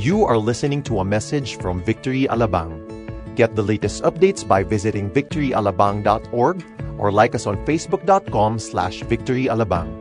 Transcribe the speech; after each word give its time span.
You 0.00 0.24
are 0.24 0.40
listening 0.40 0.80
to 0.88 1.04
a 1.04 1.04
message 1.04 1.60
from 1.60 1.84
Victory 1.84 2.24
Alabang. 2.24 2.72
Get 3.36 3.52
the 3.52 3.60
latest 3.60 4.00
updates 4.00 4.40
by 4.40 4.64
visiting 4.64 5.12
victoryalabang.org 5.12 6.56
or 6.96 7.12
like 7.12 7.36
us 7.36 7.44
on 7.44 7.60
facebook.com 7.68 8.56
slash 8.56 9.04
victoryalabang. 9.04 9.92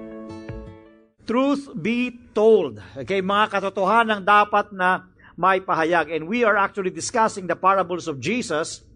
Truth 1.27 1.75
be 1.75 2.15
told. 2.31 2.79
Okay, 2.95 3.19
mga 3.19 3.59
katotohanan 3.59 4.23
dapat 4.23 4.71
na 4.71 5.03
may 5.35 5.59
pahayag. 5.59 6.15
And 6.15 6.31
we 6.31 6.47
are 6.47 6.55
actually 6.55 6.95
discussing 6.95 7.51
the 7.51 7.59
parables 7.59 8.07
of 8.07 8.23
Jesus 8.23 8.87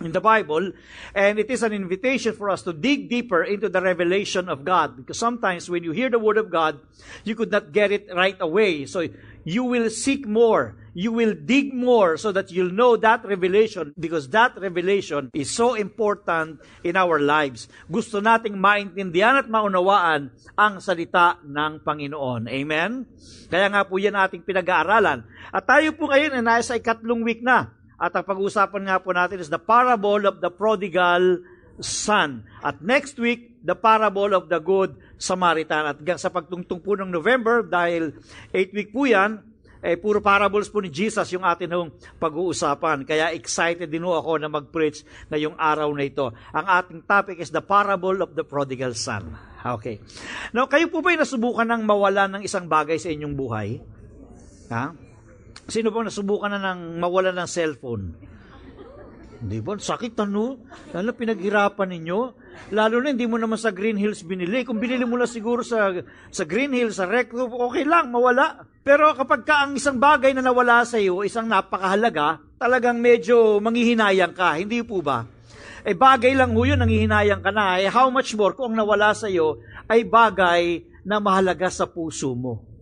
in 0.00 0.12
the 0.12 0.20
Bible, 0.20 0.72
and 1.14 1.38
it 1.38 1.50
is 1.50 1.62
an 1.62 1.72
invitation 1.72 2.34
for 2.34 2.50
us 2.50 2.62
to 2.62 2.72
dig 2.72 3.08
deeper 3.08 3.42
into 3.42 3.68
the 3.68 3.80
revelation 3.80 4.48
of 4.48 4.64
God. 4.64 4.96
Because 4.96 5.18
sometimes 5.18 5.70
when 5.70 5.84
you 5.84 5.92
hear 5.92 6.10
the 6.10 6.18
Word 6.18 6.38
of 6.38 6.50
God, 6.50 6.80
you 7.24 7.34
could 7.34 7.50
not 7.50 7.72
get 7.72 7.92
it 7.92 8.08
right 8.12 8.36
away. 8.40 8.86
So 8.86 9.06
you 9.46 9.62
will 9.64 9.88
seek 9.90 10.26
more. 10.26 10.74
You 10.96 11.12
will 11.12 11.36
dig 11.36 11.76
more 11.76 12.16
so 12.16 12.32
that 12.32 12.48
you'll 12.50 12.72
know 12.72 12.96
that 12.96 13.20
revelation 13.22 13.92
because 14.00 14.32
that 14.32 14.56
revelation 14.56 15.28
is 15.36 15.52
so 15.52 15.76
important 15.76 16.64
in 16.82 16.96
our 16.96 17.20
lives. 17.20 17.68
Gusto 17.84 18.24
nating 18.24 18.56
maintindihan 18.56 19.36
at 19.36 19.46
maunawaan 19.46 20.32
ang 20.56 20.80
salita 20.80 21.36
ng 21.44 21.84
Panginoon. 21.84 22.48
Amen? 22.48 23.04
Kaya 23.52 23.68
nga 23.68 23.84
po 23.84 24.00
yan 24.00 24.16
ating 24.16 24.40
pinag-aaralan. 24.40 25.20
At 25.52 25.68
tayo 25.68 25.92
po 25.92 26.08
ngayon 26.08 26.32
ay 26.32 26.42
nasa 26.42 26.80
ikatlong 26.80 27.20
week 27.20 27.44
na 27.44 27.75
at 27.96 28.12
ang 28.12 28.24
pag-uusapan 28.28 28.82
nga 28.92 29.00
po 29.00 29.16
natin 29.16 29.40
is 29.40 29.48
the 29.48 29.60
parable 29.60 30.28
of 30.28 30.44
the 30.44 30.52
prodigal 30.52 31.40
son. 31.80 32.44
At 32.60 32.80
next 32.84 33.16
week, 33.16 33.56
the 33.64 33.76
parable 33.76 34.36
of 34.36 34.52
the 34.52 34.60
good 34.60 34.96
Samaritan. 35.16 35.96
At 35.96 35.98
sa 36.20 36.28
pagtungtong 36.28 36.80
po 36.84 36.92
ng 36.96 37.08
November, 37.08 37.64
dahil 37.64 38.12
8 38.52 38.76
week 38.76 38.92
po 38.92 39.08
yan, 39.08 39.40
eh, 39.80 39.96
puro 39.96 40.20
parables 40.20 40.68
po 40.68 40.80
ni 40.80 40.92
Jesus 40.92 41.28
yung 41.32 41.44
atin 41.44 41.72
hong 41.72 41.90
pag-uusapan. 42.20 43.04
Kaya 43.08 43.32
excited 43.32 43.88
din 43.88 44.04
ako 44.04 44.40
na 44.40 44.48
mag-preach 44.52 45.04
ngayong 45.32 45.56
araw 45.56 45.88
na 45.96 46.04
ito. 46.04 46.32
Ang 46.52 46.66
ating 46.68 47.00
topic 47.04 47.40
is 47.40 47.52
the 47.52 47.64
parable 47.64 48.20
of 48.24 48.36
the 48.36 48.44
prodigal 48.44 48.92
son. 48.92 49.36
Okay. 49.62 50.02
Now, 50.52 50.68
kayo 50.68 50.86
po 50.92 51.00
ba'y 51.00 51.16
nasubukan 51.16 51.66
ng 51.66 51.82
mawala 51.86 52.28
ng 52.28 52.42
isang 52.44 52.68
bagay 52.68 53.00
sa 53.00 53.08
inyong 53.08 53.34
buhay? 53.34 53.68
Ha? 54.68 55.05
Sino 55.64 55.88
bang 55.88 56.12
nasubukan 56.12 56.52
na 56.52 56.60
ng 56.76 57.00
mawala 57.00 57.32
ng 57.32 57.48
cellphone? 57.48 58.04
Di 59.36 59.60
ba? 59.60 59.76
Sakit 59.76 60.16
ano? 60.24 60.60
Lalo 60.92 61.12
pinaghirapan 61.12 61.88
ninyo. 61.92 62.20
Lalo 62.72 62.96
na 63.00 63.12
hindi 63.12 63.28
mo 63.28 63.36
naman 63.36 63.60
sa 63.60 63.72
Green 63.72 64.00
Hills 64.00 64.24
binili. 64.24 64.64
Kung 64.64 64.80
binili 64.80 65.04
mo 65.04 65.20
lang 65.20 65.28
siguro 65.28 65.60
sa, 65.60 65.92
sa 66.32 66.44
Green 66.48 66.72
Hills, 66.72 66.96
sa 66.96 67.04
Rec, 67.04 67.32
okay 67.36 67.84
lang, 67.84 68.08
mawala. 68.08 68.64
Pero 68.80 69.12
kapag 69.12 69.44
ka 69.44 69.66
ang 69.66 69.76
isang 69.76 70.00
bagay 70.00 70.32
na 70.32 70.40
nawala 70.40 70.86
sa 70.88 70.96
iyo, 70.96 71.20
isang 71.20 71.50
napakahalaga, 71.50 72.40
talagang 72.56 72.96
medyo 72.96 73.60
manghihinayang 73.60 74.32
ka. 74.32 74.56
Hindi 74.56 74.80
po 74.80 75.04
ba? 75.04 75.26
Eh 75.86 75.94
bagay 75.94 76.34
lang 76.34 76.56
ho 76.56 76.62
yun, 76.66 76.80
nanghihinayang 76.80 77.44
ka 77.44 77.52
na. 77.52 77.78
Eh 77.78 77.92
how 77.92 78.08
much 78.08 78.34
more 78.34 78.56
kung 78.56 78.74
ang 78.74 78.82
nawala 78.82 79.14
sa 79.14 79.30
iyo 79.30 79.62
ay 79.86 80.02
bagay 80.02 80.82
na 81.06 81.22
mahalaga 81.22 81.70
sa 81.70 81.86
puso 81.86 82.34
mo. 82.34 82.75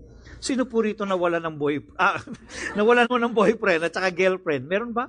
Sino 0.45 0.69
po 0.69 0.85
rito 0.85 1.09
nawala 1.09 1.41
ng 1.41 1.57
boy 1.57 1.81
ah, 1.97 2.21
nawala 2.77 3.09
mo 3.09 3.17
ng 3.17 3.33
boyfriend 3.33 3.89
at 3.89 3.97
saka 3.97 4.13
girlfriend? 4.13 4.69
Meron 4.69 4.93
ba? 4.93 5.09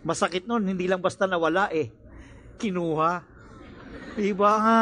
Masakit 0.00 0.48
noon, 0.48 0.64
hindi 0.64 0.88
lang 0.88 1.04
basta 1.04 1.28
nawala 1.28 1.68
eh. 1.68 1.92
Kinuha. 2.56 3.36
Diba 4.16 4.52
nga? 4.56 4.80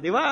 Diba? 0.00 0.24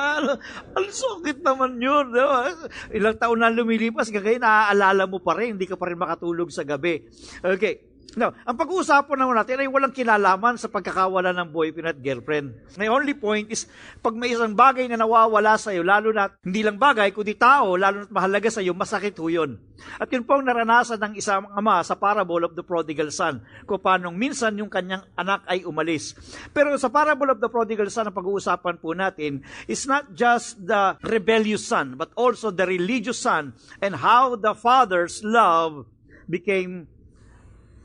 Ang 0.73 0.87
sakit 0.89 1.45
naman 1.45 1.77
yun. 1.77 2.09
Diba? 2.09 2.49
Ilang 2.89 3.21
taon 3.21 3.45
na 3.45 3.53
lumilipas, 3.53 4.09
gagawin, 4.09 4.41
naaalala 4.41 5.05
mo 5.05 5.21
pa 5.21 5.37
rin, 5.37 5.53
hindi 5.53 5.69
ka 5.69 5.77
pa 5.77 5.93
rin 5.93 6.01
makatulog 6.01 6.49
sa 6.49 6.65
gabi. 6.65 7.05
Okay. 7.45 7.88
Now, 8.17 8.33
ang 8.41 8.57
pag-uusapan 8.57 9.17
naman 9.21 9.37
natin 9.37 9.61
ay 9.61 9.69
walang 9.69 9.93
kinalaman 9.93 10.57
sa 10.57 10.65
pagkakawala 10.65 11.29
ng 11.29 11.53
boyfriend 11.53 11.93
at 11.93 11.99
girlfriend. 12.01 12.57
My 12.73 12.89
only 12.89 13.13
point 13.13 13.53
is, 13.53 13.69
pag 14.01 14.17
may 14.17 14.33
isang 14.33 14.57
bagay 14.57 14.89
na 14.89 14.97
nawawala 14.97 15.59
sa 15.61 15.69
iyo, 15.69 15.85
lalo 15.85 16.09
na 16.09 16.33
hindi 16.41 16.65
lang 16.65 16.81
bagay, 16.81 17.13
kundi 17.13 17.37
tao, 17.37 17.77
lalo 17.77 18.05
na 18.05 18.09
mahalaga 18.09 18.49
sa 18.49 18.65
iyo, 18.65 18.73
masakit 18.73 19.13
ho 19.21 19.29
yun. 19.29 19.61
At 20.01 20.09
yun 20.09 20.25
po 20.25 20.41
ang 20.41 20.45
naranasan 20.49 20.97
ng 20.97 21.13
isang 21.21 21.45
ama 21.53 21.85
sa 21.85 21.93
parable 21.93 22.41
of 22.41 22.57
the 22.57 22.65
prodigal 22.65 23.13
son, 23.13 23.45
kung 23.69 23.77
paano 23.77 24.09
minsan 24.09 24.57
yung 24.57 24.73
kanyang 24.73 25.05
anak 25.13 25.45
ay 25.45 25.61
umalis. 25.61 26.17
Pero 26.49 26.73
sa 26.81 26.89
parable 26.89 27.29
of 27.29 27.37
the 27.37 27.49
prodigal 27.51 27.93
son, 27.93 28.09
ang 28.09 28.15
pag-uusapan 28.17 28.81
po 28.81 28.97
natin 28.97 29.45
is 29.69 29.85
not 29.85 30.09
just 30.17 30.57
the 30.57 30.97
rebellious 31.05 31.61
son, 31.61 31.93
but 31.93 32.09
also 32.17 32.49
the 32.49 32.65
religious 32.65 33.21
son 33.21 33.53
and 33.85 34.01
how 34.01 34.33
the 34.33 34.57
father's 34.57 35.21
love 35.21 35.85
became 36.25 36.89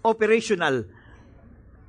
operational 0.04 0.84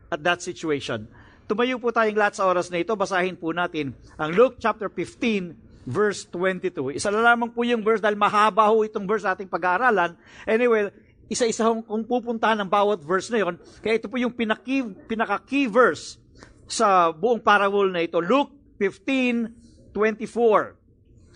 at 0.09 0.23
that 0.23 0.39
situation. 0.39 1.05
Tumayo 1.45 1.77
po 1.77 1.93
tayong 1.93 2.17
lahat 2.17 2.41
sa 2.41 2.49
oras 2.49 2.73
na 2.73 2.81
ito. 2.81 2.95
Basahin 2.97 3.37
po 3.37 3.53
natin 3.53 3.93
ang 4.17 4.33
Luke 4.33 4.57
chapter 4.57 4.89
15 4.89 5.85
verse 5.85 6.25
22. 6.33 6.97
Isa 6.97 7.13
na 7.13 7.21
lamang 7.21 7.53
po 7.53 7.61
yung 7.61 7.85
verse 7.85 8.01
dahil 8.01 8.17
mahaba 8.17 8.73
ho 8.73 8.81
itong 8.81 9.05
verse 9.05 9.21
ating 9.29 9.45
pag-aaralan. 9.45 10.17
Anyway, 10.49 10.89
isa-isa 11.29 11.69
kung 11.85 12.01
pupuntahan 12.01 12.57
ng 12.65 12.69
bawat 12.69 13.05
verse 13.05 13.29
na 13.29 13.45
yon. 13.45 13.61
Kaya 13.85 14.01
ito 14.01 14.09
po 14.09 14.17
yung 14.17 14.33
pinaka-key, 14.33 15.05
pinaka-key 15.05 15.69
verse 15.69 16.17
sa 16.65 17.13
buong 17.13 17.37
parable 17.37 17.93
na 17.93 18.01
ito. 18.01 18.17
Luke 18.17 18.49
15:24. 18.81 20.73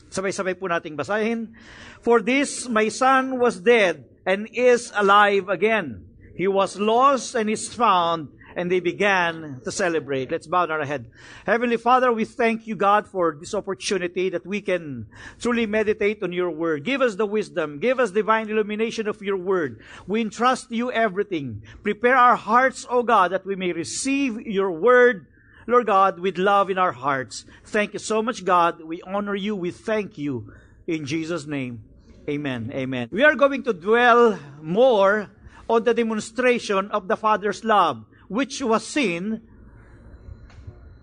Sabay-sabay 0.09 0.57
po 0.57 0.65
nating 0.65 0.97
basahin. 0.97 1.53
For 2.01 2.17
this 2.17 2.65
my 2.65 2.89
son 2.89 3.37
was 3.37 3.61
dead 3.61 4.09
and 4.25 4.49
is 4.49 4.89
alive 4.97 5.45
again. 5.53 6.08
He 6.39 6.47
was 6.47 6.79
lost 6.79 7.35
and 7.35 7.49
is 7.49 7.67
found, 7.67 8.29
and 8.55 8.71
they 8.71 8.79
began 8.79 9.59
to 9.65 9.73
celebrate. 9.73 10.31
Let's 10.31 10.47
bow 10.47 10.67
our 10.67 10.85
head. 10.85 11.11
Heavenly 11.45 11.75
Father, 11.75 12.13
we 12.13 12.23
thank 12.23 12.65
you, 12.65 12.77
God, 12.77 13.09
for 13.09 13.35
this 13.37 13.53
opportunity 13.53 14.29
that 14.29 14.47
we 14.47 14.61
can 14.61 15.07
truly 15.41 15.65
meditate 15.65 16.23
on 16.23 16.31
your 16.31 16.49
word. 16.49 16.85
Give 16.85 17.01
us 17.01 17.15
the 17.15 17.25
wisdom. 17.25 17.79
Give 17.79 17.99
us 17.99 18.11
divine 18.11 18.49
illumination 18.49 19.09
of 19.09 19.21
your 19.21 19.35
word. 19.35 19.83
We 20.07 20.21
entrust 20.21 20.71
you 20.71 20.89
everything. 20.93 21.61
Prepare 21.83 22.15
our 22.15 22.37
hearts, 22.37 22.87
O 22.89 23.03
God, 23.03 23.33
that 23.33 23.45
we 23.45 23.57
may 23.57 23.73
receive 23.73 24.39
your 24.39 24.71
word, 24.71 25.27
Lord 25.67 25.87
God, 25.87 26.21
with 26.21 26.37
love 26.37 26.69
in 26.69 26.77
our 26.77 26.93
hearts. 26.93 27.43
Thank 27.65 27.91
you 27.91 27.99
so 27.99 28.23
much, 28.23 28.45
God. 28.45 28.81
We 28.81 29.01
honor 29.01 29.35
you. 29.35 29.57
We 29.57 29.71
thank 29.71 30.17
you. 30.17 30.53
In 30.87 31.05
Jesus' 31.05 31.45
name, 31.45 31.83
amen. 32.29 32.71
Amen. 32.73 33.09
We 33.11 33.25
are 33.25 33.35
going 33.35 33.63
to 33.63 33.73
dwell 33.73 34.39
more 34.61 35.29
on 35.69 35.85
the 35.85 35.93
demonstration 35.93 36.89
of 36.89 37.05
the 37.05 37.13
Father's 37.13 37.61
love, 37.61 38.01
which 38.25 38.57
was 38.65 38.81
seen 38.81 39.45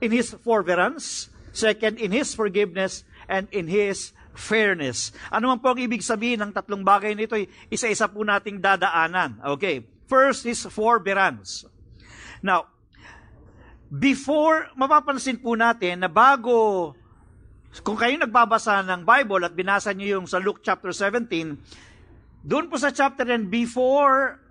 in 0.02 0.10
His 0.10 0.34
forbearance, 0.42 1.30
second, 1.54 2.02
in 2.02 2.10
His 2.10 2.34
forgiveness, 2.34 3.06
and 3.30 3.46
in 3.54 3.70
His 3.70 4.10
fairness. 4.34 5.14
Ano 5.30 5.54
man 5.54 5.62
po 5.62 5.72
ang 5.72 5.80
ibig 5.80 6.02
sabihin 6.02 6.42
ng 6.42 6.52
tatlong 6.52 6.82
bagay 6.82 7.14
nito, 7.14 7.38
isa-isa 7.70 8.10
po 8.10 8.26
nating 8.26 8.58
dadaanan. 8.58 9.40
Okay. 9.56 9.86
First 10.10 10.44
is 10.46 10.66
forbearance. 10.70 11.66
Now, 12.42 12.70
before, 13.90 14.70
mapapansin 14.78 15.40
po 15.40 15.54
natin 15.58 16.04
na 16.04 16.10
bago, 16.10 16.92
kung 17.82 17.98
kayo 17.98 18.14
nagbabasa 18.18 18.86
ng 18.86 19.02
Bible 19.02 19.42
at 19.46 19.54
binasa 19.54 19.90
niyo 19.90 20.20
yung 20.20 20.26
sa 20.30 20.38
Luke 20.38 20.62
chapter 20.62 20.94
17, 20.94 22.46
doon 22.46 22.70
po 22.70 22.78
sa 22.78 22.94
chapter 22.94 23.26
and 23.26 23.50
before 23.50 24.45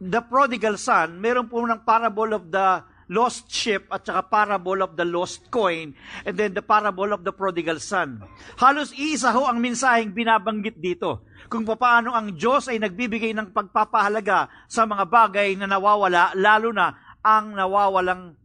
the 0.00 0.24
prodigal 0.24 0.80
son, 0.80 1.20
meron 1.20 1.46
po 1.46 1.60
ng 1.60 1.84
parable 1.84 2.32
of 2.32 2.48
the 2.48 2.80
lost 3.10 3.50
sheep 3.50 3.90
at 3.90 4.06
saka 4.06 4.22
parable 4.30 4.80
of 4.80 4.94
the 4.94 5.04
lost 5.04 5.50
coin 5.50 5.92
and 6.22 6.38
then 6.38 6.54
the 6.54 6.62
parable 6.62 7.10
of 7.10 7.26
the 7.26 7.34
prodigal 7.34 7.76
son. 7.82 8.22
Halos 8.56 8.94
iisa 8.96 9.34
ho 9.34 9.44
ang 9.50 9.58
mensaheng 9.58 10.14
binabanggit 10.14 10.78
dito 10.78 11.26
kung 11.50 11.66
paano 11.66 12.14
ang 12.14 12.32
Diyos 12.38 12.70
ay 12.70 12.78
nagbibigay 12.78 13.34
ng 13.34 13.50
pagpapahalaga 13.50 14.48
sa 14.70 14.86
mga 14.86 15.04
bagay 15.10 15.58
na 15.58 15.66
nawawala, 15.66 16.32
lalo 16.38 16.70
na 16.70 17.18
ang 17.20 17.52
nawawalang 17.52 18.38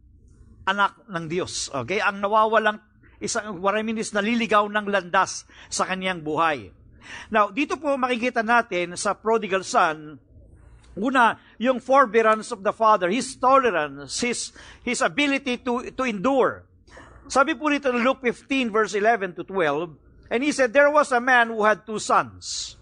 anak 0.66 0.98
ng 1.06 1.24
Diyos. 1.30 1.70
Okay? 1.70 2.02
Ang 2.02 2.20
nawawalang 2.20 2.82
isang 3.22 3.62
what 3.62 3.78
I 3.78 3.86
mean 3.86 4.02
is 4.02 4.12
naliligaw 4.12 4.66
ng 4.66 4.90
landas 4.90 5.46
sa 5.70 5.86
kanyang 5.86 6.20
buhay. 6.26 6.74
Now, 7.30 7.54
dito 7.54 7.78
po 7.78 7.94
makikita 7.94 8.42
natin 8.42 8.98
sa 8.98 9.14
prodigal 9.14 9.62
son 9.62 10.18
Una, 10.96 11.38
yung 11.58 11.80
forbearance 11.80 12.52
of 12.52 12.62
the 12.62 12.72
Father, 12.72 13.10
His 13.10 13.36
tolerance, 13.36 14.20
His, 14.20 14.52
his 14.82 15.02
ability 15.02 15.58
to, 15.58 15.90
to 15.90 16.02
endure. 16.04 16.64
Sabi 17.28 17.54
po 17.54 17.68
nito 17.68 17.90
in 17.90 18.04
Luke 18.06 18.22
15 18.22 18.70
verse 18.70 18.94
11 18.94 19.34
to 19.34 19.44
12, 19.44 19.90
and 20.30 20.42
he 20.42 20.52
said, 20.52 20.72
There 20.72 20.90
was 20.90 21.10
a 21.12 21.20
man 21.20 21.48
who 21.48 21.64
had 21.64 21.86
two 21.86 21.98
sons. 21.98 22.76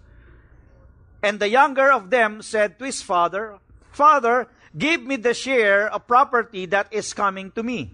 And 1.21 1.39
the 1.39 1.49
younger 1.49 1.91
of 1.91 2.09
them 2.09 2.41
said 2.41 2.77
to 2.77 2.85
his 2.85 3.01
father, 3.01 3.57
Father, 3.91 4.47
give 4.77 5.01
me 5.01 5.15
the 5.15 5.33
share 5.33 5.89
of 5.89 6.05
property 6.05 6.65
that 6.67 6.93
is 6.93 7.13
coming 7.13 7.49
to 7.51 7.63
me. 7.63 7.91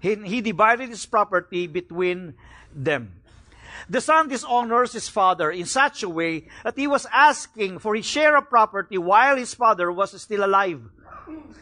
He, 0.00 0.14
he 0.14 0.40
divided 0.40 0.88
his 0.88 1.04
property 1.04 1.66
between 1.66 2.34
them. 2.74 3.20
The 3.86 4.00
son 4.00 4.32
dishonors 4.32 4.96
his 4.96 5.06
father 5.08 5.52
in 5.52 5.68
such 5.68 6.02
a 6.02 6.10
way 6.10 6.48
that 6.64 6.76
he 6.76 6.88
was 6.88 7.06
asking 7.12 7.78
for 7.78 7.94
his 7.94 8.08
share 8.08 8.34
of 8.36 8.50
property 8.50 8.98
while 8.98 9.36
his 9.36 9.52
father 9.52 9.92
was 9.92 10.16
still 10.16 10.42
alive. 10.42 10.82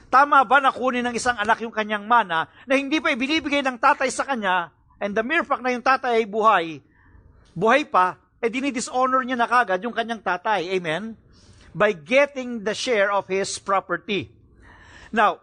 Tama 0.09 0.47
ba 0.47 0.63
na 0.63 0.71
kunin 0.71 1.03
ng 1.11 1.17
isang 1.19 1.35
anak 1.35 1.59
yung 1.65 1.75
kanyang 1.75 2.07
mana 2.07 2.47
na 2.71 2.75
hindi 2.79 3.03
pa 3.03 3.11
ibinibigay 3.11 3.67
ng 3.67 3.83
tatay 3.83 4.09
sa 4.15 4.23
kanya 4.23 4.71
and 5.03 5.13
the 5.13 5.25
mere 5.27 5.43
fact 5.43 5.61
na 5.61 5.75
yung 5.75 5.83
tatay 5.83 6.23
ay 6.23 6.27
buhay, 6.29 6.79
buhay 7.53 7.83
pa, 7.89 8.17
eh 8.39 8.49
dinidishonor 8.53 9.25
niya 9.25 9.41
na 9.41 9.49
kagad 9.49 9.81
yung 9.83 9.97
kanyang 9.97 10.23
tatay. 10.23 10.71
Amen? 10.77 11.19
By 11.75 11.93
getting 11.97 12.63
the 12.63 12.77
share 12.77 13.11
of 13.11 13.27
his 13.27 13.59
property. 13.59 14.31
Now, 15.11 15.43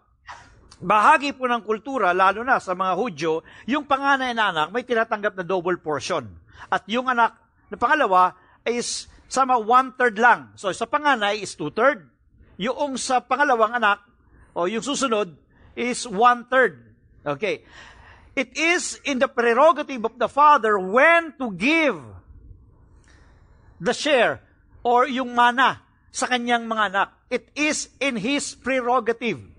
bahagi 0.82 1.38
po 1.38 1.46
ng 1.46 1.62
kultura, 1.62 2.16
lalo 2.16 2.42
na 2.42 2.58
sa 2.58 2.74
mga 2.74 2.94
Hudyo, 2.98 3.46
yung 3.70 3.86
panganay 3.86 4.34
na 4.34 4.50
anak 4.50 4.68
may 4.74 4.82
tinatanggap 4.82 5.38
na 5.38 5.46
double 5.46 5.78
portion. 5.78 6.41
At 6.70 6.86
yung 6.86 7.10
anak 7.10 7.40
na 7.72 7.78
pangalawa 7.80 8.36
is 8.68 9.08
sama 9.32 9.58
one-third 9.58 10.20
lang. 10.20 10.52
So 10.60 10.70
sa 10.76 10.86
panganay 10.86 11.40
is 11.40 11.56
two-third. 11.56 12.12
Yung 12.60 13.00
sa 13.00 13.24
pangalawang 13.24 13.74
anak, 13.74 14.04
o 14.54 14.68
yung 14.68 14.84
susunod, 14.84 15.34
is 15.74 16.04
one-third. 16.04 16.94
Okay. 17.26 17.64
It 18.36 18.56
is 18.56 19.00
in 19.04 19.20
the 19.20 19.28
prerogative 19.28 20.08
of 20.08 20.16
the 20.16 20.32
father 20.32 20.80
when 20.80 21.36
to 21.36 21.52
give 21.52 22.00
the 23.82 23.92
share 23.92 24.40
or 24.84 25.04
yung 25.08 25.36
mana 25.36 25.84
sa 26.12 26.28
kanyang 26.28 26.68
mga 26.68 26.84
anak. 26.96 27.10
It 27.28 27.52
is 27.56 27.92
in 28.00 28.20
his 28.20 28.56
prerogative. 28.56 29.51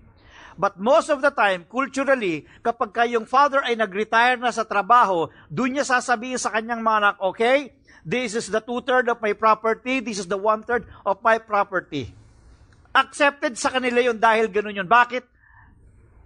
But 0.53 0.77
most 0.77 1.09
of 1.09 1.19
the 1.19 1.33
time, 1.33 1.65
culturally, 1.65 2.45
kapag 2.61 2.93
kayong 2.93 3.25
father 3.25 3.65
ay 3.65 3.73
nag-retire 3.73 4.37
na 4.37 4.53
sa 4.53 4.61
trabaho, 4.65 5.29
doon 5.49 5.77
niya 5.79 5.85
sasabihin 5.85 6.37
sa 6.37 6.53
kanyang 6.53 6.81
mga 6.81 6.97
anak, 7.01 7.15
okay, 7.21 7.73
this 8.05 8.37
is 8.37 8.53
the 8.53 8.61
two-third 8.61 9.09
of 9.09 9.17
my 9.23 9.33
property, 9.33 10.03
this 10.03 10.21
is 10.21 10.29
the 10.29 10.37
one-third 10.37 10.85
of 11.07 11.17
my 11.25 11.41
property. 11.41 12.13
Accepted 12.93 13.57
sa 13.57 13.73
kanila 13.73 13.97
yun 13.97 14.21
dahil 14.21 14.45
ganun 14.53 14.77
yun. 14.77 14.85
Bakit? 14.85 15.25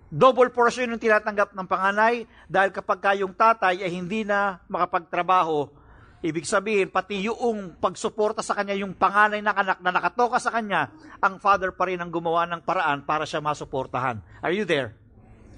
Double 0.08 0.52
portion 0.52 0.88
yung 0.88 1.00
tinatanggap 1.00 1.52
ng 1.52 1.68
panganay 1.68 2.24
dahil 2.48 2.72
kapag 2.72 3.00
kayong 3.04 3.36
tatay 3.36 3.84
ay 3.84 3.92
hindi 3.92 4.24
na 4.24 4.60
makapagtrabaho, 4.72 5.68
Ibig 6.18 6.50
sabihin, 6.50 6.90
pati 6.90 7.30
yung 7.30 7.78
pagsuporta 7.78 8.42
sa 8.42 8.58
kanya, 8.58 8.74
yung 8.74 8.98
panganay 8.98 9.38
ng 9.38 9.54
anak 9.54 9.78
na 9.86 9.94
nakatoka 9.94 10.42
sa 10.42 10.50
kanya, 10.50 10.90
ang 11.22 11.38
father 11.38 11.70
pa 11.70 11.86
rin 11.86 12.02
ang 12.02 12.10
gumawa 12.10 12.50
ng 12.50 12.66
paraan 12.66 13.06
para 13.06 13.22
siya 13.22 13.38
masuportahan. 13.38 14.18
Are 14.42 14.50
you 14.50 14.66
there? 14.66 14.98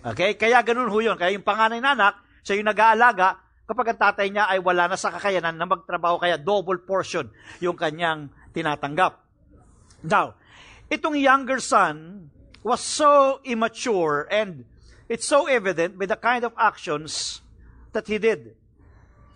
Okay? 0.04 0.36
Kaya 0.36 0.60
ganun 0.60 0.92
ho 0.92 1.00
yun. 1.00 1.16
Kaya 1.16 1.32
yung 1.32 1.48
panganay 1.48 1.80
na 1.80 1.96
anak, 1.96 2.20
siya 2.44 2.60
yung 2.60 2.68
nag-aalaga, 2.68 3.40
kapag 3.64 3.96
ang 3.96 4.00
tatay 4.04 4.28
niya 4.36 4.52
ay 4.52 4.60
wala 4.60 4.92
na 4.92 5.00
sa 5.00 5.16
kakayanan 5.16 5.56
na 5.56 5.64
magtrabaho, 5.64 6.20
kaya 6.20 6.36
double 6.36 6.84
portion 6.84 7.32
yung 7.64 7.80
kanyang 7.80 8.28
tinatanggap. 8.52 9.16
Now, 10.04 10.36
itong 10.92 11.16
younger 11.16 11.64
son 11.64 12.28
was 12.68 12.84
so 12.84 13.40
immature 13.48 14.28
and 14.28 14.68
it's 15.08 15.24
so 15.24 15.48
evident 15.48 15.96
by 15.96 16.04
the 16.04 16.20
kind 16.20 16.44
of 16.44 16.52
actions 16.60 17.40
that 17.96 18.12
he 18.12 18.20
did. 18.20 18.59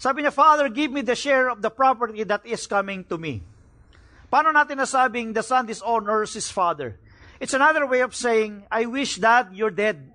Sabi 0.04 0.20
niya, 0.20 0.36
Father, 0.36 0.68
give 0.68 0.92
me 0.92 1.00
the 1.00 1.16
share 1.16 1.48
of 1.48 1.64
the 1.64 1.72
property 1.72 2.28
that 2.28 2.44
is 2.44 2.68
coming 2.68 3.08
to 3.08 3.16
me. 3.16 3.40
Paano 4.28 4.52
natin 4.52 4.84
nasabing 4.84 5.32
the 5.32 5.40
son 5.40 5.64
dishonors 5.64 6.36
his 6.36 6.52
father? 6.52 7.00
It's 7.40 7.56
another 7.56 7.88
way 7.88 8.04
of 8.04 8.12
saying, 8.12 8.68
I 8.68 8.84
wish 8.84 9.24
that 9.24 9.56
you're 9.56 9.72
dead 9.72 10.12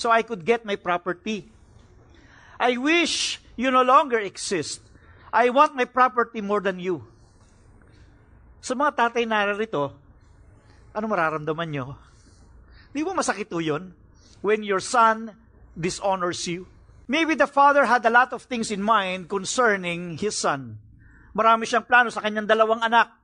so 0.00 0.08
I 0.08 0.24
could 0.24 0.48
get 0.48 0.64
my 0.64 0.80
property. 0.80 1.44
I 2.56 2.80
wish 2.80 3.36
you 3.52 3.68
no 3.68 3.84
longer 3.84 4.16
exist. 4.16 4.80
I 5.28 5.52
want 5.52 5.76
my 5.76 5.84
property 5.84 6.40
more 6.40 6.64
than 6.64 6.80
you. 6.80 7.04
Sa 8.64 8.72
mga 8.72 8.96
tatay 8.96 9.28
narito, 9.28 9.92
ano 10.96 11.04
mararamdaman 11.04 11.68
nyo? 11.68 12.00
Di 12.96 13.04
ba 13.04 13.12
masakit 13.12 13.52
yun? 13.60 13.92
When 14.40 14.64
your 14.64 14.80
son 14.80 15.36
dishonors 15.76 16.48
you? 16.48 16.64
Maybe 17.06 17.38
the 17.38 17.46
father 17.46 17.86
had 17.86 18.02
a 18.02 18.10
lot 18.10 18.34
of 18.34 18.42
things 18.50 18.74
in 18.74 18.82
mind 18.82 19.30
concerning 19.30 20.18
his 20.18 20.34
son. 20.34 20.82
Marami 21.30 21.62
siyang 21.62 21.86
plano 21.86 22.10
sa 22.10 22.18
kanyang 22.18 22.50
dalawang 22.50 22.82
anak. 22.82 23.14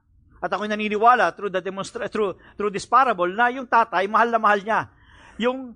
At 0.43 0.51
ako'y 0.51 0.71
naniniwala 0.71 1.35
through, 1.35 1.51
the 1.51 1.63
demonstra- 1.63 2.11
through, 2.11 2.39
through 2.59 2.71
this 2.71 2.87
parable 2.87 3.31
na 3.31 3.51
yung 3.51 3.67
tatay, 3.67 4.07
mahal 4.07 4.31
na 4.31 4.39
mahal 4.43 4.59
niya. 4.63 4.81
Yung 5.39 5.75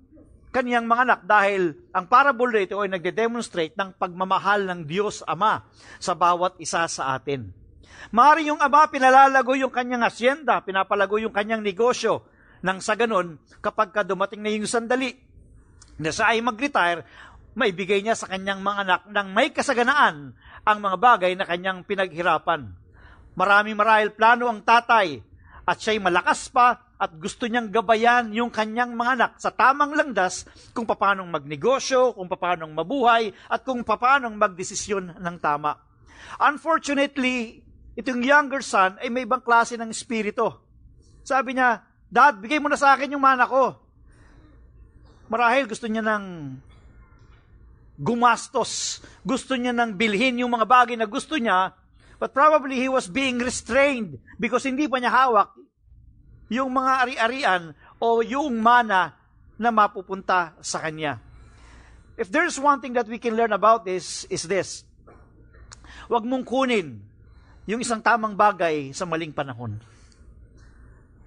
kaniyang 0.51 0.87
mga 0.87 1.03
anak 1.03 1.21
dahil 1.27 1.75
ang 1.91 2.07
parable 2.07 2.47
rito 2.47 2.79
ay 2.79 2.91
nagde-demonstrate 2.91 3.75
ng 3.75 3.95
pagmamahal 3.99 4.63
ng 4.67 4.79
Diyos 4.87 5.23
Ama 5.27 5.67
sa 5.99 6.15
bawat 6.15 6.55
isa 6.63 6.87
sa 6.87 7.15
atin. 7.15 7.51
Mari 8.11 8.47
yung 8.47 8.61
ama 8.61 8.87
pinalalago 8.87 9.51
yung 9.57 9.73
kanyang 9.73 10.07
asyenda, 10.07 10.63
pinapalago 10.63 11.19
yung 11.19 11.33
kanyang 11.33 11.59
negosyo, 11.59 12.23
nang 12.63 12.79
sa 12.79 12.95
ganun, 12.95 13.37
kapag 13.59 13.91
ka 13.91 14.01
dumating 14.01 14.41
na 14.41 14.53
yung 14.53 14.69
sandali 14.69 15.13
na 15.97 16.13
siya 16.13 16.33
ay 16.33 16.39
mag-retire, 16.41 17.03
maibigay 17.57 18.05
niya 18.05 18.13
sa 18.13 18.29
kanyang 18.29 18.61
mga 18.61 18.77
anak 18.85 19.01
ng 19.09 19.27
may 19.33 19.49
kasaganaan 19.49 20.37
ang 20.61 20.77
mga 20.77 20.97
bagay 21.01 21.33
na 21.33 21.49
kanyang 21.49 21.81
pinaghirapan. 21.81 22.69
Marami 23.33 23.73
marahil 23.73 24.13
plano 24.13 24.45
ang 24.45 24.61
tatay 24.61 25.17
at 25.65 25.77
siya'y 25.81 25.97
malakas 25.97 26.53
pa 26.53 26.93
at 26.97 27.17
gusto 27.17 27.49
niyang 27.49 27.73
gabayan 27.73 28.29
yung 28.29 28.53
kanyang 28.53 28.93
mga 28.93 29.11
anak 29.17 29.31
sa 29.41 29.49
tamang 29.49 29.97
langdas 29.97 30.45
kung 30.73 30.85
paanong 30.85 31.29
magnegosyo, 31.29 32.13
kung 32.13 32.29
paanong 32.29 32.73
mabuhay, 32.73 33.33
at 33.49 33.61
kung 33.65 33.81
paanong 33.85 34.37
magdesisyon 34.37 35.17
ng 35.17 35.37
tama. 35.41 35.77
Unfortunately, 36.41 37.61
itong 37.97 38.21
younger 38.21 38.61
son 38.65 38.97
ay 39.01 39.09
may 39.09 39.25
ibang 39.25 39.41
klase 39.41 39.77
ng 39.77 39.93
espiritu. 39.93 40.49
Sabi 41.21 41.57
niya, 41.57 41.85
Dad, 42.09 42.41
bigay 42.41 42.57
mo 42.57 42.69
na 42.69 42.79
sa 42.79 42.97
akin 42.97 43.13
yung 43.13 43.21
mana 43.21 43.45
ko. 43.45 43.77
Marahil 45.29 45.67
gusto 45.69 45.85
niya 45.85 46.01
ng 46.01 46.23
gumastos. 47.97 49.01
Gusto 49.25 49.57
niya 49.57 49.73
nang 49.73 49.97
bilhin 49.97 50.39
yung 50.39 50.53
mga 50.53 50.69
bagay 50.69 50.95
na 50.95 51.09
gusto 51.09 51.35
niya, 51.35 51.73
but 52.21 52.31
probably 52.31 52.77
he 52.77 52.87
was 52.87 53.09
being 53.09 53.41
restrained 53.41 54.21
because 54.37 54.63
hindi 54.63 54.85
pa 54.85 55.01
niya 55.01 55.11
hawak 55.11 55.53
yung 56.47 56.71
mga 56.71 56.91
ari-arian 57.03 57.63
o 57.97 58.21
yung 58.23 58.61
mana 58.61 59.17
na 59.57 59.69
mapupunta 59.73 60.53
sa 60.61 60.79
kanya. 60.79 61.19
If 62.17 62.29
there's 62.33 62.57
one 62.57 62.81
thing 62.81 62.93
that 62.97 63.09
we 63.09 63.21
can 63.21 63.37
learn 63.37 63.53
about 63.53 63.85
this, 63.85 64.25
is 64.29 64.45
this. 64.45 64.85
Huwag 66.09 66.25
mong 66.25 66.45
kunin 66.45 67.01
yung 67.67 67.81
isang 67.81 68.01
tamang 68.01 68.33
bagay 68.33 68.93
sa 68.95 69.05
maling 69.05 69.35
panahon. 69.35 69.77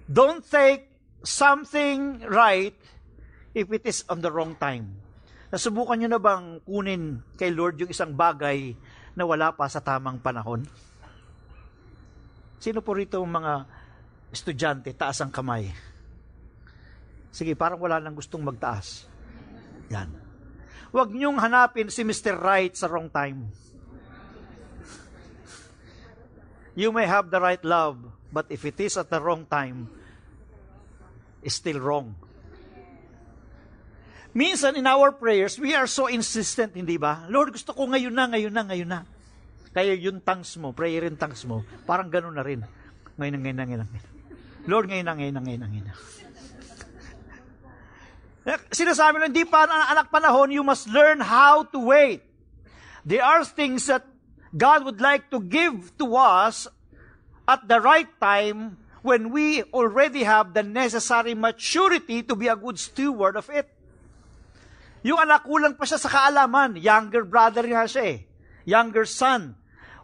Don't 0.09 0.43
take 0.43 0.91
something 1.23 2.25
right 2.27 2.75
if 3.55 3.71
it 3.71 3.85
is 3.87 4.03
on 4.09 4.19
the 4.19 4.31
wrong 4.31 4.57
time. 4.57 5.00
Nasubukan 5.51 5.99
nyo 5.99 6.09
na 6.09 6.21
bang 6.23 6.63
kunin 6.63 7.19
kay 7.35 7.51
Lord 7.51 7.75
yung 7.83 7.91
isang 7.91 8.15
bagay 8.15 8.71
na 9.19 9.27
wala 9.27 9.51
pa 9.51 9.67
sa 9.67 9.83
tamang 9.83 10.15
panahon? 10.23 10.63
Sino 12.55 12.79
po 12.79 12.95
rito 12.95 13.19
mga 13.19 13.67
estudyante, 14.31 14.95
taas 14.95 15.19
ang 15.19 15.27
kamay? 15.27 15.67
Sige, 17.35 17.51
parang 17.59 17.83
wala 17.83 17.99
nang 17.99 18.15
gustong 18.15 18.47
magtaas. 18.47 19.03
Yan. 19.91 20.07
Huwag 20.95 21.11
niyong 21.11 21.39
hanapin 21.39 21.91
si 21.91 22.07
Mr. 22.07 22.39
Right 22.39 22.71
sa 22.71 22.87
wrong 22.87 23.11
time. 23.11 23.51
You 26.79 26.95
may 26.95 27.03
have 27.03 27.27
the 27.27 27.43
right 27.43 27.63
love, 27.67 27.99
but 28.31 28.47
if 28.47 28.63
it 28.63 28.79
is 28.79 28.95
at 28.95 29.11
the 29.11 29.19
wrong 29.19 29.43
time, 29.43 29.91
it's 31.43 31.59
still 31.59 31.83
wrong. 31.83 32.15
Minsan 34.31 34.79
in 34.79 34.87
our 34.87 35.11
prayers, 35.11 35.59
we 35.59 35.75
are 35.75 35.87
so 35.87 36.07
insistent, 36.07 36.71
hindi 36.71 36.95
ba? 36.95 37.27
Lord, 37.27 37.51
gusto 37.51 37.75
ko 37.75 37.83
ngayon 37.91 38.15
na, 38.15 38.31
ngayon 38.31 38.53
na, 38.55 38.63
ngayon 38.63 38.87
na. 38.87 38.99
Kaya 39.75 39.91
yung 39.99 40.23
tongues 40.23 40.55
mo, 40.55 40.71
prayer 40.71 41.03
in 41.03 41.19
tongues 41.19 41.43
mo, 41.43 41.67
parang 41.83 42.07
ganun 42.07 42.39
na 42.39 42.43
rin. 42.43 42.63
Ngayon 43.19 43.33
na, 43.35 43.39
ngayon 43.43 43.57
na, 43.59 43.65
ngayon 43.67 43.81
na. 43.83 43.87
Lord, 44.71 44.87
ngayon 44.87 45.03
na, 45.03 45.13
ngayon 45.19 45.35
na, 45.35 45.41
ngayon 45.43 45.59
na, 45.59 45.67
ngayon 45.67 45.87
na. 45.91 45.95
Sinasabi 48.71 49.19
nyo, 49.19 49.27
hindi 49.27 49.43
pa 49.43 49.67
anak 49.67 50.07
panahon, 50.07 50.55
you 50.55 50.63
must 50.63 50.87
learn 50.87 51.19
how 51.19 51.67
to 51.67 51.91
wait. 51.91 52.23
There 53.03 53.21
are 53.21 53.43
things 53.43 53.91
that 53.91 54.07
God 54.55 54.87
would 54.87 55.03
like 55.03 55.27
to 55.35 55.43
give 55.43 55.91
to 55.99 56.15
us 56.15 56.71
at 57.47 57.67
the 57.67 57.83
right 57.83 58.07
time 58.15 58.79
when 59.03 59.35
we 59.35 59.63
already 59.75 60.23
have 60.23 60.55
the 60.55 60.63
necessary 60.63 61.35
maturity 61.35 62.23
to 62.23 62.35
be 62.35 62.47
a 62.47 62.55
good 62.55 62.79
steward 62.79 63.35
of 63.35 63.51
it. 63.51 63.67
Yung 65.01 65.17
anak 65.17 65.45
kulang 65.45 65.73
pa 65.73 65.85
siya 65.85 65.97
sa 65.97 66.09
kaalaman. 66.09 66.77
Younger 66.77 67.25
brother 67.25 67.65
nga 67.65 67.89
siya 67.89 68.03
eh. 68.17 68.19
Younger 68.69 69.05
son. 69.09 69.57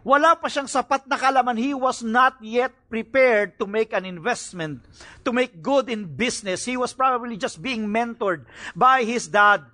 Wala 0.08 0.40
pa 0.40 0.48
siyang 0.48 0.72
sapat 0.72 1.04
na 1.12 1.20
kaalaman. 1.20 1.60
He 1.60 1.76
was 1.76 2.00
not 2.00 2.40
yet 2.40 2.72
prepared 2.88 3.60
to 3.60 3.68
make 3.68 3.92
an 3.92 4.08
investment, 4.08 4.80
to 5.28 5.36
make 5.36 5.60
good 5.60 5.92
in 5.92 6.08
business. 6.08 6.64
He 6.64 6.80
was 6.80 6.96
probably 6.96 7.36
just 7.36 7.60
being 7.60 7.92
mentored 7.92 8.48
by 8.72 9.04
his 9.04 9.28
dad. 9.28 9.68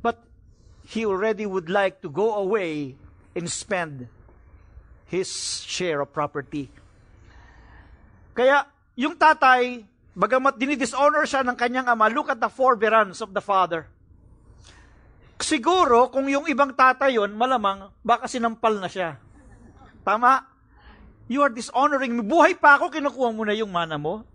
But 0.00 0.24
he 0.88 1.04
already 1.04 1.44
would 1.44 1.68
like 1.68 2.00
to 2.00 2.08
go 2.08 2.40
away 2.40 2.96
and 3.36 3.44
spend 3.44 4.08
his 5.04 5.28
share 5.68 6.00
of 6.00 6.16
property. 6.16 6.72
Kaya, 8.32 8.64
yung 8.96 9.20
tatay, 9.20 9.84
bagamat 10.16 10.56
dinidishonor 10.56 11.28
siya 11.28 11.44
ng 11.44 11.56
kanyang 11.60 11.92
ama, 11.92 12.08
look 12.08 12.32
at 12.32 12.40
the 12.40 12.48
forbearance 12.48 13.20
of 13.20 13.36
the 13.36 13.44
father. 13.44 13.84
Siguro, 15.38 16.10
kung 16.10 16.26
yung 16.26 16.50
ibang 16.50 16.74
tatay 16.74 17.14
yon 17.14 17.30
malamang, 17.38 17.94
baka 18.02 18.26
sinampal 18.26 18.82
na 18.82 18.90
siya. 18.90 19.22
Tama? 20.02 20.42
You 21.30 21.46
are 21.46 21.52
dishonoring 21.52 22.16
me. 22.18 22.22
Buhay 22.26 22.58
pa 22.58 22.74
ako, 22.80 22.90
kinukuha 22.90 23.30
mo 23.30 23.46
na 23.46 23.54
yung 23.54 23.70
mana 23.70 24.00
mo. 24.00 24.26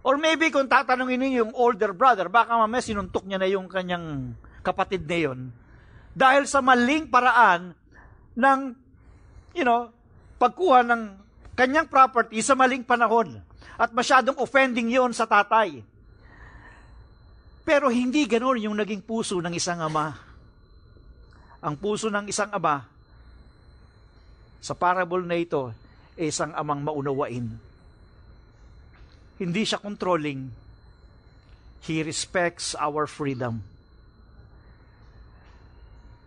Or 0.00 0.16
maybe 0.20 0.48
kung 0.48 0.68
tatanungin 0.68 1.20
niyo 1.20 1.44
yung 1.44 1.52
older 1.56 1.92
brother, 1.92 2.28
baka 2.28 2.56
mamaya 2.56 2.84
sinuntok 2.84 3.24
niya 3.24 3.38
na 3.40 3.48
yung 3.48 3.68
kanyang 3.68 4.36
kapatid 4.60 5.04
na 5.04 5.18
yon. 5.28 5.40
Dahil 6.12 6.44
sa 6.44 6.60
maling 6.60 7.08
paraan 7.08 7.76
ng, 8.36 8.60
you 9.56 9.64
know, 9.64 9.92
pagkuha 10.40 10.84
ng 10.88 11.02
kanyang 11.56 11.88
property 11.88 12.40
sa 12.40 12.56
maling 12.56 12.84
panahon. 12.84 13.44
At 13.80 13.92
masyadong 13.92 14.36
offending 14.40 14.92
yon 14.92 15.12
sa 15.12 15.28
tatay. 15.28 15.84
Pero 17.70 17.86
hindi 17.86 18.26
ganoon 18.26 18.66
yung 18.66 18.74
naging 18.74 18.98
puso 18.98 19.38
ng 19.38 19.54
isang 19.54 19.78
ama. 19.78 20.18
Ang 21.62 21.78
puso 21.78 22.10
ng 22.10 22.26
isang 22.26 22.50
ama, 22.50 22.82
sa 24.58 24.74
parable 24.74 25.22
na 25.22 25.38
ito, 25.38 25.70
ay 26.18 26.34
isang 26.34 26.50
amang 26.58 26.82
maunawain. 26.82 27.46
Hindi 29.38 29.62
siya 29.62 29.78
controlling. 29.78 30.50
He 31.86 32.02
respects 32.02 32.74
our 32.74 33.06
freedom. 33.06 33.62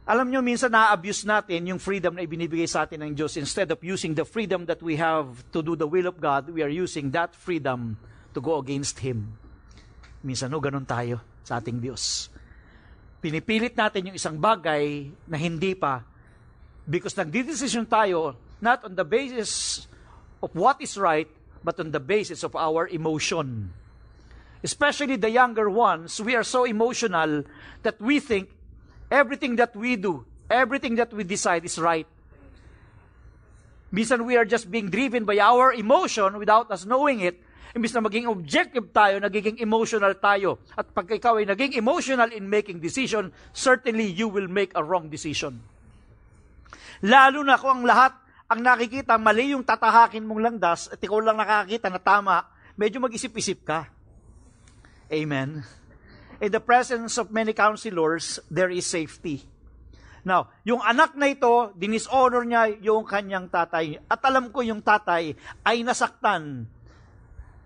Alam 0.08 0.32
nyo, 0.32 0.40
minsan 0.40 0.72
na-abuse 0.72 1.28
natin 1.28 1.68
yung 1.68 1.80
freedom 1.84 2.16
na 2.16 2.24
ibinibigay 2.24 2.72
sa 2.72 2.88
atin 2.88 3.04
ng 3.04 3.20
Diyos. 3.20 3.36
Instead 3.36 3.68
of 3.76 3.84
using 3.84 4.16
the 4.16 4.24
freedom 4.24 4.64
that 4.72 4.80
we 4.80 4.96
have 4.96 5.28
to 5.52 5.60
do 5.60 5.76
the 5.76 5.92
will 5.92 6.08
of 6.08 6.24
God, 6.24 6.48
we 6.56 6.64
are 6.64 6.72
using 6.72 7.12
that 7.12 7.36
freedom 7.36 8.00
to 8.32 8.40
go 8.40 8.64
against 8.64 9.04
Him. 9.04 9.36
Minsan, 10.24 10.48
no, 10.48 10.64
ganun 10.64 10.88
tayo 10.88 11.33
sa 11.44 11.60
ating 11.60 11.80
Diyos. 11.84 12.32
Pinipilit 13.20 13.76
natin 13.76 14.12
yung 14.12 14.18
isang 14.18 14.36
bagay 14.36 15.12
na 15.28 15.38
hindi 15.40 15.76
pa 15.76 16.04
because 16.84 17.16
nagdidesisyon 17.16 17.88
tayo 17.88 18.36
not 18.60 18.84
on 18.84 18.96
the 18.96 19.08
basis 19.08 19.84
of 20.44 20.52
what 20.56 20.80
is 20.84 21.00
right, 21.00 21.28
but 21.64 21.80
on 21.80 21.92
the 21.92 22.00
basis 22.00 22.44
of 22.44 22.56
our 22.56 22.88
emotion. 22.92 23.72
Especially 24.64 25.16
the 25.16 25.32
younger 25.32 25.70
ones, 25.70 26.20
we 26.20 26.36
are 26.36 26.44
so 26.44 26.64
emotional 26.64 27.44
that 27.84 28.00
we 28.00 28.20
think 28.20 28.52
everything 29.12 29.56
that 29.56 29.76
we 29.76 29.96
do, 29.96 30.24
everything 30.50 30.96
that 30.96 31.12
we 31.12 31.24
decide 31.24 31.64
is 31.64 31.80
right. 31.80 32.08
Minsan 33.92 34.26
we 34.26 34.36
are 34.36 34.46
just 34.46 34.72
being 34.72 34.90
driven 34.90 35.24
by 35.24 35.38
our 35.38 35.72
emotion 35.72 36.40
without 36.40 36.72
us 36.72 36.84
knowing 36.84 37.20
it, 37.20 37.40
Imbis 37.74 37.94
na 37.98 38.06
maging 38.06 38.30
objective 38.30 38.94
tayo, 38.94 39.18
nagiging 39.18 39.58
emotional 39.58 40.13
tayo. 40.22 40.62
At 40.77 40.94
pag 40.94 41.10
ikaw 41.10 41.42
ay 41.42 41.50
naging 41.50 41.74
emotional 41.74 42.30
in 42.30 42.46
making 42.46 42.77
decision, 42.77 43.34
certainly 43.50 44.06
you 44.06 44.30
will 44.30 44.46
make 44.46 44.70
a 44.77 44.86
wrong 44.86 45.10
decision. 45.10 45.58
Lalo 47.01 47.42
na 47.42 47.58
kung 47.58 47.82
ang 47.82 47.86
lahat 47.89 48.13
ang 48.46 48.62
nakikita, 48.62 49.18
mali 49.18 49.58
yung 49.58 49.65
tatahakin 49.65 50.22
mong 50.22 50.42
langdas, 50.46 50.86
at 50.94 51.01
ikaw 51.01 51.18
lang 51.18 51.42
nakakita 51.42 51.89
na 51.89 51.98
tama, 51.98 52.46
medyo 52.77 53.01
mag-isip-isip 53.01 53.65
ka. 53.65 53.89
Amen. 55.10 55.65
In 56.38 56.53
the 56.53 56.62
presence 56.62 57.18
of 57.18 57.34
many 57.34 57.58
counselors, 57.58 58.38
there 58.53 58.70
is 58.70 58.86
safety. 58.86 59.42
Now, 60.22 60.53
yung 60.63 60.86
anak 60.86 61.18
na 61.18 61.34
ito, 61.34 61.74
dinishonor 61.74 62.46
niya 62.46 62.77
yung 62.80 63.03
kanyang 63.03 63.50
tatay. 63.50 63.98
At 64.06 64.22
alam 64.24 64.53
ko 64.53 64.62
yung 64.62 64.86
tatay 64.86 65.36
ay 65.65 65.77
nasaktan 65.82 66.70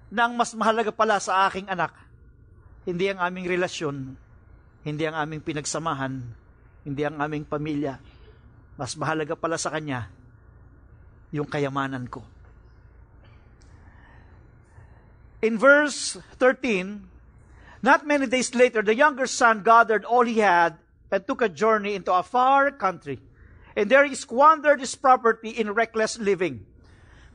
na 0.08 0.28
ang 0.28 0.34
mas 0.36 0.56
mahalaga 0.56 0.92
pala 0.92 1.20
sa 1.20 1.48
aking 1.48 1.68
anak, 1.68 1.92
hindi 2.88 3.12
ang 3.12 3.20
aming 3.20 3.48
relasyon, 3.52 4.16
hindi 4.88 5.04
ang 5.04 5.16
aming 5.20 5.44
pinagsamahan, 5.44 6.24
hindi 6.88 7.02
ang 7.04 7.20
aming 7.20 7.44
pamilya. 7.44 8.00
Mas 8.80 8.96
mahalaga 8.96 9.36
pala 9.36 9.60
sa 9.60 9.74
kanya 9.74 10.08
yung 11.36 11.50
kayamanan 11.50 12.08
ko. 12.08 12.24
In 15.44 15.60
verse 15.60 16.18
13, 16.40 17.84
not 17.84 18.08
many 18.08 18.26
days 18.26 18.56
later, 18.56 18.82
the 18.82 18.96
younger 18.96 19.28
son 19.28 19.62
gathered 19.62 20.08
all 20.08 20.24
he 20.24 20.40
had 20.40 20.80
and 21.12 21.28
took 21.28 21.42
a 21.44 21.52
journey 21.52 21.94
into 21.94 22.14
a 22.14 22.24
far 22.24 22.72
country. 22.72 23.20
And 23.76 23.92
there 23.92 24.06
he 24.08 24.16
squandered 24.16 24.80
his 24.80 24.96
property 24.96 25.54
in 25.54 25.70
reckless 25.76 26.18
living. 26.18 26.66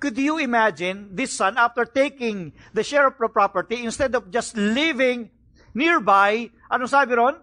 Could 0.02 0.18
you 0.18 0.42
imagine 0.42 1.14
this 1.14 1.30
son, 1.30 1.54
after 1.54 1.86
taking 1.86 2.50
the 2.74 2.82
share 2.82 3.06
of 3.06 3.14
the 3.22 3.30
property, 3.30 3.86
instead 3.86 4.10
of 4.18 4.34
just 4.34 4.58
living 4.58 5.30
nearby, 5.78 6.50
ano 6.66 6.90
sabi 6.90 7.14
ron? 7.14 7.38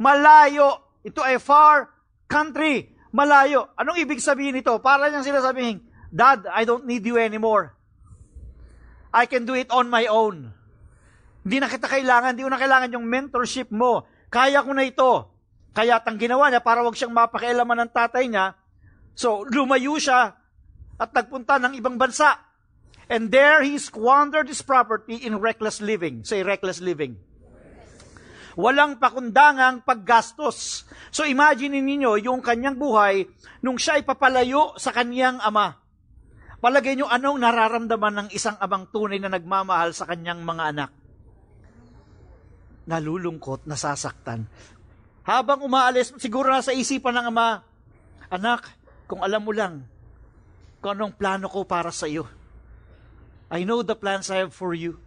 Malayo. 0.00 0.80
Ito 1.04 1.20
ay 1.20 1.36
far 1.36 1.92
country. 2.24 2.88
Malayo. 3.12 3.68
Anong 3.76 4.00
ibig 4.00 4.24
sabihin 4.24 4.56
nito? 4.56 4.80
Para 4.80 5.12
niyang 5.12 5.28
sila 5.28 5.44
sabihin, 5.44 5.84
Dad, 6.08 6.48
I 6.48 6.64
don't 6.64 6.88
need 6.88 7.04
you 7.04 7.20
anymore. 7.20 7.76
I 9.12 9.28
can 9.28 9.44
do 9.44 9.52
it 9.52 9.68
on 9.68 9.92
my 9.92 10.08
own. 10.08 10.56
Hindi 11.44 11.56
na 11.60 11.68
kita 11.68 11.84
kailangan, 11.84 12.32
hindi 12.32 12.48
ko 12.48 12.52
na 12.56 12.60
kailangan 12.64 12.96
yung 12.96 13.04
mentorship 13.04 13.68
mo. 13.68 14.08
Kaya 14.32 14.64
ko 14.64 14.72
na 14.72 14.88
ito. 14.88 15.28
Kaya 15.76 16.00
tang 16.00 16.16
ginawa 16.16 16.48
niya 16.48 16.64
para 16.64 16.80
wag 16.80 16.96
siyang 16.96 17.12
mapakialaman 17.12 17.84
ng 17.84 17.92
tatay 17.92 18.24
niya. 18.24 18.56
So, 19.12 19.44
lumayo 19.44 20.00
siya 20.00 20.45
at 20.96 21.12
nagpunta 21.12 21.60
ng 21.60 21.76
ibang 21.76 21.96
bansa. 22.00 22.40
And 23.06 23.30
there 23.30 23.62
he 23.62 23.78
squandered 23.78 24.50
his 24.50 24.60
property 24.66 25.22
in 25.22 25.38
reckless 25.38 25.78
living. 25.78 26.26
Say 26.26 26.42
reckless 26.42 26.82
living. 26.82 27.16
Walang 28.56 28.98
pakundangang 28.98 29.84
paggastos. 29.84 30.88
So 31.12 31.22
imagine 31.28 31.76
ninyo 31.76 32.18
yung 32.24 32.40
kanyang 32.40 32.80
buhay 32.80 33.28
nung 33.60 33.76
siya 33.76 34.00
ay 34.00 34.04
papalayo 34.08 34.74
sa 34.80 34.90
kanyang 34.90 35.38
ama. 35.44 35.76
Palagay 36.56 36.96
nyo 36.96 37.06
anong 37.06 37.38
nararamdaman 37.38 38.14
ng 38.26 38.28
isang 38.32 38.56
amang 38.58 38.88
tunay 38.88 39.20
na 39.20 39.28
nagmamahal 39.28 39.92
sa 39.92 40.08
kanyang 40.08 40.40
mga 40.40 40.72
anak. 40.72 40.90
Nalulungkot, 42.88 43.68
nasasaktan. 43.68 44.48
Habang 45.28 45.60
umaalis, 45.60 46.16
siguro 46.16 46.48
nasa 46.48 46.72
isipan 46.72 47.12
ng 47.12 47.26
ama, 47.28 47.60
Anak, 48.26 48.66
kung 49.06 49.22
alam 49.22 49.42
mo 49.46 49.54
lang, 49.54 49.86
kung 50.80 50.96
anong 50.96 51.14
plano 51.16 51.48
ko 51.48 51.64
para 51.64 51.90
sa 51.90 52.06
iyo. 52.06 52.28
I 53.50 53.62
know 53.62 53.82
the 53.82 53.94
plans 53.94 54.30
I 54.30 54.42
have 54.42 54.54
for 54.54 54.74
you. 54.74 54.98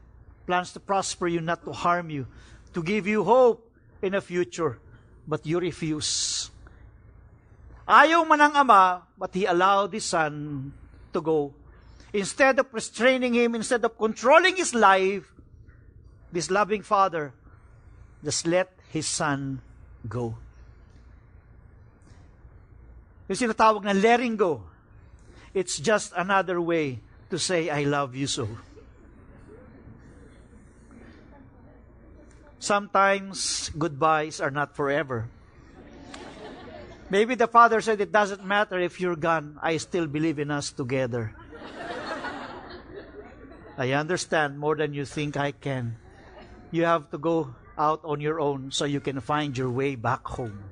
Plans 0.48 0.72
to 0.74 0.80
prosper 0.80 1.28
you, 1.28 1.42
not 1.42 1.66
to 1.68 1.74
harm 1.76 2.10
you. 2.10 2.26
To 2.74 2.82
give 2.82 3.06
you 3.06 3.24
hope 3.24 3.68
in 4.02 4.16
a 4.16 4.22
future. 4.24 4.80
But 5.28 5.46
you 5.46 5.60
refuse. 5.60 6.50
Ayaw 7.90 8.22
man 8.26 8.54
ng 8.54 8.54
ama, 8.54 9.02
but 9.18 9.34
he 9.34 9.50
allowed 9.50 9.94
his 9.94 10.06
son 10.06 10.70
to 11.10 11.20
go. 11.22 11.54
Instead 12.14 12.62
of 12.62 12.70
restraining 12.70 13.34
him, 13.34 13.58
instead 13.58 13.82
of 13.82 13.98
controlling 13.98 14.58
his 14.58 14.74
life, 14.74 15.34
this 16.30 16.50
loving 16.50 16.86
father 16.86 17.34
just 18.24 18.46
let 18.46 18.70
his 18.94 19.10
son 19.10 19.62
go. 20.06 20.38
Yung 23.30 23.38
sinatawag 23.38 23.86
na 23.86 23.94
letting 23.94 24.38
go. 24.38 24.69
It's 25.54 25.80
just 25.80 26.14
another 26.16 26.62
way 26.62 27.00
to 27.30 27.40
say, 27.40 27.70
I 27.70 27.84
love 27.84 28.16
you 28.16 28.28
so. 28.28 28.48
Sometimes 32.60 33.70
goodbyes 33.78 34.42
are 34.42 34.52
not 34.52 34.76
forever. 34.76 35.30
Maybe 37.10 37.34
the 37.34 37.48
father 37.48 37.82
said, 37.82 38.02
It 38.02 38.12
doesn't 38.12 38.46
matter 38.46 38.78
if 38.78 39.00
you're 39.00 39.16
gone, 39.16 39.58
I 39.62 39.78
still 39.78 40.06
believe 40.06 40.38
in 40.38 40.52
us 40.52 40.72
together. 40.72 41.34
I 43.78 43.94
understand 43.94 44.60
more 44.60 44.76
than 44.76 44.94
you 44.94 45.06
think 45.06 45.38
I 45.38 45.52
can. 45.52 45.98
You 46.70 46.84
have 46.84 47.10
to 47.12 47.18
go 47.18 47.56
out 47.78 48.04
on 48.04 48.20
your 48.20 48.40
own 48.40 48.72
so 48.72 48.84
you 48.84 49.00
can 49.00 49.22
find 49.22 49.58
your 49.58 49.72
way 49.72 49.96
back 49.96 50.28
home. 50.28 50.69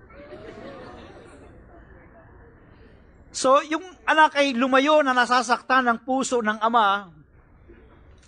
So, 3.37 3.61
yung 3.61 3.85
anak 4.01 4.33
ay 4.33 4.57
lumayo 4.57 5.05
na 5.05 5.13
nasasaktan 5.13 5.85
ng 5.85 6.01
puso 6.01 6.41
ng 6.41 6.57
ama, 6.57 7.13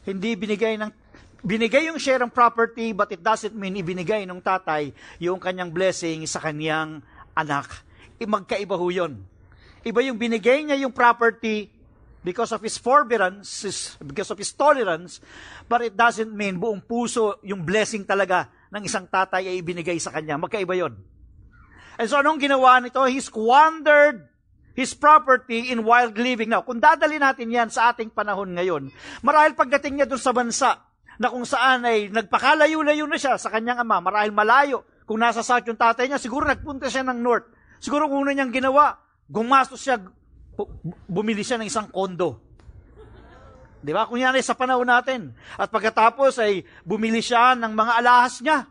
hindi 0.06 0.38
binigay 0.38 0.78
ng 0.78 0.94
binigay 1.42 1.89
yung 1.89 1.98
share 1.98 2.22
ng 2.22 2.30
property 2.30 2.94
but 2.94 3.10
it 3.10 3.25
doesn't 3.25 3.58
mean 3.58 3.74
ibinigay 3.74 4.30
ng 4.30 4.38
tatay 4.38 4.94
yung 5.18 5.42
kanyang 5.42 5.74
blessing 5.74 6.30
sa 6.30 6.38
kanyang 6.38 7.01
anak. 7.34 7.82
I 8.22 8.30
magkaiba 8.30 8.78
ho 8.78 8.86
yun. 8.94 9.25
Iba 9.82 10.06
yung 10.06 10.22
binigay 10.22 10.62
niya 10.62 10.78
yung 10.78 10.94
property 10.94 11.74
because 12.22 12.54
of 12.54 12.62
his 12.62 12.78
forbearance, 12.78 13.66
because 13.98 14.30
of 14.30 14.38
his 14.38 14.54
tolerance, 14.54 15.25
but 15.66 15.82
it 15.82 15.98
doesn't 15.98 16.30
mean 16.30 16.62
buong 16.62 16.86
puso 16.86 17.42
yung 17.42 17.66
blessing 17.66 18.06
talaga 18.06 18.46
ng 18.70 18.86
isang 18.86 19.10
tatay 19.10 19.50
ay 19.50 19.58
ibinigay 19.58 19.98
sa 19.98 20.13
kanya. 20.13 20.38
Magkaiba 20.38 20.78
yon. 20.78 20.94
And 21.98 22.06
so 22.06 22.22
anong 22.22 22.38
ginawa 22.38 22.78
nito? 22.78 23.01
He 23.10 23.18
squandered 23.18 24.30
his 24.78 24.94
property 24.98 25.74
in 25.74 25.86
wild 25.86 26.18
living. 26.18 26.50
Now, 26.52 26.66
kung 26.66 26.82
dadali 26.82 27.18
natin 27.18 27.50
yan 27.50 27.70
sa 27.70 27.94
ating 27.94 28.14
panahon 28.14 28.54
ngayon, 28.56 28.94
marahil 29.22 29.54
pagdating 29.54 30.02
niya 30.02 30.08
doon 30.10 30.22
sa 30.22 30.34
bansa 30.34 30.72
na 31.20 31.28
kung 31.28 31.44
saan 31.44 31.84
ay 31.84 32.08
nagpakalayo-layo 32.10 33.04
na 33.06 33.20
siya 33.20 33.36
sa 33.36 33.52
kanyang 33.52 33.84
ama, 33.84 34.00
marahil 34.00 34.32
malayo, 34.32 34.88
kung 35.04 35.20
nasa 35.20 35.42
south 35.42 35.66
yung 35.66 35.76
tatay 35.76 36.08
niya, 36.08 36.22
siguro 36.22 36.46
nagpunta 36.46 36.88
siya 36.88 37.02
ng 37.02 37.20
north. 37.20 37.50
Siguro 37.82 38.06
kung 38.08 38.24
una 38.24 38.32
niyang 38.32 38.54
ginawa, 38.54 38.96
gumastos 39.26 39.82
siya, 39.84 40.00
bumili 41.10 41.42
siya 41.42 41.58
ng 41.60 41.68
isang 41.68 41.90
kondo. 41.90 42.40
Di 43.80 43.96
ba? 43.96 44.06
Ay 44.12 44.44
sa 44.44 44.56
panahon 44.60 44.88
natin. 44.88 45.32
At 45.56 45.72
pagkatapos 45.72 46.36
ay 46.44 46.68
bumili 46.84 47.24
siya 47.24 47.56
ng 47.56 47.72
mga 47.72 47.94
alahas 48.04 48.44
niya. 48.44 48.68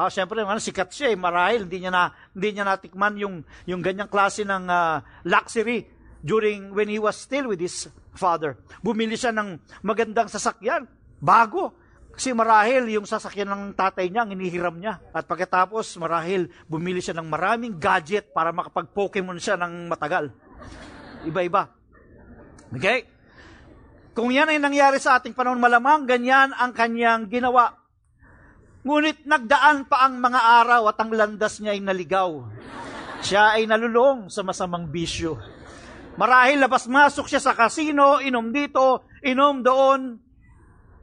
Ah, 0.00 0.08
syempre, 0.08 0.40
ano, 0.40 0.56
sikat 0.56 0.88
siya 0.88 1.12
eh, 1.12 1.18
marahil 1.20 1.68
hindi 1.68 1.84
niya 1.84 1.92
na 1.92 2.08
hindi 2.32 2.56
niya 2.56 2.64
natikman 2.64 3.20
yung 3.20 3.44
yung 3.68 3.84
ganyang 3.84 4.08
klase 4.08 4.48
ng 4.48 4.64
uh, 4.64 5.04
luxury 5.28 5.84
during 6.24 6.72
when 6.72 6.88
he 6.88 6.96
was 6.96 7.20
still 7.20 7.52
with 7.52 7.60
his 7.60 7.84
father. 8.16 8.56
Bumili 8.80 9.20
siya 9.20 9.28
ng 9.36 9.60
magandang 9.84 10.32
sasakyan, 10.32 10.88
bago. 11.20 11.76
Kasi 12.16 12.32
marahil 12.32 12.88
yung 12.96 13.04
sasakyan 13.04 13.48
ng 13.52 13.62
tatay 13.76 14.08
niya, 14.08 14.24
ang 14.24 14.32
inihiram 14.32 14.76
niya. 14.76 15.04
At 15.12 15.28
pagkatapos, 15.28 15.96
marahil 16.00 16.48
bumili 16.64 17.04
siya 17.04 17.16
ng 17.20 17.28
maraming 17.28 17.76
gadget 17.76 18.32
para 18.32 18.56
makapag-Pokemon 18.56 19.36
siya 19.36 19.60
ng 19.60 19.88
matagal. 19.88 20.32
Iba-iba. 21.28 21.70
Okay? 22.72 23.08
Kung 24.12 24.32
yan 24.32 24.52
ay 24.52 24.60
nangyari 24.60 25.00
sa 25.00 25.16
ating 25.16 25.32
panahon, 25.32 25.60
malamang 25.60 26.04
ganyan 26.04 26.52
ang 26.56 26.72
kanyang 26.76 27.24
ginawa. 27.30 27.79
Ngunit 28.80 29.28
nagdaan 29.28 29.84
pa 29.84 30.08
ang 30.08 30.16
mga 30.16 30.40
araw 30.40 30.88
at 30.88 30.96
ang 30.96 31.12
landas 31.12 31.60
niya 31.60 31.76
ay 31.76 31.84
naligaw. 31.84 32.48
Siya 33.20 33.60
ay 33.60 33.68
nalulong 33.68 34.32
sa 34.32 34.40
masamang 34.40 34.88
bisyo. 34.88 35.36
Marahil 36.16 36.56
labas-masok 36.60 37.28
siya 37.28 37.40
sa 37.40 37.52
kasino, 37.52 38.24
inom 38.24 38.48
dito, 38.48 39.04
inom 39.20 39.60
doon, 39.60 40.16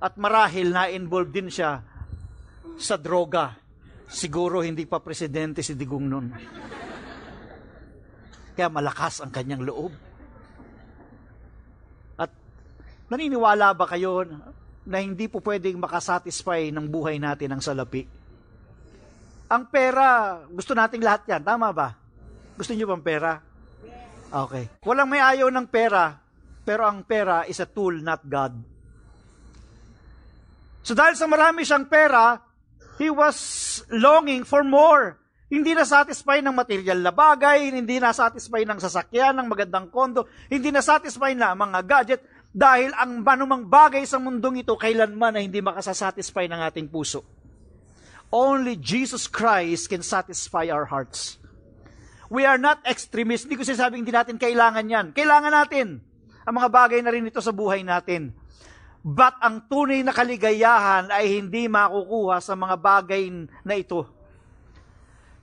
at 0.02 0.14
marahil 0.18 0.74
na-involve 0.74 1.30
din 1.30 1.50
siya 1.54 1.82
sa 2.78 2.98
droga. 2.98 3.54
Siguro 4.10 4.66
hindi 4.66 4.90
pa 4.90 5.02
presidente 5.02 5.62
si 5.62 5.78
Digong 5.78 6.08
noon. 6.10 6.28
Kaya 8.58 8.74
malakas 8.74 9.22
ang 9.22 9.30
kanyang 9.30 9.62
loob. 9.62 9.94
Naniniwala 13.08 13.72
ba 13.72 13.88
kayo 13.88 14.20
na 14.88 15.04
hindi 15.04 15.28
po 15.28 15.44
pwedeng 15.44 15.84
makasatisfy 15.84 16.72
ng 16.72 16.88
buhay 16.88 17.20
natin 17.20 17.52
ang 17.52 17.62
salapi? 17.62 18.08
Ang 19.52 19.64
pera, 19.68 20.40
gusto 20.48 20.72
nating 20.72 21.04
lahat 21.04 21.28
yan. 21.28 21.44
Tama 21.44 21.76
ba? 21.76 21.96
Gusto 22.56 22.72
niyo 22.72 22.88
bang 22.88 23.04
pera? 23.04 23.32
Okay. 24.28 24.68
Walang 24.84 25.08
may 25.12 25.24
ayaw 25.24 25.48
ng 25.52 25.68
pera, 25.68 26.16
pero 26.64 26.84
ang 26.88 27.04
pera 27.04 27.48
is 27.48 27.60
a 27.64 27.68
tool, 27.68 27.96
not 28.00 28.24
God. 28.28 28.56
So 30.84 30.96
dahil 30.96 31.20
sa 31.20 31.28
marami 31.28 31.68
siyang 31.68 31.88
pera, 31.88 32.40
he 33.00 33.12
was 33.12 33.36
longing 33.92 34.48
for 34.48 34.64
more. 34.64 35.20
Hindi 35.48 35.72
na 35.72 35.88
satisfy 35.88 36.44
ng 36.44 36.52
material 36.52 37.00
na 37.00 37.16
bagay, 37.16 37.72
hindi 37.72 38.04
na 38.04 38.12
satisfy 38.12 38.68
ng 38.68 38.84
sasakyan, 38.84 39.32
ng 39.32 39.48
magandang 39.48 39.88
kondo, 39.88 40.28
hindi 40.52 40.76
na 40.76 40.84
satisfy 40.84 41.32
na 41.32 41.56
mga 41.56 41.80
gadget, 41.88 42.20
dahil 42.58 42.90
ang 42.98 43.22
manumang 43.22 43.70
bagay 43.70 44.02
sa 44.10 44.18
mundong 44.18 44.66
ito 44.66 44.74
kailanman 44.74 45.38
na 45.38 45.46
hindi 45.46 45.62
makasasatisfy 45.62 46.50
ng 46.50 46.66
ating 46.66 46.90
puso. 46.90 47.22
Only 48.34 48.74
Jesus 48.82 49.30
Christ 49.30 49.94
can 49.94 50.02
satisfy 50.02 50.66
our 50.74 50.90
hearts. 50.90 51.38
We 52.34 52.50
are 52.50 52.58
not 52.58 52.82
extremists. 52.82 53.46
Hindi 53.46 53.62
ko 53.62 53.64
sinasabing 53.64 54.02
hindi 54.02 54.10
natin 54.10 54.42
kailangan 54.42 54.90
yan. 54.90 55.06
Kailangan 55.14 55.54
natin 55.54 56.02
ang 56.50 56.54
mga 56.58 56.70
bagay 56.74 57.00
na 57.06 57.14
rin 57.14 57.30
ito 57.30 57.38
sa 57.46 57.54
buhay 57.54 57.86
natin. 57.86 58.34
But 59.06 59.38
ang 59.38 59.70
tunay 59.70 60.02
na 60.02 60.12
kaligayahan 60.12 61.14
ay 61.14 61.38
hindi 61.38 61.70
makukuha 61.70 62.42
sa 62.42 62.58
mga 62.58 62.74
bagay 62.74 63.30
na 63.62 63.76
ito. 63.78 64.02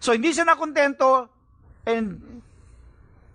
So 0.03 0.11
hindi 0.11 0.35
siya 0.35 0.51
nakontento 0.51 1.31
and 1.87 2.43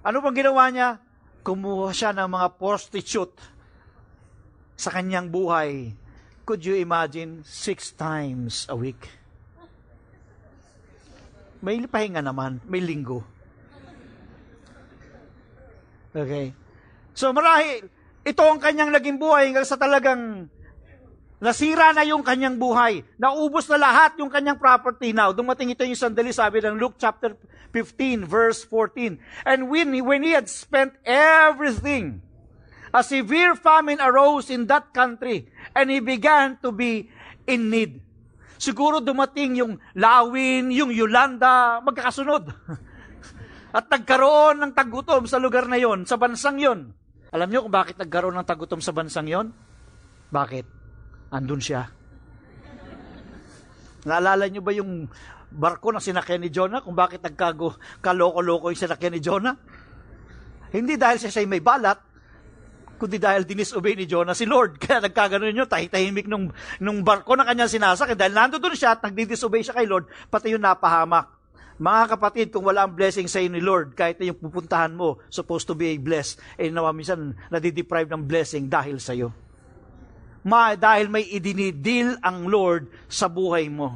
ano 0.04 0.18
bang 0.20 0.36
ginawa 0.36 0.68
niya? 0.68 1.00
Kumuha 1.48 1.96
siya 1.96 2.12
ng 2.12 2.28
mga 2.28 2.60
prostitute 2.60 3.40
sa 4.80 4.96
kanyang 4.96 5.28
buhay, 5.28 5.92
could 6.48 6.64
you 6.64 6.80
imagine, 6.80 7.44
six 7.44 7.92
times 7.92 8.64
a 8.72 8.76
week? 8.80 9.12
May 11.60 11.84
pahinga 11.84 12.24
naman, 12.24 12.64
may 12.64 12.80
linggo. 12.80 13.20
Okay. 16.16 16.56
So 17.12 17.36
marahil, 17.36 17.92
ito 18.24 18.40
ang 18.40 18.64
kanyang 18.64 18.96
naging 18.96 19.20
buhay 19.20 19.52
hanggang 19.52 19.68
sa 19.68 19.76
talagang 19.76 20.48
nasira 21.44 21.92
na 21.92 22.08
yung 22.08 22.24
kanyang 22.24 22.56
buhay. 22.56 23.04
Naubos 23.20 23.68
na 23.68 23.76
lahat 23.76 24.16
yung 24.16 24.32
kanyang 24.32 24.56
property 24.56 25.12
now. 25.12 25.36
Dumating 25.36 25.76
ito 25.76 25.84
yung 25.84 26.00
sandali, 26.00 26.32
sabi 26.32 26.64
ng 26.64 26.80
Luke 26.80 26.96
chapter 26.96 27.36
15, 27.76 28.24
verse 28.24 28.64
14. 28.64 29.20
And 29.44 29.68
when, 29.68 29.92
when 30.08 30.24
he 30.24 30.32
had 30.32 30.48
spent 30.48 30.96
everything, 31.04 32.24
a 32.90 33.02
severe 33.06 33.54
famine 33.54 34.02
arose 34.02 34.50
in 34.50 34.66
that 34.66 34.90
country 34.94 35.46
and 35.78 35.90
he 35.90 36.02
began 36.02 36.58
to 36.62 36.74
be 36.74 37.10
in 37.46 37.70
need. 37.70 38.02
Siguro 38.60 39.00
dumating 39.00 39.56
yung 39.56 39.80
Lawin, 39.96 40.68
yung 40.76 40.92
Yolanda, 40.92 41.80
magkakasunod. 41.80 42.52
At 43.78 43.88
nagkaroon 43.88 44.60
ng 44.60 44.74
tagutom 44.76 45.30
sa 45.30 45.40
lugar 45.40 45.70
na 45.70 45.80
yon, 45.80 46.04
sa 46.04 46.20
bansang 46.20 46.60
yon. 46.60 46.92
Alam 47.30 47.48
niyo 47.48 47.64
kung 47.64 47.72
bakit 47.72 47.96
nagkaroon 47.96 48.36
ng 48.36 48.48
tagutom 48.50 48.82
sa 48.82 48.92
bansang 48.92 49.30
yon? 49.30 49.54
Bakit? 50.34 50.66
Andun 51.30 51.62
siya. 51.62 51.88
Naalala 54.10 54.50
niyo 54.50 54.66
ba 54.66 54.74
yung 54.74 55.06
barko 55.54 55.94
na 55.94 56.02
sinakyan 56.02 56.42
ni 56.42 56.50
Jonah? 56.50 56.82
Kung 56.82 56.98
bakit 56.98 57.22
nagkago, 57.22 57.78
kaloko-loko 58.02 58.74
yung 58.74 58.82
sinakyan 58.82 59.14
ni 59.14 59.22
Jonah? 59.22 59.56
Hindi 60.70 60.98
dahil 60.98 61.18
siya 61.18 61.34
siya 61.34 61.50
may 61.50 61.62
balat, 61.62 61.98
kundi 63.00 63.16
dahil 63.16 63.48
dinisobey 63.48 63.96
ni 63.96 64.04
Jonah 64.04 64.36
si 64.36 64.44
Lord. 64.44 64.76
Kaya 64.84 65.00
nagkaganon 65.00 65.56
nyo, 65.56 65.66
tahitahimik 65.66 66.28
nung, 66.28 66.52
nung 66.84 67.00
barko 67.02 67.40
na 67.40 67.48
kanyang 67.48 67.72
sinasakay. 67.72 68.20
Dahil 68.20 68.36
nandoon 68.36 68.76
siya 68.76 69.00
at 69.00 69.02
nagdidisobey 69.08 69.64
siya 69.64 69.80
kay 69.80 69.88
Lord, 69.88 70.12
pati 70.28 70.52
yung 70.52 70.62
napahamak. 70.62 71.40
Mga 71.80 72.04
kapatid, 72.12 72.48
kung 72.52 72.68
wala 72.68 72.84
ang 72.84 72.92
blessing 72.92 73.32
sa 73.32 73.40
iyo 73.40 73.56
ni 73.56 73.64
Lord, 73.64 73.96
kahit 73.96 74.20
na 74.20 74.28
yung 74.28 74.40
pupuntahan 74.44 74.92
mo, 74.92 75.24
supposed 75.32 75.64
to 75.64 75.80
be 75.80 75.96
a 75.96 75.98
blessed, 75.98 76.44
eh 76.60 76.68
nawa 76.68 76.92
minsan 76.92 77.32
nadideprive 77.48 78.12
ng 78.12 78.28
blessing 78.28 78.68
dahil 78.68 79.00
sa 79.00 79.16
iyo. 79.16 79.32
Ma, 80.44 80.76
dahil 80.76 81.08
may 81.08 81.24
idinidil 81.24 82.20
ang 82.20 82.52
Lord 82.52 82.92
sa 83.08 83.32
buhay 83.32 83.72
mo. 83.72 83.96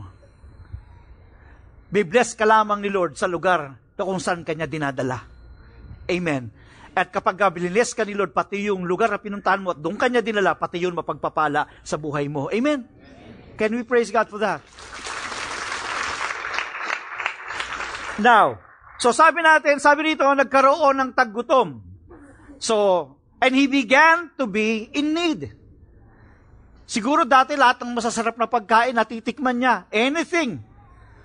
Be 1.91 2.07
blessed 2.07 2.39
ka 2.39 2.47
lamang 2.47 2.79
ni 2.79 2.87
Lord 2.87 3.19
sa 3.19 3.27
lugar 3.27 3.75
na 3.75 4.01
kung 4.07 4.23
saan 4.23 4.47
kanya 4.47 4.63
dinadala. 4.63 5.27
Amen. 6.07 6.62
At 6.93 7.10
kapag 7.10 7.41
bilinis 7.49 7.97
ka 7.97 8.06
ni 8.06 8.13
Lord, 8.13 8.38
pati 8.38 8.69
yung 8.69 8.86
lugar 8.86 9.10
na 9.10 9.17
pinuntahan 9.17 9.65
mo 9.65 9.73
at 9.73 9.82
doon 9.82 9.97
kanya 9.97 10.21
dinala, 10.21 10.53
pati 10.53 10.77
yun 10.77 10.93
mapagpapala 10.93 11.65
sa 11.82 11.97
buhay 11.97 12.29
mo. 12.29 12.53
Amen? 12.53 12.86
Can 13.58 13.73
we 13.73 13.82
praise 13.82 14.13
God 14.13 14.29
for 14.29 14.38
that? 14.38 14.62
Now, 18.21 18.62
so 19.01 19.10
sabi 19.10 19.41
natin, 19.41 19.82
sabi 19.82 20.13
dito, 20.13 20.21
nagkaroon 20.29 21.01
ng 21.01 21.12
taggutom. 21.17 21.82
So, 22.62 23.10
and 23.41 23.58
he 23.58 23.65
began 23.65 24.29
to 24.38 24.45
be 24.45 24.86
in 24.93 25.17
need. 25.17 25.49
Siguro 26.86 27.25
dati 27.25 27.58
lahat 27.58 27.82
ng 27.82 27.89
masasarap 27.89 28.38
na 28.38 28.45
pagkain 28.45 28.93
natitikman 28.93 29.58
niya. 29.58 29.89
Anything. 29.89 30.62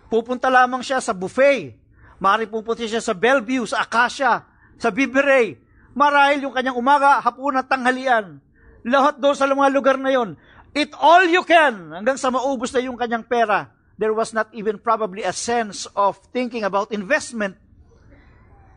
Pupunta 0.09 0.48
lamang 0.48 0.81
siya 0.81 1.04
sa 1.04 1.12
buffet. 1.12 1.76
Mari 2.16 2.48
pupunta 2.48 2.88
siya 2.88 3.04
sa 3.04 3.12
Bellevue, 3.12 3.68
sa 3.68 3.85
Acacia, 3.85 4.47
sa 4.78 4.94
Biberey. 4.94 5.58
Marahil 5.98 6.46
yung 6.46 6.54
kanyang 6.54 6.78
umaga, 6.78 7.18
hapon 7.18 7.58
at 7.58 7.66
tanghalian. 7.66 8.38
Lahat 8.86 9.18
doon 9.18 9.34
sa 9.34 9.50
mga 9.50 9.74
lugar 9.74 9.98
na 9.98 10.14
yon. 10.14 10.38
Eat 10.72 10.94
all 10.94 11.26
you 11.26 11.42
can 11.42 11.90
hanggang 11.90 12.14
sa 12.14 12.30
maubos 12.30 12.70
na 12.70 12.80
yung 12.80 12.94
kanyang 12.94 13.26
pera. 13.26 13.74
There 13.98 14.14
was 14.14 14.30
not 14.30 14.46
even 14.54 14.78
probably 14.78 15.26
a 15.26 15.34
sense 15.34 15.90
of 15.98 16.22
thinking 16.30 16.62
about 16.62 16.94
investment, 16.94 17.58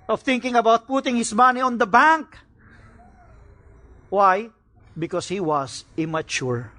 of 0.10 0.26
thinking 0.26 0.58
about 0.58 0.90
putting 0.90 1.14
his 1.14 1.30
money 1.30 1.62
on 1.62 1.78
the 1.78 1.86
bank. 1.86 2.26
Why? 4.10 4.50
Because 4.98 5.30
he 5.30 5.38
was 5.38 5.86
immature. 5.94 6.74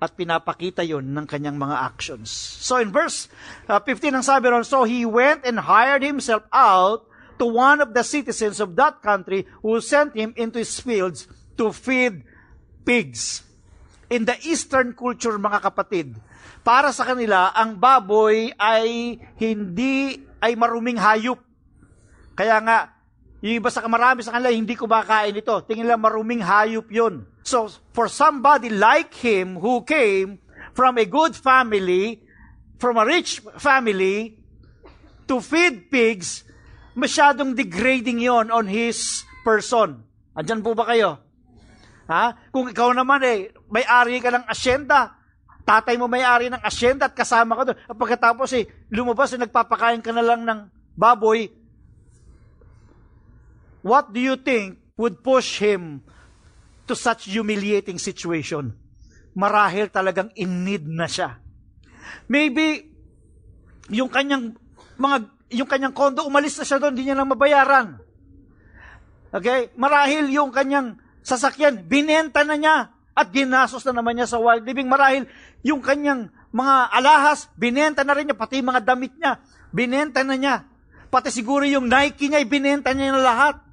At 0.00 0.16
pinapakita 0.16 0.88
yon 0.88 1.12
ng 1.12 1.28
kanyang 1.28 1.60
mga 1.60 1.76
actions. 1.76 2.32
So 2.32 2.80
in 2.80 2.88
verse 2.88 3.28
uh, 3.68 3.80
15 3.80 4.16
ang 4.16 4.24
sabi 4.24 4.48
ron, 4.48 4.64
So 4.64 4.88
he 4.88 5.04
went 5.04 5.44
and 5.44 5.60
hired 5.60 6.00
himself 6.00 6.48
out 6.48 7.04
to 7.36 7.46
one 7.46 7.84
of 7.84 7.92
the 7.92 8.04
citizens 8.04 8.60
of 8.60 8.76
that 8.76 9.00
country 9.04 9.44
who 9.60 9.80
sent 9.80 10.16
him 10.16 10.32
into 10.36 10.60
his 10.60 10.80
fields 10.80 11.28
to 11.56 11.72
feed 11.72 12.24
pigs. 12.84 13.44
In 14.06 14.24
the 14.24 14.38
Eastern 14.46 14.94
culture, 14.94 15.34
mga 15.34 15.60
kapatid, 15.66 16.14
para 16.62 16.94
sa 16.94 17.02
kanila, 17.02 17.50
ang 17.54 17.74
baboy 17.78 18.54
ay 18.54 19.18
hindi 19.38 20.22
ay 20.38 20.54
maruming 20.54 20.98
hayop. 20.98 21.42
Kaya 22.38 22.62
nga, 22.62 22.78
yung 23.42 23.62
iba 23.62 23.68
sa 23.68 23.84
marami 23.86 24.22
sa 24.22 24.38
kanila, 24.38 24.54
hindi 24.54 24.78
ko 24.78 24.86
kumakain 24.86 25.34
ito. 25.34 25.54
Tingin 25.66 25.90
lang 25.90 26.00
maruming 26.00 26.42
hayop 26.42 26.86
yun. 26.88 27.26
So, 27.42 27.70
for 27.94 28.06
somebody 28.10 28.70
like 28.70 29.14
him 29.14 29.58
who 29.58 29.82
came 29.82 30.38
from 30.74 30.98
a 30.98 31.06
good 31.06 31.34
family, 31.34 32.22
from 32.78 32.98
a 32.98 33.04
rich 33.06 33.42
family, 33.58 34.38
to 35.26 35.42
feed 35.42 35.90
pigs, 35.90 36.45
masyadong 36.96 37.52
degrading 37.52 38.24
yon 38.24 38.48
on 38.48 38.64
his 38.64 39.22
person. 39.44 40.00
Andyan 40.32 40.64
po 40.64 40.72
ba 40.72 40.88
kayo? 40.88 41.20
Ha? 42.08 42.50
Kung 42.50 42.72
ikaw 42.72 42.96
naman 42.96 43.20
eh, 43.22 43.52
may-ari 43.68 44.18
ka 44.18 44.32
ng 44.32 44.48
asyenda, 44.48 45.14
tatay 45.68 46.00
mo 46.00 46.08
may-ari 46.08 46.48
ng 46.48 46.62
asyenda 46.64 47.12
at 47.12 47.14
kasama 47.14 47.54
ka 47.60 47.62
doon. 47.70 47.78
At 47.84 47.96
pagkatapos 48.00 48.48
eh, 48.56 48.64
lumabas 48.88 49.36
eh, 49.36 49.40
nagpapakain 49.42 50.00
ka 50.00 50.10
na 50.10 50.24
lang 50.24 50.42
ng 50.48 50.60
baboy, 50.96 51.52
what 53.84 54.08
do 54.08 54.18
you 54.18 54.40
think 54.40 54.80
would 54.96 55.20
push 55.20 55.60
him 55.60 56.00
to 56.88 56.96
such 56.96 57.28
humiliating 57.28 58.00
situation? 58.00 58.72
Marahil 59.36 59.92
talagang 59.92 60.32
in 60.32 60.64
need 60.64 60.88
na 60.88 61.04
siya. 61.04 61.36
Maybe, 62.30 62.88
yung 63.92 64.08
kanyang 64.08 64.56
mga 64.96 65.35
yung 65.50 65.68
kanyang 65.70 65.94
kondo, 65.94 66.26
umalis 66.26 66.58
na 66.58 66.66
siya 66.66 66.78
doon, 66.82 66.94
hindi 66.94 67.10
niya 67.10 67.18
na 67.18 67.28
mabayaran. 67.28 67.98
Okay? 69.30 69.70
Marahil 69.78 70.30
yung 70.32 70.50
kanyang 70.50 70.98
sasakyan, 71.22 71.86
binenta 71.86 72.42
na 72.42 72.56
niya 72.58 72.76
at 73.16 73.30
ginastos 73.30 73.82
na 73.86 73.98
naman 73.98 74.18
niya 74.18 74.30
sa 74.30 74.38
wild 74.38 74.62
living. 74.62 74.86
Marahil 74.86 75.26
yung 75.66 75.82
kanyang 75.82 76.30
mga 76.54 76.74
alahas, 76.94 77.50
binenta 77.58 78.06
na 78.06 78.14
rin 78.14 78.30
niya, 78.30 78.38
pati 78.38 78.62
mga 78.62 78.82
damit 78.82 79.12
niya, 79.18 79.42
binenta 79.74 80.22
na 80.22 80.38
niya. 80.38 80.64
Pati 81.10 81.30
siguro 81.30 81.66
yung 81.66 81.86
Nike 81.90 82.30
niya, 82.30 82.42
binenta 82.46 82.94
niya 82.94 83.14
na 83.14 83.22
lahat. 83.22 83.65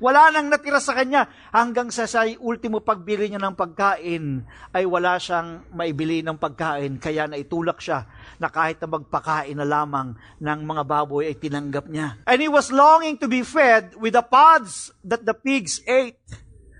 Wala 0.00 0.32
nang 0.32 0.48
natira 0.48 0.80
sa 0.80 0.96
kanya 0.96 1.28
hanggang 1.52 1.92
sa 1.92 2.08
sa 2.08 2.24
ultimo 2.40 2.80
pagbili 2.80 3.28
niya 3.28 3.40
ng 3.44 3.52
pagkain 3.52 4.48
ay 4.72 4.88
wala 4.88 5.20
siyang 5.20 5.68
maibili 5.76 6.24
ng 6.24 6.40
pagkain 6.40 6.96
kaya 6.96 7.28
naitulak 7.28 7.84
siya 7.84 8.08
na 8.40 8.48
kahit 8.48 8.80
na 8.80 8.88
magpakain 8.96 9.52
na 9.60 9.68
lamang 9.68 10.16
ng 10.40 10.60
mga 10.64 10.82
baboy 10.88 11.28
ay 11.28 11.36
tinanggap 11.36 11.84
niya. 11.92 12.16
And 12.24 12.40
he 12.40 12.48
was 12.48 12.72
longing 12.72 13.20
to 13.20 13.28
be 13.28 13.44
fed 13.44 13.92
with 14.00 14.16
the 14.16 14.24
pods 14.24 14.88
that 15.04 15.28
the 15.28 15.36
pigs 15.36 15.84
ate. 15.84 16.16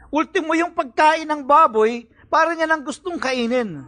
Ultimo 0.09 0.57
yung 0.57 0.73
pagkain 0.73 1.29
ng 1.29 1.45
baboy, 1.45 2.09
para 2.31 2.55
niya 2.55 2.71
nang 2.71 2.87
gustong 2.87 3.19
kainin. 3.19 3.85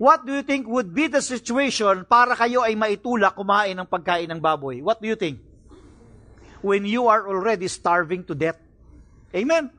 What 0.00 0.24
do 0.24 0.36
you 0.36 0.44
think 0.44 0.68
would 0.68 0.92
be 0.92 1.08
the 1.08 1.20
situation 1.24 2.04
para 2.08 2.36
kayo 2.36 2.64
ay 2.64 2.76
maitulak 2.76 3.36
kumain 3.36 3.76
ng 3.76 3.88
pagkain 3.88 4.28
ng 4.28 4.40
baboy? 4.40 4.80
What 4.80 5.00
do 5.00 5.08
you 5.08 5.16
think? 5.16 5.49
When 6.60 6.84
you 6.84 7.08
are 7.08 7.24
already 7.24 7.68
starving 7.68 8.28
to 8.28 8.36
death. 8.36 8.60
Amen? 9.32 9.72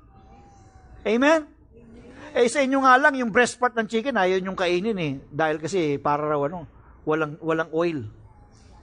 Amen? 1.05 1.41
Eh 2.31 2.47
sa 2.47 2.63
inyo 2.63 2.79
nga 2.81 2.95
lang, 2.95 3.13
yung 3.19 3.29
breast 3.29 3.59
part 3.59 3.75
ng 3.75 3.85
chicken, 3.85 4.15
ayaw 4.15 4.39
yung 4.39 4.55
kainin 4.55 4.97
eh. 4.97 5.13
Dahil 5.27 5.59
kasi 5.59 5.99
para 5.99 6.23
raw 6.23 6.47
ano, 6.47 6.63
walang, 7.03 7.35
walang 7.43 7.69
oil. 7.75 8.07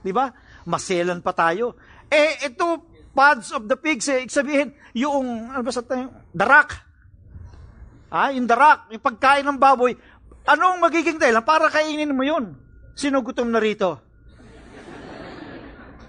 Di 0.05 0.13
ba? 0.13 0.29
Maselan 0.69 1.19
pa 1.19 1.33
tayo. 1.33 1.75
Eh, 2.07 2.45
ito, 2.45 2.85
pods 3.11 3.51
of 3.51 3.65
the 3.65 3.75
pigs, 3.75 4.05
eh, 4.07 4.29
sabihin, 4.29 4.71
yung, 4.93 5.49
ano 5.49 5.61
ba 5.65 5.73
sa 5.73 5.81
tayo? 5.81 6.13
Darak. 6.29 6.77
Ah, 8.09 8.33
yung 8.33 8.49
darak, 8.49 8.89
yung 8.89 9.03
pagkain 9.03 9.45
ng 9.45 9.59
baboy, 9.61 9.93
anong 10.45 10.81
magiging 10.81 11.21
dahilan 11.21 11.45
para 11.45 11.69
kainin 11.69 12.13
mo 12.13 12.25
yun? 12.25 12.57
Sino 12.97 13.21
gutom 13.21 13.49
na 13.53 13.61
rito? 13.61 14.08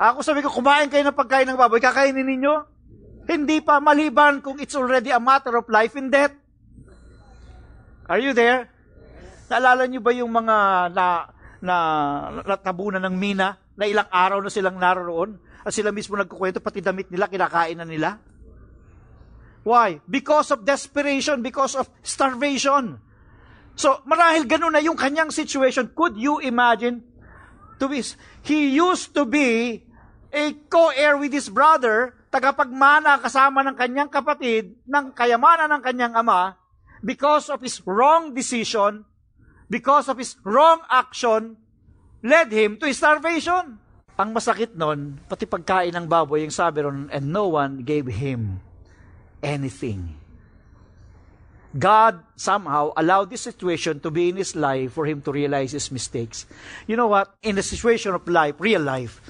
Ako 0.01 0.25
sabi 0.25 0.41
ko, 0.41 0.49
kumain 0.49 0.89
kayo 0.89 1.05
ng 1.05 1.13
pagkain 1.13 1.45
ng 1.45 1.61
baboy, 1.61 1.77
kakainin 1.77 2.25
ninyo? 2.25 2.65
Hindi 3.29 3.61
pa, 3.61 3.85
maliban 3.85 4.41
kung 4.41 4.57
it's 4.57 4.73
already 4.73 5.13
a 5.13 5.21
matter 5.21 5.53
of 5.53 5.69
life 5.69 5.93
and 5.93 6.09
death. 6.09 6.33
Are 8.09 8.17
you 8.17 8.33
there? 8.33 8.73
Naalala 9.53 9.85
niyo 9.85 10.01
ba 10.01 10.17
yung 10.17 10.33
mga 10.33 10.57
na, 10.97 11.29
na 11.61 11.77
natabunan 12.49 13.05
ng 13.05 13.13
mina 13.13 13.61
na 13.77 13.85
ilang 13.85 14.09
araw 14.09 14.41
na 14.41 14.49
silang 14.49 14.81
naroon 14.81 15.37
at 15.61 15.69
sila 15.77 15.93
mismo 15.93 16.17
nagkukwento, 16.17 16.65
pati 16.65 16.81
damit 16.81 17.13
nila, 17.13 17.29
kinakain 17.29 17.77
na 17.77 17.85
nila? 17.85 18.17
Why? 19.69 20.01
Because 20.09 20.49
of 20.49 20.65
desperation, 20.65 21.45
because 21.45 21.77
of 21.77 21.93
starvation. 22.01 22.97
So, 23.77 24.01
marahil 24.09 24.49
ganun 24.49 24.73
na 24.73 24.81
yung 24.81 24.97
kanyang 24.97 25.29
situation. 25.29 25.93
Could 25.93 26.17
you 26.17 26.41
imagine? 26.41 27.05
To 27.81 27.89
be, 27.89 28.01
he 28.49 28.73
used 28.81 29.13
to 29.13 29.29
be 29.29 29.85
a 30.31 30.55
co-heir 30.71 31.19
with 31.19 31.35
his 31.35 31.51
brother, 31.51 32.15
tagapagmana 32.31 33.19
kasama 33.19 33.67
ng 33.67 33.77
kanyang 33.77 34.11
kapatid, 34.11 34.79
ng 34.87 35.11
kayamanan 35.11 35.71
ng 35.79 35.83
kanyang 35.83 36.15
ama, 36.15 36.55
because 37.03 37.51
of 37.51 37.59
his 37.61 37.83
wrong 37.83 38.31
decision, 38.31 39.03
because 39.67 40.07
of 40.07 40.19
his 40.19 40.39
wrong 40.47 40.79
action, 40.87 41.59
led 42.23 42.51
him 42.55 42.79
to 42.79 42.87
starvation. 42.95 43.79
Ang 44.21 44.31
masakit 44.37 44.77
nun, 44.77 45.19
pati 45.27 45.49
pagkain 45.49 45.97
ng 45.97 46.07
baboy, 46.07 46.45
yung 46.45 46.55
sabi 46.55 46.85
ron, 46.85 47.09
and 47.11 47.33
no 47.33 47.51
one 47.51 47.83
gave 47.83 48.07
him 48.07 48.61
anything. 49.41 50.21
God 51.71 52.19
somehow 52.35 52.91
allowed 52.99 53.31
this 53.31 53.47
situation 53.47 54.03
to 54.03 54.11
be 54.11 54.29
in 54.29 54.37
his 54.37 54.59
life 54.59 54.99
for 54.99 55.07
him 55.07 55.23
to 55.23 55.31
realize 55.31 55.71
his 55.71 55.95
mistakes. 55.95 56.45
You 56.91 56.99
know 56.99 57.07
what? 57.07 57.31
In 57.47 57.55
the 57.55 57.63
situation 57.63 58.11
of 58.13 58.27
life, 58.27 58.59
real 58.59 58.83
life, 58.83 59.23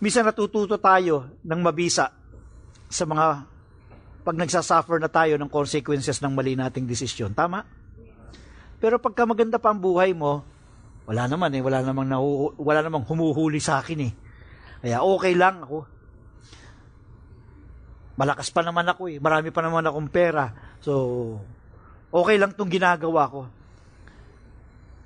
minsan 0.00 0.24
natututo 0.24 0.80
tayo 0.80 1.28
ng 1.44 1.60
mabisa 1.60 2.10
sa 2.90 3.04
mga 3.06 3.46
pag 4.20 4.36
nagsasuffer 4.36 5.00
na 5.00 5.08
tayo 5.08 5.36
ng 5.40 5.48
consequences 5.48 6.20
ng 6.20 6.32
mali 6.32 6.56
nating 6.56 6.84
desisyon. 6.84 7.32
Tama? 7.32 7.64
Pero 8.80 8.96
pagka 8.96 9.24
maganda 9.28 9.60
pa 9.60 9.72
ang 9.72 9.80
buhay 9.80 10.16
mo, 10.16 10.44
wala 11.04 11.28
naman 11.28 11.52
eh, 11.56 11.60
wala 11.64 11.84
namang, 11.84 12.08
nahu- 12.08 12.56
wala 12.60 12.80
namang 12.80 13.04
humuhuli 13.04 13.60
sa 13.60 13.80
akin 13.80 14.08
eh. 14.08 14.12
Kaya 14.80 15.04
okay 15.04 15.36
lang 15.36 15.64
ako. 15.64 15.84
Malakas 18.16 18.48
pa 18.52 18.60
naman 18.64 18.88
ako 18.88 19.08
eh. 19.08 19.16
Marami 19.20 19.48
pa 19.52 19.60
naman 19.64 19.84
akong 19.84 20.08
pera. 20.08 20.52
So, 20.80 20.92
okay 22.12 22.36
lang 22.36 22.56
tong 22.56 22.72
ginagawa 22.72 23.28
ko. 23.28 23.40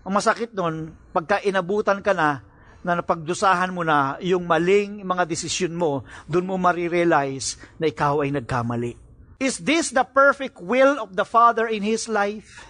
Ang 0.04 0.12
masakit 0.14 0.52
nun, 0.54 0.94
pagka 1.14 1.42
inabutan 1.42 2.02
ka 2.02 2.12
na, 2.12 2.42
na 2.84 3.00
napagdusahan 3.00 3.72
mo 3.72 3.80
na 3.80 4.20
yung 4.20 4.44
maling 4.44 5.00
mga 5.00 5.24
desisyon 5.24 5.72
mo, 5.72 6.04
doon 6.28 6.44
mo 6.44 6.54
marirealize 6.60 7.56
na 7.80 7.88
ikaw 7.88 8.20
ay 8.20 8.30
nagkamali. 8.30 8.94
Is 9.40 9.58
this 9.64 9.90
the 9.90 10.04
perfect 10.04 10.60
will 10.60 11.00
of 11.00 11.16
the 11.16 11.24
Father 11.24 11.66
in 11.66 11.82
His 11.82 12.06
life? 12.06 12.68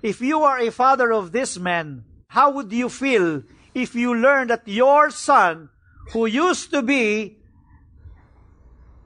If 0.00 0.24
you 0.24 0.42
are 0.42 0.58
a 0.58 0.72
father 0.72 1.12
of 1.12 1.30
this 1.30 1.60
man, 1.60 2.06
how 2.32 2.54
would 2.54 2.72
you 2.72 2.88
feel 2.88 3.42
if 3.74 3.94
you 3.94 4.14
learn 4.14 4.48
that 4.48 4.66
your 4.66 5.10
son, 5.10 5.70
who 6.12 6.26
used 6.26 6.70
to 6.70 6.80
be 6.80 7.36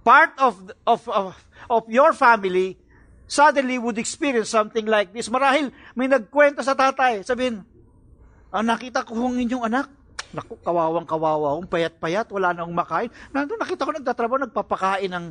part 0.05 0.33
of, 0.39 0.71
of, 0.87 1.09
of, 1.09 1.35
of 1.71 1.83
your 1.89 2.13
family, 2.13 2.79
suddenly 3.27 3.79
would 3.79 3.97
experience 3.97 4.51
something 4.51 4.85
like 4.85 5.13
this. 5.13 5.29
Marahil, 5.29 5.73
may 5.97 6.07
nagkwento 6.07 6.61
sa 6.61 6.77
tatay. 6.77 7.25
Sabihin, 7.25 7.65
ah, 8.53 8.65
nakita 8.65 9.03
ko 9.03 9.17
ang 9.17 9.41
inyong 9.41 9.65
anak. 9.67 9.89
Naku, 10.33 10.57
kawawang 10.65 11.09
kawawa, 11.09 11.61
kung 11.61 11.69
payat-payat, 11.69 12.29
wala 12.33 12.57
na 12.57 12.65
akong 12.65 12.79
makain. 12.79 13.11
Nandun, 13.33 13.61
nakita 13.61 13.85
ko 13.85 13.93
nagtatrabaho, 13.93 14.41
nagpapakain 14.49 15.13
ng, 15.13 15.27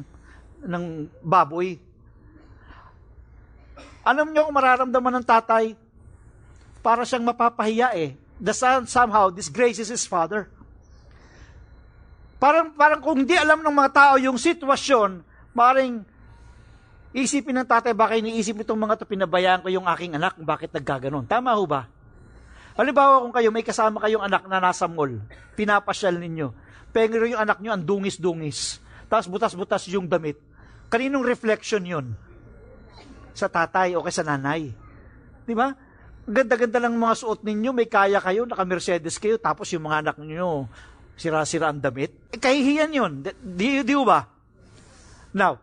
ng 0.66 0.84
baboy. 1.26 1.78
Alam 4.06 4.30
niyo 4.30 4.46
kung 4.46 4.58
mararamdaman 4.58 5.22
ng 5.22 5.26
tatay, 5.26 5.74
para 6.82 7.06
siyang 7.06 7.26
mapapahiya 7.26 7.94
eh. 7.94 8.18
The 8.42 8.54
son 8.58 8.90
somehow 8.90 9.30
disgraces 9.30 9.94
his 9.94 10.06
father. 10.06 10.50
Parang, 12.42 12.74
parang 12.74 12.98
kung 12.98 13.22
di 13.22 13.38
alam 13.38 13.62
ng 13.62 13.74
mga 13.74 13.92
tao 13.94 14.14
yung 14.18 14.42
sitwasyon, 14.42 15.22
maring 15.54 16.02
isipin 17.14 17.62
ng 17.62 17.70
tatay, 17.70 17.94
baka 17.94 18.18
iniisip 18.18 18.66
itong 18.66 18.82
mga 18.82 18.98
to, 18.98 19.06
pinabayaan 19.06 19.62
ko 19.62 19.70
yung 19.70 19.86
aking 19.86 20.18
anak, 20.18 20.34
bakit 20.42 20.74
nagkaganon. 20.74 21.30
Tama 21.30 21.54
ho 21.54 21.70
ba? 21.70 21.86
Halimbawa 22.76 23.24
kung 23.24 23.34
kayo, 23.36 23.50
may 23.52 23.66
kasama 23.66 24.00
kayong 24.00 24.24
anak 24.24 24.48
na 24.48 24.64
nasa 24.64 24.88
mall, 24.88 25.20
pinapasyal 25.60 26.16
ninyo, 26.16 26.56
pero 26.96 27.28
yung 27.28 27.40
anak 27.40 27.60
nyo 27.60 27.72
ang 27.76 27.84
dungis-dungis, 27.84 28.80
tapos 29.12 29.28
butas-butas 29.28 29.88
yung 29.92 30.08
damit. 30.08 30.40
Kaninong 30.92 31.24
reflection 31.24 31.84
yun? 31.84 32.16
Sa 33.32 33.48
tatay 33.48 33.96
o 33.96 34.04
kay 34.04 34.12
sa 34.12 34.28
nanay. 34.28 34.72
Di 35.48 35.54
ba? 35.56 35.72
Ganda-ganda 36.28 36.80
lang 36.80 36.96
mga 36.96 37.16
suot 37.16 37.44
ninyo, 37.44 37.72
may 37.76 37.88
kaya 37.88 38.20
kayo, 38.24 38.48
naka-Mercedes 38.48 39.20
kayo, 39.20 39.36
tapos 39.40 39.72
yung 39.72 39.88
mga 39.88 40.08
anak 40.08 40.18
niyo 40.20 40.68
sira-sira 41.22 41.70
ang 41.70 41.78
damit. 41.78 42.18
Eh, 42.34 42.40
kahihiyan 42.42 42.92
yun. 42.92 43.12
Di, 43.38 43.86
di 43.86 43.94
ba? 44.02 44.26
Now, 45.38 45.62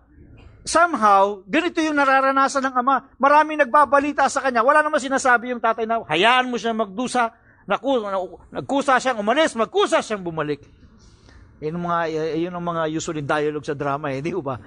somehow, 0.69 1.41
ganito 1.49 1.81
yung 1.81 1.97
nararanasan 1.97 2.61
ng 2.69 2.75
ama. 2.77 3.09
Maraming 3.17 3.65
nagbabalita 3.65 4.29
sa 4.29 4.45
kanya. 4.45 4.61
Wala 4.61 4.85
naman 4.85 5.01
sinasabi 5.01 5.57
yung 5.57 5.63
tatay 5.65 5.89
na, 5.89 6.05
hayaan 6.05 6.53
mo 6.53 6.61
siya 6.61 6.77
magdusa. 6.77 7.33
Naku, 7.65 8.05
nagkusa 8.53 9.01
siyang 9.01 9.25
umalis, 9.25 9.57
magkusa 9.57 10.05
siyang 10.05 10.21
bumalik. 10.21 10.61
Yun 11.65 11.81
ang 11.81 11.85
mga, 11.89 11.99
yun 12.37 12.55
ang 12.55 12.65
mga 12.65 12.83
usually 12.93 13.25
dialogue 13.25 13.65
sa 13.65 13.75
drama 13.75 14.13
eh, 14.13 14.21
di 14.21 14.31
ba? 14.37 14.61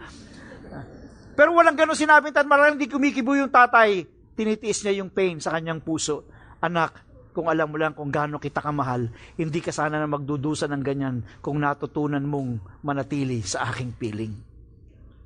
Pero 1.37 1.55
walang 1.55 1.77
ganun 1.77 1.95
sinabi 1.95 2.35
marang 2.43 2.75
hindi 2.75 2.91
kumikibo 2.91 3.33
yung 3.37 3.49
tatay, 3.49 4.03
tinitiis 4.35 4.83
niya 4.83 5.01
yung 5.01 5.09
pain 5.09 5.39
sa 5.39 5.55
kanyang 5.55 5.79
puso. 5.79 6.27
Anak, 6.59 7.01
kung 7.31 7.47
alam 7.47 7.71
mo 7.71 7.79
lang 7.79 7.95
kung 7.95 8.11
gaano 8.11 8.37
kita 8.37 8.59
kamahal, 8.59 9.07
hindi 9.39 9.59
ka 9.63 9.71
sana 9.71 9.97
na 9.97 10.09
magdudusa 10.11 10.67
ng 10.67 10.83
ganyan 10.83 11.23
kung 11.39 11.63
natutunan 11.63 12.21
mong 12.21 12.83
manatili 12.83 13.39
sa 13.41 13.71
aking 13.71 13.95
piling. 13.95 14.35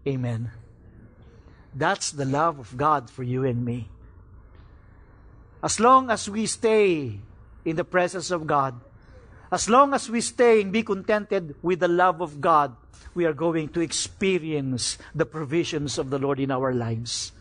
Amen. 0.05 0.64
That's 1.75 2.11
the 2.11 2.23
love 2.23 2.57
of 2.57 2.77
God 2.77 3.09
for 3.09 3.21
you 3.21 3.43
and 3.43 3.63
me. 3.63 3.89
As 5.61 5.79
long 5.79 6.09
as 6.09 6.29
we 6.29 6.45
stay 6.45 7.19
in 7.65 7.75
the 7.75 7.83
presence 7.83 8.31
of 8.31 8.47
God, 8.47 8.79
as 9.51 9.67
long 9.69 9.93
as 9.93 10.09
we 10.09 10.21
stay 10.21 10.61
and 10.61 10.71
be 10.71 10.83
contented 10.83 11.55
with 11.61 11.81
the 11.81 11.91
love 11.91 12.21
of 12.21 12.39
God, 12.39 12.75
we 13.13 13.25
are 13.25 13.33
going 13.33 13.69
to 13.69 13.81
experience 13.81 14.97
the 15.13 15.25
provisions 15.25 15.97
of 15.97 16.09
the 16.09 16.19
Lord 16.19 16.39
in 16.39 16.51
our 16.51 16.73
lives. 16.73 17.31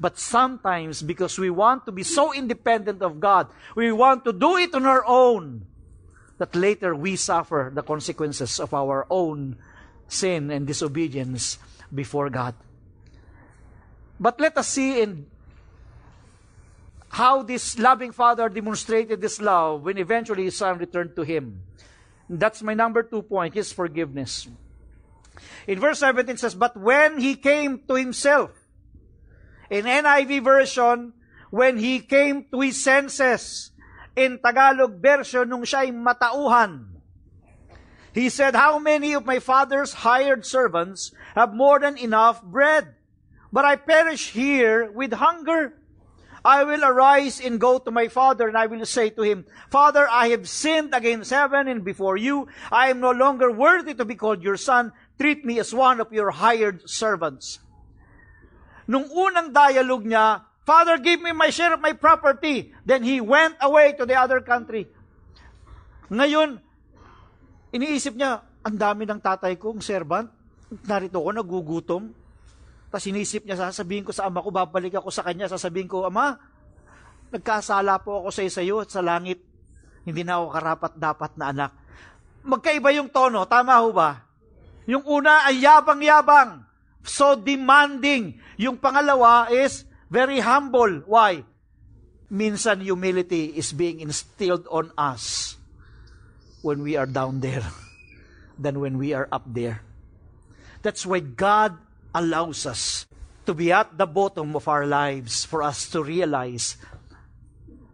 But 0.00 0.18
sometimes, 0.18 1.00
because 1.02 1.38
we 1.38 1.50
want 1.50 1.86
to 1.86 1.92
be 1.92 2.02
so 2.02 2.34
independent 2.34 3.02
of 3.02 3.20
God, 3.20 3.48
we 3.74 3.92
want 3.92 4.24
to 4.24 4.32
do 4.32 4.56
it 4.56 4.74
on 4.74 4.84
our 4.84 5.04
own, 5.06 5.66
that 6.38 6.54
later 6.54 6.94
we 6.94 7.16
suffer 7.16 7.70
the 7.72 7.82
consequences 7.82 8.60
of 8.60 8.74
our 8.74 9.06
own 9.08 9.56
sin 10.08 10.50
and 10.50 10.66
disobedience 10.66 11.58
before 11.94 12.30
God. 12.30 12.54
But 14.18 14.40
let 14.40 14.56
us 14.56 14.68
see 14.68 15.02
in 15.02 15.26
how 17.10 17.42
this 17.42 17.78
loving 17.78 18.12
father 18.12 18.48
demonstrated 18.48 19.20
this 19.20 19.40
love 19.40 19.82
when 19.82 19.98
eventually 19.98 20.44
his 20.44 20.56
son 20.56 20.78
returned 20.78 21.16
to 21.16 21.22
him. 21.22 21.62
That's 22.28 22.62
my 22.62 22.74
number 22.74 23.02
two 23.02 23.22
point, 23.22 23.54
his 23.54 23.72
forgiveness. 23.72 24.48
In 25.66 25.78
verse 25.80 26.00
17 26.00 26.36
says, 26.36 26.54
But 26.54 26.76
when 26.76 27.20
he 27.20 27.36
came 27.36 27.80
to 27.88 27.94
himself, 27.94 28.50
In 29.70 29.84
NIV 29.84 30.44
version, 30.44 31.12
when 31.50 31.78
he 31.78 32.00
came 32.00 32.46
to 32.50 32.60
his 32.60 32.82
senses. 32.82 33.70
In 34.16 34.40
Tagalog 34.40 34.96
version, 34.96 35.48
nung 35.48 35.68
siya'y 35.68 35.92
matauhan. 35.92 36.96
He 38.16 38.32
said, 38.32 38.56
How 38.56 38.80
many 38.80 39.12
of 39.12 39.28
my 39.28 39.38
father's 39.40 40.00
hired 40.00 40.48
servants 40.48 41.12
have 41.36 41.52
more 41.52 41.76
than 41.76 42.00
enough 42.00 42.40
bread? 42.40 42.95
But 43.52 43.64
I 43.64 43.76
perish 43.76 44.32
here 44.32 44.90
with 44.90 45.12
hunger. 45.12 45.74
I 46.46 46.62
will 46.62 46.86
arise 46.86 47.42
and 47.42 47.58
go 47.58 47.82
to 47.82 47.90
my 47.90 48.06
father, 48.06 48.46
and 48.46 48.54
I 48.54 48.70
will 48.70 48.86
say 48.86 49.10
to 49.10 49.22
him, 49.22 49.50
Father, 49.66 50.06
I 50.06 50.30
have 50.30 50.46
sinned 50.46 50.94
against 50.94 51.34
heaven 51.34 51.66
and 51.66 51.82
before 51.82 52.16
you. 52.16 52.46
I 52.70 52.90
am 52.90 53.02
no 53.02 53.10
longer 53.10 53.50
worthy 53.50 53.94
to 53.98 54.06
be 54.06 54.14
called 54.14 54.46
your 54.46 54.56
son. 54.56 54.94
Treat 55.18 55.42
me 55.42 55.58
as 55.58 55.74
one 55.74 55.98
of 55.98 56.14
your 56.14 56.30
hired 56.30 56.86
servants. 56.86 57.58
Nung 58.86 59.10
unang 59.10 59.50
dialogue 59.50 60.06
niya, 60.06 60.46
Father, 60.62 60.98
give 60.98 61.18
me 61.22 61.34
my 61.34 61.50
share 61.50 61.74
of 61.74 61.82
my 61.82 61.94
property. 61.94 62.70
Then 62.86 63.02
he 63.02 63.18
went 63.18 63.58
away 63.58 63.98
to 63.98 64.06
the 64.06 64.14
other 64.14 64.38
country. 64.38 64.86
Ngayon, 66.10 66.62
iniisip 67.74 68.14
niya, 68.14 68.42
ang 68.62 68.78
dami 68.78 69.06
ng 69.06 69.18
tatay 69.18 69.58
kong 69.58 69.82
servant. 69.82 70.30
Narito 70.86 71.22
ako, 71.22 71.30
nagugutom. 71.34 72.25
Tapos 72.90 73.06
inisip 73.06 73.42
niya, 73.44 73.58
sasabihin 73.58 74.06
ko 74.06 74.14
sa 74.14 74.30
ama 74.30 74.42
ko, 74.42 74.54
babalik 74.54 74.98
ako 74.98 75.10
sa 75.10 75.26
kanya, 75.26 75.50
sasabihin 75.50 75.90
ko, 75.90 76.06
Ama, 76.06 76.38
nagkasala 77.34 77.98
po 78.00 78.22
ako 78.22 78.28
sa 78.30 78.42
at 78.46 78.90
sa 78.90 79.02
langit. 79.02 79.42
Hindi 80.06 80.22
na 80.22 80.38
ako 80.38 80.46
karapat 80.54 80.92
dapat 80.94 81.32
na 81.34 81.44
anak. 81.50 81.72
Magkaiba 82.46 82.94
yung 82.94 83.10
tono, 83.10 83.42
tama 83.50 83.82
ho 83.82 83.90
ba? 83.90 84.22
Yung 84.86 85.02
una 85.02 85.50
ay 85.50 85.66
yabang-yabang 85.66 86.62
so 87.02 87.34
demanding. 87.34 88.38
Yung 88.58 88.78
pangalawa 88.78 89.50
is 89.50 89.82
very 90.06 90.38
humble. 90.38 91.02
Why? 91.06 91.42
Minsan 92.30 92.82
humility 92.82 93.54
is 93.54 93.74
being 93.74 93.98
instilled 94.02 94.66
on 94.70 94.94
us 94.98 95.54
when 96.62 96.82
we 96.82 96.98
are 96.98 97.06
down 97.06 97.42
there 97.42 97.66
than 98.62 98.78
when 98.78 98.98
we 98.98 99.10
are 99.10 99.26
up 99.34 99.46
there. 99.46 99.82
That's 100.82 101.02
why 101.02 101.18
God 101.18 101.74
allows 102.16 102.64
us 102.64 103.04
to 103.44 103.52
be 103.52 103.70
at 103.70 103.92
the 104.00 104.08
bottom 104.08 104.56
of 104.56 104.66
our 104.66 104.88
lives 104.88 105.44
for 105.44 105.62
us 105.62 105.88
to 105.92 106.02
realize 106.02 106.80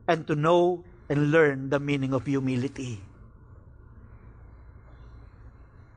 and 0.06 0.26
to 0.26 0.34
know 0.38 0.84
and 1.10 1.30
learn 1.30 1.68
the 1.68 1.82
meaning 1.82 2.14
of 2.14 2.24
humility. 2.24 3.02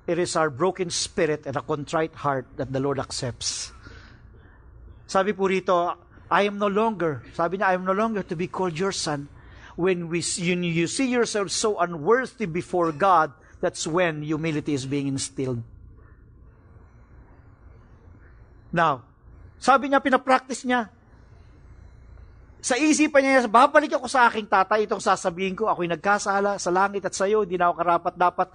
It 0.07 0.19
is 0.19 0.35
our 0.35 0.49
broken 0.49 0.89
spirit 0.89 1.45
and 1.45 1.55
a 1.55 1.61
contrite 1.61 2.13
heart 2.13 2.45
that 2.57 2.73
the 2.73 2.79
Lord 2.79 2.99
accepts. 2.99 3.71
Sabi 5.07 5.33
po 5.33 5.47
rito, 5.47 5.97
I 6.29 6.49
am 6.49 6.57
no 6.57 6.67
longer, 6.67 7.21
sabi 7.33 7.57
niya, 7.57 7.69
I 7.69 7.73
am 7.73 7.85
no 7.85 7.93
longer 7.93 8.21
to 8.25 8.35
be 8.35 8.49
called 8.49 8.77
your 8.77 8.91
son. 8.91 9.29
When 9.77 10.09
we, 10.09 10.19
you, 10.21 10.87
see 10.87 11.09
yourself 11.09 11.51
so 11.51 11.77
unworthy 11.77 12.45
before 12.45 12.91
God, 12.91 13.33
that's 13.61 13.85
when 13.85 14.21
humility 14.21 14.73
is 14.73 14.85
being 14.85 15.07
instilled. 15.07 15.61
Now, 18.75 19.07
sabi 19.55 19.87
niya, 19.87 20.03
pinapractice 20.03 20.67
niya. 20.67 20.91
Sa 22.59 22.75
isipan 22.75 23.23
niya, 23.23 23.47
babalik 23.47 23.95
ako 23.95 24.11
sa 24.11 24.27
aking 24.27 24.51
tatay, 24.51 24.83
itong 24.83 24.99
sasabihin 24.99 25.55
ko, 25.55 25.71
ako'y 25.71 25.87
nagkasala 25.87 26.59
sa 26.59 26.69
langit 26.75 27.07
at 27.07 27.15
sa 27.15 27.23
iyo, 27.23 27.47
hindi 27.47 27.55
na 27.55 27.71
ako 27.71 27.75
karapat 27.79 28.15
dapat 28.19 28.49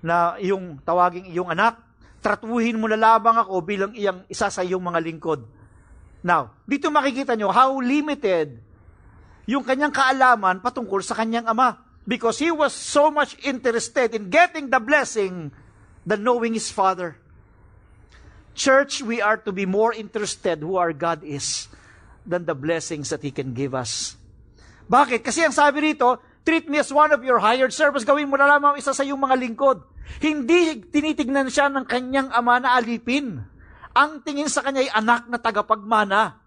na 0.00 0.40
yung 0.40 0.80
tawaging 0.80 1.28
iyong 1.34 1.52
anak, 1.52 1.82
tratuhin 2.24 2.80
mo 2.80 2.88
na 2.88 2.96
labang 2.96 3.36
ako 3.36 3.60
bilang 3.60 3.92
iyang 3.92 4.24
isa 4.30 4.48
sa 4.48 4.62
iyong 4.64 4.80
mga 4.80 5.04
lingkod. 5.04 5.44
Now, 6.24 6.56
dito 6.64 6.88
makikita 6.88 7.36
nyo 7.36 7.52
how 7.52 7.76
limited 7.82 8.62
yung 9.46 9.62
kanyang 9.62 9.94
kaalaman 9.94 10.58
patungkol 10.58 11.02
sa 11.04 11.14
kanyang 11.14 11.46
ama. 11.46 11.82
Because 12.06 12.38
he 12.38 12.54
was 12.54 12.70
so 12.70 13.10
much 13.10 13.34
interested 13.42 14.14
in 14.14 14.30
getting 14.30 14.70
the 14.70 14.78
blessing 14.78 15.50
than 16.06 16.22
knowing 16.22 16.54
his 16.54 16.70
father. 16.70 17.18
Church, 18.56 19.04
we 19.04 19.20
are 19.20 19.36
to 19.36 19.52
be 19.52 19.68
more 19.68 19.92
interested 19.92 20.64
who 20.64 20.80
our 20.80 20.96
God 20.96 21.20
is 21.20 21.68
than 22.24 22.48
the 22.48 22.56
blessings 22.56 23.12
that 23.12 23.20
He 23.20 23.28
can 23.28 23.52
give 23.52 23.76
us. 23.76 24.16
Bakit? 24.88 25.20
Kasi 25.20 25.44
ang 25.44 25.52
sabi 25.52 25.92
rito, 25.92 26.16
treat 26.40 26.64
me 26.66 26.80
as 26.80 26.88
one 26.88 27.12
of 27.12 27.20
your 27.20 27.36
hired 27.36 27.76
servants. 27.76 28.08
Gawin 28.08 28.32
mo 28.32 28.40
na 28.40 28.48
lamang 28.48 28.80
isa 28.80 28.96
sa 28.96 29.04
iyong 29.04 29.20
mga 29.20 29.36
lingkod. 29.36 29.84
Hindi 30.22 30.80
tinitignan 30.88 31.52
siya 31.52 31.68
ng 31.68 31.84
kanyang 31.84 32.32
ama 32.32 32.56
na 32.62 32.80
alipin. 32.80 33.44
Ang 33.92 34.24
tingin 34.24 34.48
sa 34.48 34.64
kanya 34.64 34.86
ay 34.86 34.90
anak 34.94 35.28
na 35.28 35.36
tagapagmana. 35.36 36.45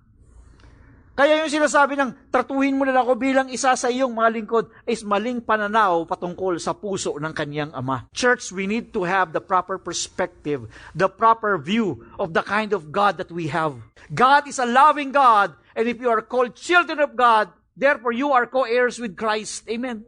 Kaya 1.20 1.44
yung 1.44 1.52
sinasabi 1.52 2.00
ng 2.00 2.32
tratuhin 2.32 2.80
mo 2.80 2.88
na 2.88 3.04
ako 3.04 3.20
bilang 3.20 3.52
isa 3.52 3.76
sa 3.76 3.92
iyong 3.92 4.16
mga 4.16 4.40
lingkod 4.40 4.72
is 4.88 5.04
maling 5.04 5.44
pananaw 5.44 6.08
patungkol 6.08 6.56
sa 6.64 6.72
puso 6.72 7.20
ng 7.20 7.36
kanyang 7.36 7.76
ama. 7.76 8.08
Church, 8.16 8.56
we 8.56 8.64
need 8.64 8.96
to 8.96 9.04
have 9.04 9.36
the 9.36 9.44
proper 9.44 9.76
perspective, 9.76 10.72
the 10.96 11.12
proper 11.12 11.60
view 11.60 12.08
of 12.16 12.32
the 12.32 12.40
kind 12.40 12.72
of 12.72 12.96
God 12.96 13.20
that 13.20 13.36
we 13.36 13.52
have. 13.52 13.76
God 14.16 14.48
is 14.48 14.64
a 14.64 14.70
loving 14.72 15.12
God, 15.12 15.60
and 15.76 15.92
if 15.92 16.00
you 16.00 16.08
are 16.08 16.24
called 16.24 16.56
children 16.56 17.04
of 17.04 17.20
God, 17.20 17.52
therefore 17.76 18.16
you 18.16 18.32
are 18.32 18.48
co-heirs 18.48 18.96
with 18.96 19.20
Christ. 19.20 19.68
Amen. 19.68 20.08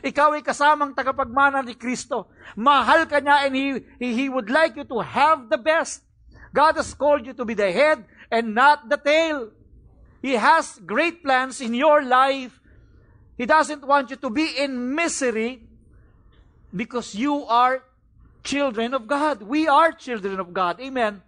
Ikaw 0.00 0.40
ay 0.40 0.40
kasamang 0.40 0.96
tagapagmana 0.96 1.68
ni 1.68 1.76
Kristo. 1.76 2.32
Mahal 2.56 3.04
ka 3.04 3.20
niya 3.20 3.44
and 3.44 3.52
he, 3.52 3.66
he, 4.00 4.24
he 4.24 4.26
would 4.32 4.48
like 4.48 4.72
you 4.72 4.88
to 4.88 5.04
have 5.04 5.52
the 5.52 5.60
best. 5.60 6.00
God 6.56 6.80
has 6.80 6.96
called 6.96 7.28
you 7.28 7.36
to 7.36 7.44
be 7.44 7.52
the 7.52 7.68
head 7.68 8.08
and 8.32 8.56
not 8.56 8.88
the 8.88 8.96
tail. 8.96 9.52
He 10.20 10.34
has 10.34 10.80
great 10.82 11.22
plans 11.22 11.60
in 11.60 11.76
your 11.76 12.02
life. 12.02 12.58
He 13.36 13.44
doesn't 13.44 13.84
want 13.84 14.10
you 14.10 14.16
to 14.16 14.30
be 14.32 14.48
in 14.56 14.96
misery 14.96 15.60
because 16.72 17.14
you 17.14 17.44
are 17.44 17.84
children 18.46 18.94
of 18.94 19.04
God. 19.04 19.44
We 19.44 19.68
are 19.68 19.92
children 19.92 20.40
of 20.40 20.54
God. 20.54 20.80
Amen. 20.80 21.20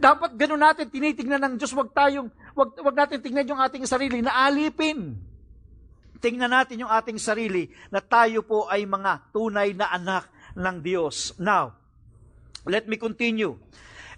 Dapat 0.00 0.36
ganun 0.40 0.64
natin 0.64 0.88
tinitingnan 0.88 1.44
ng 1.44 1.54
Diyos. 1.60 1.76
Wag 1.76 1.92
tayong, 1.92 2.32
wag, 2.56 2.72
wag 2.80 2.96
natin 2.96 3.20
tingnan 3.20 3.44
yung 3.44 3.60
ating 3.60 3.84
sarili 3.84 4.24
na 4.24 4.32
alipin. 4.48 5.18
Tingnan 6.20 6.52
natin 6.52 6.84
yung 6.84 6.92
ating 6.92 7.20
sarili 7.20 7.68
na 7.92 8.00
tayo 8.00 8.44
po 8.44 8.68
ay 8.68 8.84
mga 8.84 9.32
tunay 9.32 9.76
na 9.76 9.92
anak 9.92 10.28
ng 10.56 10.76
Diyos. 10.80 11.36
Now, 11.40 11.76
let 12.68 12.88
me 12.88 12.96
continue. 12.96 13.56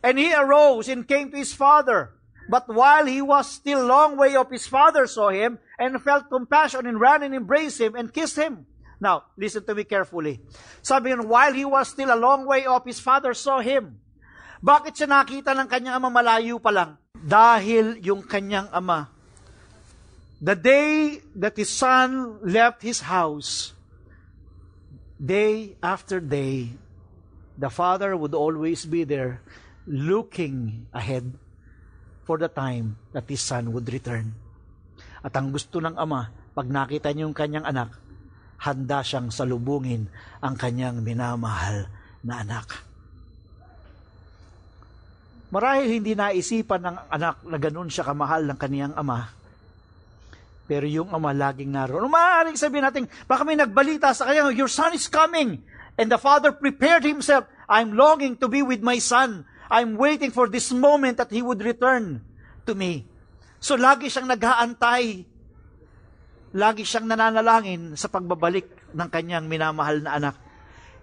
And 0.02 0.18
he 0.18 0.34
arose 0.34 0.90
and 0.90 1.06
came 1.06 1.30
to 1.30 1.38
his 1.38 1.54
father. 1.54 2.14
But 2.48 2.68
while 2.68 3.06
he 3.06 3.22
was 3.22 3.50
still 3.50 3.86
long 3.86 4.16
way 4.16 4.34
off, 4.34 4.50
his 4.50 4.66
father 4.66 5.06
saw 5.06 5.30
him 5.30 5.58
and 5.78 6.00
felt 6.02 6.28
compassion 6.28 6.86
and 6.86 6.98
ran 6.98 7.22
and 7.22 7.34
embraced 7.34 7.80
him 7.80 7.94
and 7.94 8.12
kissed 8.12 8.36
him. 8.36 8.66
Now, 9.02 9.30
listen 9.36 9.66
to 9.66 9.74
me 9.74 9.84
carefully. 9.84 10.42
Sabi 10.82 11.10
yun, 11.10 11.26
while 11.26 11.52
he 11.52 11.64
was 11.64 11.88
still 11.88 12.12
a 12.12 12.18
long 12.18 12.46
way 12.46 12.66
off, 12.66 12.86
his 12.86 13.00
father 13.02 13.34
saw 13.34 13.58
him. 13.58 13.98
Bakit 14.62 14.94
siya 14.94 15.08
nakita 15.10 15.58
ng 15.58 15.66
kanyang 15.66 15.98
ama 15.98 16.10
malayo 16.10 16.62
pa 16.62 16.70
lang? 16.70 16.98
Dahil 17.18 17.98
yung 17.98 18.22
kanyang 18.22 18.70
ama 18.70 19.10
The 20.42 20.58
day 20.58 21.22
that 21.38 21.54
his 21.54 21.70
son 21.70 22.42
left 22.42 22.82
his 22.82 23.06
house, 23.06 23.78
day 25.14 25.78
after 25.78 26.18
day, 26.18 26.74
the 27.54 27.70
father 27.70 28.18
would 28.18 28.34
always 28.34 28.82
be 28.82 29.06
there 29.06 29.38
looking 29.86 30.90
ahead 30.90 31.38
for 32.32 32.40
the 32.40 32.48
time 32.48 32.96
that 33.12 33.28
his 33.28 33.44
son 33.44 33.76
would 33.76 33.84
return. 33.92 34.32
At 35.20 35.36
ang 35.36 35.52
gusto 35.52 35.84
ng 35.84 36.00
ama, 36.00 36.32
pag 36.56 36.64
nakita 36.64 37.12
niyo 37.12 37.28
yung 37.28 37.36
kanyang 37.36 37.68
anak, 37.68 37.92
handa 38.56 39.04
siyang 39.04 39.28
salubungin 39.28 40.08
ang 40.40 40.56
kanyang 40.56 41.04
minamahal 41.04 41.92
na 42.24 42.40
anak. 42.40 42.72
Marahil 45.52 45.92
hindi 45.92 46.16
naisipan 46.16 46.80
ng 46.80 46.96
anak 47.12 47.44
na 47.44 47.60
ganun 47.60 47.92
siya 47.92 48.08
kamahal 48.08 48.48
ng 48.48 48.56
kaniyang 48.56 48.96
ama. 48.96 49.28
Pero 50.64 50.88
yung 50.88 51.12
ama 51.12 51.36
laging 51.36 51.68
naroon. 51.68 52.08
Maaaring 52.08 52.56
sabihin 52.56 52.88
natin, 52.88 53.04
baka 53.28 53.44
may 53.44 53.60
nagbalita 53.60 54.16
sa 54.16 54.24
kanya, 54.24 54.48
your 54.56 54.72
son 54.72 54.96
is 54.96 55.04
coming. 55.04 55.60
And 56.00 56.08
the 56.08 56.16
father 56.16 56.48
prepared 56.48 57.04
himself. 57.04 57.44
I'm 57.68 57.92
longing 57.92 58.40
to 58.40 58.48
be 58.48 58.64
with 58.64 58.80
my 58.80 58.96
son. 59.04 59.44
I'm 59.72 59.96
waiting 59.96 60.28
for 60.28 60.52
this 60.52 60.68
moment 60.76 61.16
that 61.16 61.32
he 61.32 61.40
would 61.40 61.64
return 61.64 62.20
to 62.68 62.76
me. 62.76 63.08
So 63.56 63.80
lagi 63.80 64.12
siyang 64.12 64.28
nag-aantay. 64.28 65.24
Lagi 66.52 66.84
siyang 66.84 67.08
nananalangin 67.08 67.96
sa 67.96 68.12
pagbabalik 68.12 68.92
ng 68.92 69.08
kanyang 69.08 69.48
minamahal 69.48 70.04
na 70.04 70.20
anak. 70.20 70.36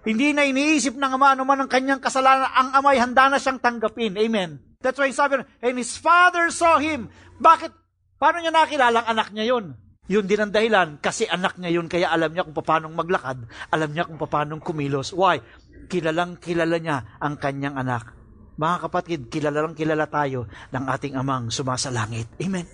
Hindi 0.06 0.30
na 0.30 0.46
iniisip 0.46 0.94
ng 0.94 1.18
ama 1.18 1.34
anuman 1.34 1.66
ang 1.66 1.70
kanyang 1.70 1.98
kasalanan. 1.98 2.46
Ang 2.46 2.68
amay 2.78 2.96
handa 3.02 3.26
na 3.26 3.42
siyang 3.42 3.58
tanggapin. 3.58 4.14
Amen. 4.14 4.62
That's 4.78 4.96
why 4.96 5.10
sabi, 5.10 5.42
and 5.60 5.76
his 5.76 5.98
father 5.98 6.48
saw 6.54 6.78
him. 6.78 7.10
Bakit? 7.42 7.74
Paano 8.22 8.38
niya 8.38 8.54
nakilala 8.54 9.02
ang 9.02 9.08
anak 9.18 9.28
niya 9.34 9.56
yun? 9.56 9.76
Yun 10.10 10.24
din 10.26 10.40
ang 10.40 10.50
dahilan, 10.50 10.98
kasi 10.98 11.28
anak 11.28 11.60
niya 11.60 11.78
yun, 11.78 11.86
kaya 11.86 12.10
alam 12.10 12.34
niya 12.34 12.42
kung 12.42 12.56
paano 12.56 12.90
maglakad, 12.90 13.46
alam 13.70 13.90
niya 13.94 14.10
kung 14.10 14.18
paano 14.18 14.58
kumilos. 14.58 15.14
Why? 15.14 15.38
Kilalang 15.86 16.40
kilala 16.42 16.76
niya 16.82 17.16
ang 17.22 17.38
kanyang 17.38 17.78
anak. 17.78 18.19
Mga 18.60 18.76
kapatid, 18.76 19.20
kilalang 19.32 19.72
kilala 19.72 20.04
tayo 20.04 20.44
ng 20.68 20.84
ating 20.84 21.16
amang 21.16 21.48
sumasalangit. 21.48 22.28
Amen. 22.44 22.68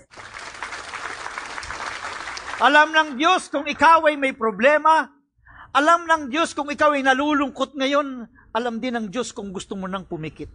Alam 2.59 2.91
ng 2.91 3.09
Diyos 3.15 3.47
kung 3.47 3.63
ikaw 3.63 4.03
ay 4.11 4.19
may 4.19 4.35
problema, 4.35 5.07
alam 5.71 6.03
ng 6.03 6.27
Diyos 6.27 6.51
kung 6.51 6.67
ikaw 6.67 6.91
ay 6.91 7.07
nalulungkot 7.07 7.79
ngayon, 7.79 8.27
alam 8.51 8.83
din 8.83 8.99
ng 8.99 9.07
Diyos 9.07 9.31
kung 9.31 9.55
gusto 9.55 9.79
mo 9.79 9.87
nang 9.87 10.03
pumikit. 10.03 10.51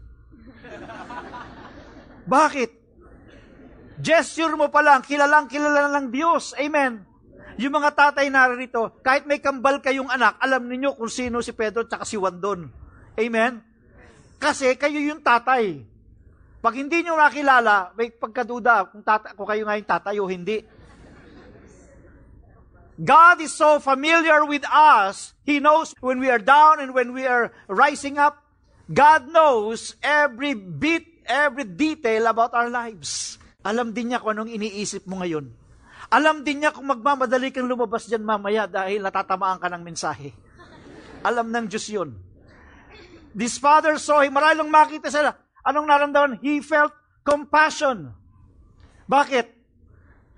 Bakit? 2.29 2.71
Gesture 4.05 4.53
mo 4.53 4.69
pa 4.69 4.85
lang, 4.85 5.01
kilalang 5.01 5.49
kilala 5.49 5.89
ng 5.97 6.13
Diyos. 6.13 6.53
Amen. 6.61 7.09
Yung 7.57 7.73
mga 7.73 7.97
tatay 7.97 8.29
narito, 8.29 9.01
kahit 9.01 9.25
may 9.25 9.41
kambal 9.41 9.81
kayong 9.81 10.13
anak, 10.13 10.37
alam 10.45 10.69
ninyo 10.69 10.93
kung 10.93 11.09
sino 11.09 11.41
si 11.41 11.57
Pedro 11.57 11.89
at 11.89 12.05
si 12.05 12.21
Juan 12.21 12.37
doon. 12.37 12.69
Amen? 13.17 13.72
Kasi 14.43 14.75
kayo 14.75 14.99
yung 14.99 15.23
tatay. 15.23 15.87
Pag 16.59 16.75
hindi 16.75 17.07
nyo 17.07 17.15
nakilala, 17.15 17.95
may 17.95 18.11
pagkaduda 18.11 18.91
kung, 18.91 19.07
tata- 19.07 19.39
kung 19.39 19.47
kayo 19.47 19.63
nga 19.63 19.79
yung 19.79 19.87
tatay 19.87 20.19
o 20.19 20.27
hindi. 20.27 20.67
God 22.99 23.39
is 23.39 23.55
so 23.55 23.79
familiar 23.79 24.43
with 24.43 24.67
us. 24.67 25.31
He 25.47 25.63
knows 25.63 25.95
when 26.03 26.19
we 26.19 26.27
are 26.27 26.43
down 26.43 26.83
and 26.83 26.91
when 26.91 27.15
we 27.15 27.23
are 27.23 27.55
rising 27.71 28.19
up. 28.19 28.43
God 28.91 29.31
knows 29.31 29.95
every 30.03 30.59
bit, 30.59 31.07
every 31.27 31.67
detail 31.67 32.27
about 32.27 32.51
our 32.51 32.71
lives. 32.71 33.39
Alam 33.63 33.95
din 33.95 34.11
niya 34.11 34.19
kung 34.19 34.35
anong 34.35 34.51
iniisip 34.51 35.07
mo 35.07 35.23
ngayon. 35.23 35.51
Alam 36.11 36.43
din 36.43 36.63
niya 36.63 36.75
kung 36.75 36.91
magmamadali 36.91 37.55
kang 37.55 37.71
lumabas 37.71 38.11
dyan 38.11 38.27
mamaya 38.27 38.67
dahil 38.67 39.07
natatamaan 39.07 39.63
ka 39.63 39.71
ng 39.71 39.83
mensahe. 39.87 40.35
Alam 41.23 41.49
ng 41.55 41.67
Diyos 41.71 41.87
yun. 41.91 42.32
This 43.33 43.57
father 43.57 43.97
saw 43.97 44.21
him. 44.21 44.37
Marahil 44.37 44.65
makita 44.65 45.09
sila. 45.09 45.33
Anong 45.65 45.89
naramdaman? 45.89 46.33
He 46.45 46.61
felt 46.61 46.93
compassion. 47.25 48.13
Bakit? 49.09 49.47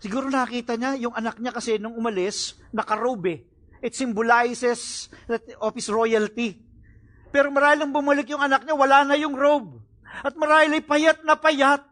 Siguro 0.05 0.29
nakita 0.29 0.77
niya, 0.77 1.01
yung 1.01 1.15
anak 1.17 1.41
niya 1.41 1.55
kasi 1.55 1.81
nung 1.81 1.97
umalis, 1.97 2.61
nakarobe. 2.75 3.49
It 3.81 3.97
symbolizes 3.97 5.09
of 5.61 5.73
his 5.77 5.89
royalty. 5.89 6.61
Pero 7.33 7.51
marahil 7.51 7.83
nang 7.83 7.93
bumalik 7.93 8.29
yung 8.31 8.41
anak 8.41 8.63
niya, 8.63 8.77
wala 8.77 9.03
na 9.03 9.17
yung 9.19 9.35
robe. 9.35 9.81
At 10.23 10.39
marahil 10.39 10.77
ay 10.77 10.85
payat 10.85 11.27
na 11.27 11.35
payat. 11.35 11.83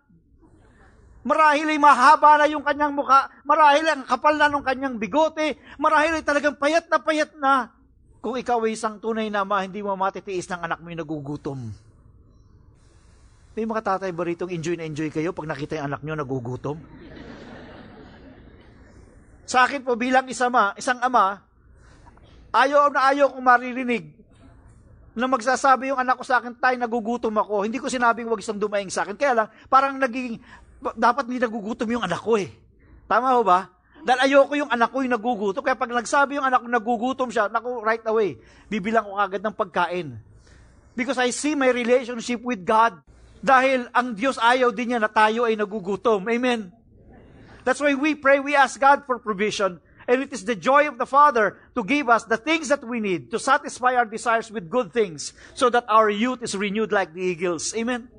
Marahil 1.22 1.66
ay 1.66 1.78
mahaba 1.78 2.38
na 2.38 2.46
yung 2.50 2.62
kanyang 2.62 2.94
muka. 2.94 3.30
Marahil 3.42 3.86
ang 3.86 4.02
kapal 4.06 4.34
na 4.38 4.50
ng 4.50 4.62
kanyang 4.62 4.96
bigote. 4.98 5.58
Marahil 5.78 6.18
ay 6.18 6.24
talagang 6.26 6.58
payat 6.58 6.86
na 6.86 6.98
payat 6.98 7.32
na. 7.38 7.74
Kung 8.22 8.38
ikaw 8.38 8.62
ay 8.62 8.78
isang 8.78 9.02
tunay 9.02 9.26
na 9.34 9.42
ama, 9.42 9.66
hindi 9.66 9.82
mo 9.82 9.98
matitiis 9.98 10.46
ng 10.46 10.62
anak 10.62 10.78
mo 10.78 10.94
yung 10.94 11.02
nagugutom. 11.02 11.58
May 13.58 13.66
mga 13.66 13.82
tatay 13.82 14.14
ba 14.14 14.22
rito 14.22 14.46
enjoy 14.46 14.78
na 14.78 14.86
enjoy 14.86 15.10
kayo 15.10 15.34
pag 15.34 15.50
nakita 15.50 15.74
yung 15.76 15.90
anak 15.90 16.00
nyo 16.06 16.14
nagugutom? 16.14 16.78
Sa 19.42 19.66
akin 19.66 19.82
po 19.82 19.98
bilang 19.98 20.30
isang 20.30 20.54
ama, 20.54 20.70
isang 20.78 21.02
ama, 21.02 21.42
ayaw 22.54 22.94
na 22.94 23.10
ayaw 23.10 23.26
kong 23.34 23.42
maririnig 23.42 24.14
na 25.18 25.26
magsasabi 25.26 25.90
yung 25.90 25.98
anak 25.98 26.16
ko 26.16 26.24
sa 26.24 26.38
akin, 26.38 26.54
tay, 26.56 26.78
nagugutom 26.78 27.34
ako. 27.36 27.66
Hindi 27.66 27.82
ko 27.82 27.90
sinabing 27.90 28.30
wag 28.30 28.40
isang 28.40 28.56
dumaing 28.56 28.88
sa 28.88 29.02
akin. 29.02 29.18
Kaya 29.18 29.32
lang, 29.34 29.48
parang 29.66 29.98
naging, 29.98 30.38
dapat 30.94 31.26
hindi 31.26 31.42
nagugutom 31.42 31.90
yung 31.90 32.06
anak 32.06 32.22
ko 32.22 32.38
eh. 32.38 32.48
Tama 33.10 33.34
ho 33.34 33.42
ba? 33.42 33.66
Dahil 34.02 34.20
ayoko 34.26 34.54
yung 34.58 34.70
anak 34.70 34.90
ko 34.90 35.06
yung 35.06 35.14
nagugutom. 35.14 35.62
Kaya 35.62 35.78
pag 35.78 35.94
nagsabi 35.94 36.38
yung 36.38 36.46
anak 36.46 36.66
ko 36.66 36.68
nagugutom 36.68 37.28
siya, 37.30 37.46
naku, 37.46 37.78
right 37.78 38.02
away, 38.10 38.34
bibilang 38.66 39.06
ko 39.06 39.14
agad 39.14 39.38
ng 39.38 39.54
pagkain. 39.54 40.18
Because 40.98 41.22
I 41.22 41.30
see 41.30 41.54
my 41.54 41.70
relationship 41.70 42.42
with 42.42 42.66
God. 42.66 42.98
Dahil 43.42 43.90
ang 43.94 44.14
Diyos 44.14 44.38
ayaw 44.38 44.74
din 44.74 44.94
niya 44.94 45.00
na 45.02 45.10
tayo 45.10 45.46
ay 45.46 45.54
nagugutom. 45.54 46.26
Amen. 46.26 46.70
That's 47.62 47.78
why 47.78 47.94
we 47.94 48.18
pray, 48.18 48.42
we 48.42 48.58
ask 48.58 48.78
God 48.78 49.06
for 49.06 49.22
provision. 49.22 49.78
And 50.10 50.18
it 50.26 50.34
is 50.34 50.42
the 50.42 50.58
joy 50.58 50.90
of 50.90 50.98
the 50.98 51.06
Father 51.06 51.62
to 51.78 51.86
give 51.86 52.10
us 52.10 52.26
the 52.26 52.34
things 52.34 52.74
that 52.74 52.82
we 52.82 52.98
need 52.98 53.30
to 53.30 53.38
satisfy 53.38 53.94
our 53.94 54.06
desires 54.06 54.50
with 54.50 54.66
good 54.66 54.90
things 54.90 55.30
so 55.54 55.70
that 55.70 55.86
our 55.86 56.10
youth 56.10 56.42
is 56.42 56.58
renewed 56.58 56.90
like 56.90 57.14
the 57.14 57.22
eagles. 57.22 57.70
Amen? 57.78 58.10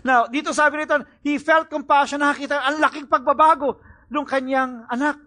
Now, 0.00 0.24
dito 0.24 0.56
sabi 0.56 0.80
nito, 0.80 1.04
he 1.20 1.36
felt 1.36 1.68
compassion. 1.68 2.24
Nakakita, 2.24 2.64
ang 2.64 2.80
laking 2.80 3.12
pagbabago 3.12 3.76
ng 4.10 4.26
kanyang 4.26 4.86
anak. 4.86 5.18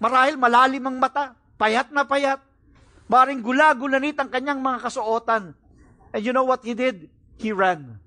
Marahil 0.00 0.36
malalim 0.36 0.84
ang 0.84 0.96
mata, 1.00 1.36
payat 1.56 1.92
na 1.92 2.04
payat. 2.04 2.40
Maring 3.08 3.44
gula-gulanit 3.44 4.16
ang 4.16 4.32
kanyang 4.32 4.60
mga 4.64 4.88
kasuotan. 4.88 5.52
And 6.14 6.22
you 6.24 6.32
know 6.32 6.46
what 6.46 6.64
he 6.64 6.72
did? 6.72 7.08
He 7.36 7.52
ran. 7.52 8.00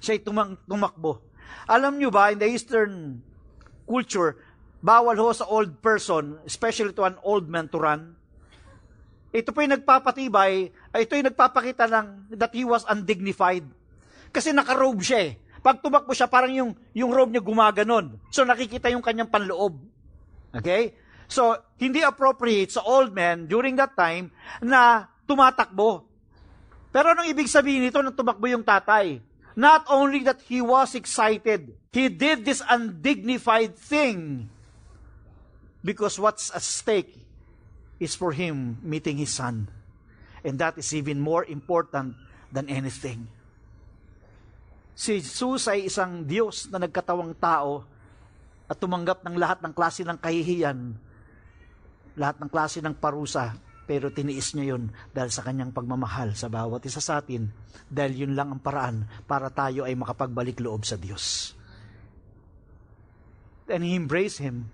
Siya'y 0.00 0.22
tumang, 0.22 0.56
tumakbo. 0.64 1.20
Alam 1.66 1.98
nyo 1.98 2.14
ba, 2.14 2.30
in 2.30 2.38
the 2.40 2.48
Eastern 2.48 3.20
culture, 3.84 4.38
bawal 4.80 5.18
ho 5.18 5.34
sa 5.34 5.50
old 5.50 5.82
person, 5.82 6.38
especially 6.46 6.94
to 6.94 7.02
an 7.02 7.18
old 7.26 7.50
man 7.50 7.66
to 7.66 7.78
run. 7.82 8.14
Ito 9.34 9.52
po 9.52 9.60
yung 9.60 9.74
nagpapatibay, 9.76 10.70
ito 10.72 11.12
yung 11.12 11.28
nagpapakita 11.28 11.90
ng 11.90 12.38
that 12.38 12.54
he 12.54 12.64
was 12.64 12.86
undignified. 12.88 13.66
Kasi 14.32 14.54
nakarobe 14.54 15.04
siya 15.04 15.20
eh. 15.28 15.32
Pag 15.64 15.80
tumakbo 15.80 16.12
siya, 16.12 16.28
parang 16.30 16.52
yung, 16.52 16.70
yung 16.92 17.10
robe 17.12 17.32
niya 17.32 17.44
gumaganon. 17.44 18.18
So 18.30 18.44
nakikita 18.44 18.92
yung 18.92 19.04
kanyang 19.04 19.30
panloob. 19.30 19.76
Okay? 20.56 20.96
So, 21.26 21.58
hindi 21.82 22.06
appropriate 22.06 22.70
sa 22.70 22.86
old 22.86 23.10
man 23.10 23.50
during 23.50 23.74
that 23.76 23.98
time 23.98 24.30
na 24.62 25.10
tumatakbo. 25.26 26.06
Pero 26.94 27.12
anong 27.12 27.28
ibig 27.28 27.50
sabihin 27.50 27.82
nito 27.82 27.98
nang 27.98 28.14
tumakbo 28.14 28.46
yung 28.46 28.62
tatay? 28.62 29.20
Not 29.58 29.88
only 29.90 30.22
that 30.24 30.40
he 30.46 30.62
was 30.62 30.94
excited, 30.94 31.74
he 31.90 32.12
did 32.12 32.44
this 32.44 32.62
undignified 32.62 33.74
thing 33.74 34.48
because 35.80 36.20
what's 36.20 36.52
at 36.52 36.60
stake 36.60 37.16
is 37.98 38.12
for 38.14 38.36
him 38.36 38.78
meeting 38.84 39.16
his 39.16 39.32
son. 39.32 39.68
And 40.44 40.60
that 40.60 40.78
is 40.78 40.92
even 40.94 41.18
more 41.18 41.42
important 41.42 42.14
than 42.52 42.68
anything. 42.68 43.32
Si 44.96 45.20
Jesus 45.20 45.68
ay 45.68 45.92
isang 45.92 46.24
Diyos 46.24 46.72
na 46.72 46.80
nagkatawang 46.80 47.36
tao 47.36 47.84
at 48.64 48.80
tumanggap 48.80 49.20
ng 49.28 49.36
lahat 49.36 49.60
ng 49.60 49.76
klase 49.76 50.00
ng 50.08 50.16
kahihiyan, 50.16 50.96
lahat 52.16 52.40
ng 52.40 52.48
klase 52.48 52.80
ng 52.80 52.96
parusa 52.96 53.60
pero 53.84 54.08
tiniis 54.08 54.56
niya 54.56 54.74
yun 54.74 54.90
dahil 55.12 55.28
sa 55.28 55.44
kanyang 55.44 55.70
pagmamahal 55.70 56.32
sa 56.32 56.48
bawat 56.48 56.82
isa 56.88 56.98
sa 56.98 57.20
atin. 57.20 57.52
Dahil 57.92 58.26
yun 58.26 58.32
lang 58.32 58.50
ang 58.50 58.60
paraan 58.64 59.04
para 59.28 59.52
tayo 59.52 59.84
ay 59.84 59.92
makapagbalik 59.94 60.58
loob 60.64 60.82
sa 60.82 60.96
Diyos. 60.96 61.54
And 63.68 63.84
he 63.84 63.94
embraced 63.94 64.40
him. 64.40 64.72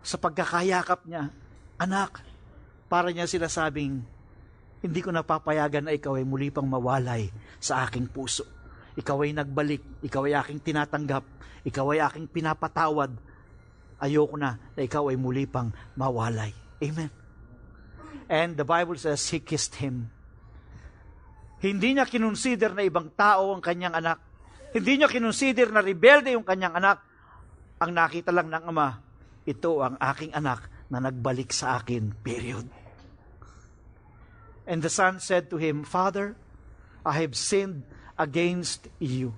Sa 0.00 0.16
pagkakayakap 0.16 1.06
niya, 1.06 1.28
anak, 1.76 2.24
para 2.88 3.12
niya 3.12 3.28
sila 3.30 3.52
sabing, 3.52 4.02
hindi 4.84 5.00
ko 5.00 5.08
napapayagan 5.08 5.88
na 5.88 5.96
ikaw 5.96 6.20
ay 6.20 6.28
muli 6.28 6.52
pang 6.52 6.68
mawalay 6.68 7.32
sa 7.56 7.88
aking 7.88 8.12
puso. 8.12 8.44
ikaw 8.94 9.24
ay 9.24 9.32
nagbalik, 9.32 10.04
ikaw 10.04 10.28
ay 10.28 10.36
aking 10.38 10.60
tinatanggap, 10.60 11.24
ikaw 11.64 11.96
ay 11.96 12.04
aking 12.04 12.28
pinapatawad, 12.28 13.10
ayoko 13.98 14.36
na 14.36 14.60
na 14.76 14.80
ikaw 14.84 15.08
ay 15.08 15.16
muli 15.16 15.48
pang 15.48 15.72
mawalay. 15.96 16.52
Amen. 16.84 17.10
And 18.28 18.54
the 18.54 18.68
Bible 18.68 19.00
says, 19.00 19.24
He 19.32 19.40
kissed 19.40 19.80
him. 19.80 20.12
Hindi 21.64 21.96
niya 21.96 22.04
kinonsider 22.04 22.76
na 22.76 22.84
ibang 22.84 23.08
tao 23.16 23.56
ang 23.56 23.64
kanyang 23.64 23.96
anak. 23.96 24.20
Hindi 24.76 25.00
niya 25.00 25.08
kinonsider 25.08 25.72
na 25.72 25.80
rebelde 25.80 26.36
yung 26.36 26.44
kanyang 26.44 26.76
anak. 26.76 27.00
Ang 27.80 27.96
nakita 27.96 28.30
lang 28.36 28.52
ng 28.52 28.68
ama, 28.68 29.00
ito 29.48 29.80
ang 29.80 29.96
aking 29.96 30.36
anak 30.36 30.68
na 30.92 31.00
nagbalik 31.00 31.50
sa 31.56 31.80
akin, 31.80 32.12
period. 32.20 32.68
And 34.64 34.80
the 34.80 34.88
son 34.88 35.20
said 35.20 35.50
to 35.50 35.56
him, 35.60 35.84
Father, 35.84 36.36
I 37.04 37.20
have 37.20 37.36
sinned 37.36 37.84
against 38.16 38.88
you. 38.96 39.36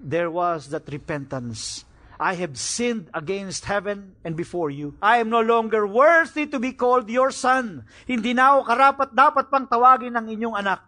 There 0.00 0.32
was 0.32 0.72
that 0.72 0.88
repentance. 0.88 1.84
I 2.22 2.34
have 2.40 2.56
sinned 2.56 3.10
against 3.12 3.66
heaven 3.66 4.14
and 4.24 4.38
before 4.38 4.70
you. 4.70 4.96
I 5.02 5.18
am 5.20 5.28
no 5.28 5.42
longer 5.42 5.84
worthy 5.84 6.46
to 6.48 6.58
be 6.58 6.72
called 6.72 7.10
your 7.10 7.34
son. 7.34 7.84
Hindi 8.08 8.32
na 8.32 8.56
ako 8.56 8.60
karapat 8.64 9.10
dapat 9.12 9.44
pang 9.50 9.66
tawagin 9.66 10.14
ng 10.16 10.26
inyong 10.38 10.56
anak. 10.56 10.80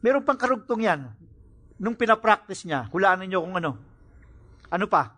Meron 0.00 0.24
pang 0.24 0.40
karugtong 0.40 0.80
yan. 0.80 1.10
Nung 1.76 1.98
pinapractice 1.98 2.64
niya, 2.64 2.88
hulaan 2.88 3.20
ninyo 3.24 3.38
kung 3.44 3.56
ano. 3.60 3.72
Ano 4.72 4.86
pa? 4.88 5.12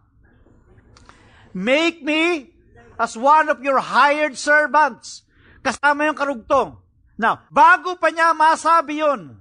Make 1.52 2.00
me 2.00 2.48
as 2.96 3.14
one 3.14 3.52
of 3.52 3.60
your 3.62 3.78
hired 3.78 4.34
servants. 4.34 5.22
Kasama 5.62 6.10
yung 6.10 6.18
karugtong. 6.18 6.81
Now, 7.20 7.44
bago 7.52 7.96
pa 8.00 8.08
niya 8.08 8.32
masabi 8.32 9.04
yon, 9.04 9.36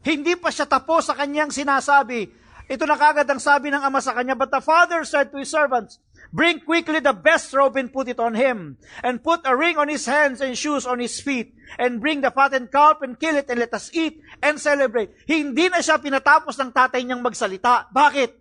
hindi 0.00 0.36
pa 0.36 0.48
siya 0.48 0.64
tapos 0.64 1.08
sa 1.08 1.16
kanyang 1.16 1.52
sinasabi. 1.52 2.32
Ito 2.70 2.86
na 2.86 2.94
kagad 2.94 3.26
ang 3.26 3.42
sabi 3.42 3.68
ng 3.68 3.82
ama 3.82 3.98
sa 3.98 4.14
kanya, 4.14 4.38
But 4.38 4.54
the 4.54 4.62
father 4.62 5.02
said 5.02 5.34
to 5.34 5.42
his 5.42 5.50
servants, 5.50 5.98
Bring 6.30 6.62
quickly 6.62 7.02
the 7.02 7.10
best 7.10 7.50
robe 7.50 7.74
and 7.74 7.90
put 7.90 8.06
it 8.06 8.22
on 8.22 8.38
him, 8.38 8.78
and 9.02 9.18
put 9.18 9.42
a 9.42 9.58
ring 9.58 9.74
on 9.74 9.90
his 9.90 10.06
hands 10.06 10.38
and 10.38 10.54
shoes 10.54 10.86
on 10.86 11.02
his 11.02 11.18
feet, 11.18 11.58
and 11.74 11.98
bring 11.98 12.22
the 12.22 12.30
fattened 12.30 12.70
calf 12.70 13.02
and 13.02 13.18
kill 13.18 13.34
it 13.34 13.50
and 13.50 13.58
let 13.58 13.74
us 13.74 13.90
eat 13.90 14.22
and 14.38 14.62
celebrate. 14.62 15.10
Hindi 15.26 15.66
na 15.66 15.82
siya 15.82 15.98
pinatapos 15.98 16.54
ng 16.62 16.70
tatay 16.70 17.02
niyang 17.02 17.26
magsalita. 17.26 17.90
Bakit? 17.90 18.39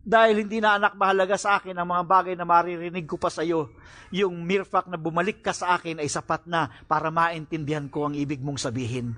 Dahil 0.00 0.48
hindi 0.48 0.64
na 0.64 0.80
anak 0.80 0.96
mahalaga 0.96 1.36
sa 1.36 1.60
akin 1.60 1.76
ang 1.76 1.88
mga 1.92 2.04
bagay 2.08 2.34
na 2.34 2.48
maririnig 2.48 3.04
ko 3.04 3.20
pa 3.20 3.28
sa 3.28 3.44
iyo. 3.44 3.76
Yung 4.08 4.48
mere 4.48 4.64
fact 4.64 4.88
na 4.88 4.96
bumalik 4.96 5.44
ka 5.44 5.52
sa 5.52 5.76
akin 5.76 6.00
ay 6.00 6.08
sapat 6.08 6.48
na 6.48 6.72
para 6.88 7.12
maintindihan 7.12 7.84
ko 7.92 8.08
ang 8.08 8.16
ibig 8.16 8.40
mong 8.40 8.56
sabihin. 8.56 9.12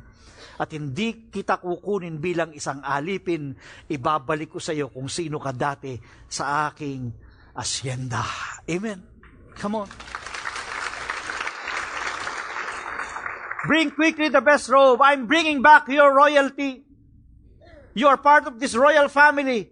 At 0.59 0.75
hindi 0.75 1.31
kita 1.31 1.63
kukunin 1.63 2.19
bilang 2.19 2.51
isang 2.53 2.83
alipin, 2.83 3.55
ibabalik 3.89 4.53
ko 4.53 4.59
sa 4.59 4.75
iyo 4.75 4.91
kung 4.91 5.07
sino 5.07 5.39
ka 5.39 5.55
dati 5.55 5.97
sa 6.27 6.69
aking 6.69 7.15
asyenda. 7.55 8.27
Amen. 8.67 9.01
Come 9.55 9.87
on. 9.87 9.89
Bring 13.71 13.95
quickly 13.95 14.29
the 14.29 14.43
best 14.43 14.67
robe. 14.67 14.99
I'm 14.99 15.31
bringing 15.31 15.63
back 15.63 15.87
your 15.87 16.11
royalty. 16.11 16.83
You 17.95 18.11
are 18.11 18.19
part 18.19 18.51
of 18.51 18.59
this 18.59 18.75
royal 18.75 19.07
family. 19.07 19.71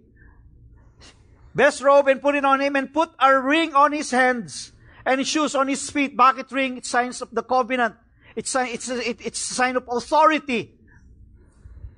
Best 1.54 1.82
robe 1.82 2.06
and 2.06 2.22
put 2.22 2.34
it 2.38 2.44
on 2.44 2.60
him 2.60 2.76
and 2.76 2.94
put 2.94 3.10
a 3.18 3.34
ring 3.34 3.74
on 3.74 3.90
his 3.90 4.10
hands 4.10 4.72
and 5.04 5.18
shoes 5.26 5.54
on 5.54 5.66
his 5.66 5.90
feet. 5.90 6.16
Bakit 6.16 6.50
ring? 6.52 6.78
It's 6.78 6.88
signs 6.88 7.22
of 7.22 7.30
the 7.34 7.42
covenant. 7.42 7.96
It's, 8.36 8.54
it's, 8.54 8.88
it's 8.88 9.50
a 9.50 9.54
sign 9.54 9.74
of 9.74 9.84
authority. 9.90 10.78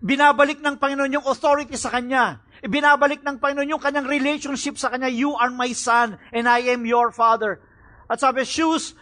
Binabalik 0.02 0.64
ng 0.64 0.80
Panginoon 0.80 1.12
yung 1.12 1.26
authority 1.28 1.76
sa 1.76 1.92
kanya. 1.92 2.40
Binabalik 2.64 3.20
ng 3.20 3.38
Panginoon 3.38 3.76
yung 3.76 3.82
kanyang 3.82 4.08
relationship 4.08 4.80
sa 4.80 4.88
kanya. 4.88 5.12
You 5.12 5.36
are 5.36 5.52
my 5.52 5.70
son 5.76 6.16
and 6.32 6.48
I 6.48 6.72
am 6.72 6.88
your 6.88 7.12
father. 7.12 7.60
At 8.08 8.18
sabi, 8.18 8.48
shoes 8.48 8.96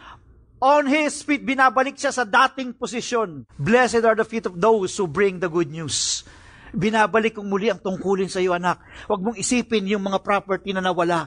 on 0.61 0.85
his 0.91 1.23
feet, 1.25 1.47
binabalik 1.47 1.97
siya 1.97 2.13
sa 2.13 2.29
dating 2.29 2.77
posisyon. 2.77 3.49
Blessed 3.57 4.05
are 4.05 4.19
the 4.19 4.29
feet 4.29 4.45
of 4.45 4.61
those 4.61 4.93
who 4.99 5.09
bring 5.09 5.41
the 5.41 5.49
good 5.49 5.73
news. 5.73 6.27
Binabalik 6.71 7.35
kong 7.35 7.51
muli 7.51 7.71
ang 7.71 7.83
tungkulin 7.83 8.31
sa 8.31 8.39
iyo, 8.39 8.55
anak. 8.55 8.79
Huwag 9.11 9.23
mong 9.23 9.39
isipin 9.39 9.91
yung 9.91 10.07
mga 10.07 10.23
property 10.23 10.71
na 10.71 10.83
nawala. 10.83 11.27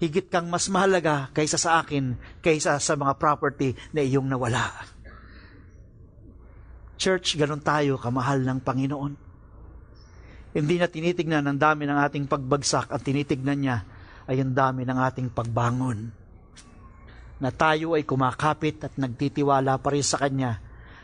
Higit 0.00 0.32
kang 0.32 0.48
mas 0.48 0.66
mahalaga 0.72 1.30
kaysa 1.30 1.60
sa 1.60 1.78
akin, 1.84 2.18
kaysa 2.42 2.80
sa 2.80 2.94
mga 2.98 3.14
property 3.20 3.76
na 3.94 4.02
iyong 4.02 4.26
nawala. 4.26 4.72
Church, 6.98 7.38
ganun 7.38 7.62
tayo, 7.62 7.98
kamahal 7.98 8.42
ng 8.42 8.58
Panginoon. 8.62 9.12
Hindi 10.52 10.76
na 10.76 10.88
tinitignan 10.88 11.48
ang 11.48 11.58
dami 11.58 11.88
ng 11.88 11.98
ating 12.02 12.26
pagbagsak, 12.28 12.92
ang 12.92 13.02
tinitignan 13.02 13.58
niya 13.58 13.78
ay 14.28 14.38
ang 14.40 14.52
dami 14.52 14.84
ng 14.84 14.98
ating 15.00 15.28
pagbangon. 15.32 16.12
Na 17.42 17.50
tayo 17.50 17.98
ay 17.98 18.06
kumakapit 18.06 18.84
at 18.86 18.94
nagtitiwala 18.94 19.80
pa 19.82 19.88
rin 19.90 20.04
sa 20.04 20.20
Kanya 20.20 20.62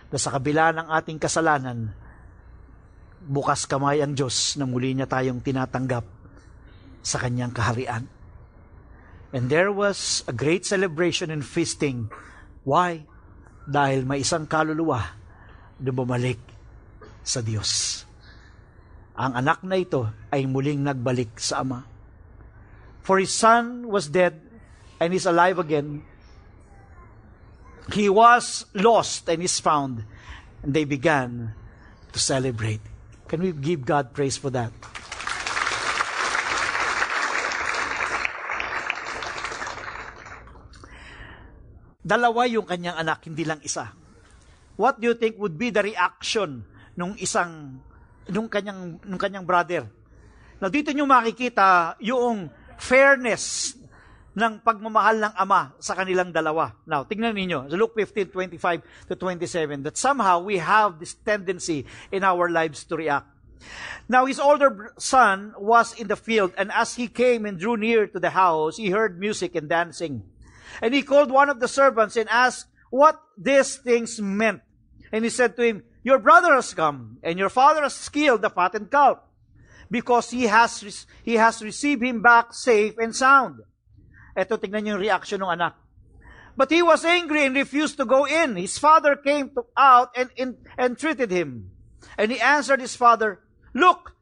na 0.08 0.18
sa 0.20 0.30
kabila 0.32 0.70
ng 0.70 0.86
ating 0.92 1.18
kasalanan, 1.18 1.92
bukas 3.24 3.66
kamay 3.66 4.00
ang 4.00 4.14
Diyos 4.14 4.56
na 4.56 4.64
muli 4.64 4.94
niya 4.94 5.10
tayong 5.10 5.42
tinatanggap 5.42 6.06
sa 7.02 7.16
Kanyang 7.18 7.54
kaharian. 7.54 8.06
And 9.32 9.52
there 9.52 9.68
was 9.68 10.24
a 10.24 10.32
great 10.32 10.64
celebration 10.64 11.28
and 11.28 11.44
feasting. 11.44 12.08
Why? 12.64 13.04
Dahil 13.68 14.08
may 14.08 14.24
isang 14.24 14.48
kaluluwa 14.48 15.04
na 15.76 15.92
bumalik 15.92 16.40
sa 17.20 17.44
Diyos. 17.44 18.04
Ang 19.18 19.36
anak 19.36 19.60
na 19.66 19.76
ito 19.76 20.08
ay 20.32 20.48
muling 20.48 20.80
nagbalik 20.80 21.36
sa 21.36 21.60
Ama. 21.60 21.84
For 23.04 23.20
his 23.20 23.32
son 23.32 23.88
was 23.88 24.08
dead 24.08 24.40
and 24.96 25.12
is 25.12 25.28
alive 25.28 25.60
again. 25.60 26.04
He 27.92 28.08
was 28.08 28.68
lost 28.72 29.28
and 29.28 29.40
is 29.44 29.60
found. 29.60 30.04
And 30.64 30.72
they 30.72 30.84
began 30.84 31.52
to 32.12 32.18
celebrate. 32.20 32.84
Can 33.28 33.44
we 33.44 33.52
give 33.52 33.84
God 33.84 34.16
praise 34.16 34.40
for 34.40 34.48
that? 34.56 34.72
Dalawa 42.00 42.48
yung 42.48 42.64
kanyang 42.64 42.96
anak, 42.96 43.28
hindi 43.28 43.44
lang 43.44 43.60
isa. 43.60 43.92
What 44.80 44.96
do 44.96 45.12
you 45.12 45.16
think 45.20 45.36
would 45.36 45.60
be 45.60 45.68
the 45.68 45.84
reaction 45.84 46.64
nung 46.96 47.12
isang 47.20 47.84
nung 48.32 48.48
kanyang 48.48 48.96
nung 49.04 49.20
kanyang 49.20 49.44
brother? 49.44 49.84
Now 50.56 50.72
dito 50.72 50.88
niyo 50.96 51.04
makikita 51.04 52.00
yung 52.00 52.48
fairness 52.80 53.76
ng 54.38 54.62
pagmamahal 54.62 55.18
ng 55.18 55.34
ama 55.34 55.74
sa 55.82 55.98
kanilang 55.98 56.30
dalawa. 56.30 56.78
Now, 56.86 57.02
tingnan 57.02 57.34
niyo 57.34 57.66
sa 57.66 57.74
Luke 57.74 57.98
15:25 57.98 59.10
to 59.10 59.14
27 59.18 59.82
that 59.82 59.98
somehow 59.98 60.38
we 60.38 60.62
have 60.62 61.02
this 61.02 61.18
tendency 61.18 61.82
in 62.14 62.22
our 62.22 62.46
lives 62.46 62.86
to 62.86 62.94
react. 62.94 63.26
Now 64.08 64.26
his 64.26 64.38
older 64.38 64.94
son 64.98 65.52
was 65.58 65.92
in 65.98 66.08
the 66.08 66.16
field, 66.16 66.54
and 66.56 66.70
as 66.72 66.94
he 66.94 67.08
came 67.08 67.44
and 67.44 67.58
drew 67.58 67.76
near 67.76 68.06
to 68.06 68.18
the 68.22 68.30
house, 68.30 68.78
he 68.78 68.90
heard 68.90 69.18
music 69.18 69.54
and 69.54 69.68
dancing. 69.68 70.22
And 70.80 70.94
he 70.94 71.02
called 71.02 71.30
one 71.30 71.50
of 71.50 71.60
the 71.60 71.68
servants 71.68 72.16
and 72.16 72.28
asked 72.30 72.70
what 72.90 73.20
these 73.36 73.76
things 73.76 74.20
meant. 74.20 74.62
And 75.12 75.24
he 75.24 75.30
said 75.30 75.56
to 75.56 75.62
him, 75.62 75.82
Your 76.02 76.18
brother 76.18 76.54
has 76.54 76.72
come, 76.72 77.18
and 77.22 77.38
your 77.38 77.48
father 77.50 77.82
has 77.82 78.08
killed 78.08 78.42
the 78.42 78.50
fattened 78.50 78.90
calf, 78.90 79.18
because 79.90 80.30
he 80.30 80.44
has, 80.44 81.06
he 81.24 81.34
has 81.34 81.62
received 81.62 82.02
him 82.02 82.22
back 82.22 82.54
safe 82.54 82.94
and 82.98 83.14
sound. 83.14 83.60
Ito, 84.38 84.54
tingnan 84.54 84.86
niyo 84.86 84.94
yung 84.94 85.02
reaction 85.02 85.42
ng 85.42 85.50
anak. 85.50 85.74
But 86.54 86.70
he 86.70 86.82
was 86.82 87.02
angry 87.02 87.46
and 87.46 87.54
refused 87.54 87.98
to 87.98 88.06
go 88.06 88.22
in. 88.26 88.54
His 88.54 88.78
father 88.78 89.18
came 89.18 89.50
to, 89.58 89.66
out 89.74 90.14
and, 90.14 90.30
entreated 90.78 91.30
him. 91.30 91.70
And 92.14 92.30
he 92.30 92.38
answered 92.38 92.78
his 92.78 92.94
father, 92.94 93.42
Look, 93.74 94.14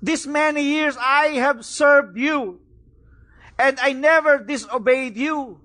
these 0.00 0.26
many 0.26 0.64
years 0.64 0.96
I 1.00 1.36
have 1.40 1.64
served 1.64 2.16
you, 2.16 2.60
and 3.58 3.78
I 3.80 3.92
never 3.92 4.38
disobeyed 4.38 5.16
you. 5.16 5.60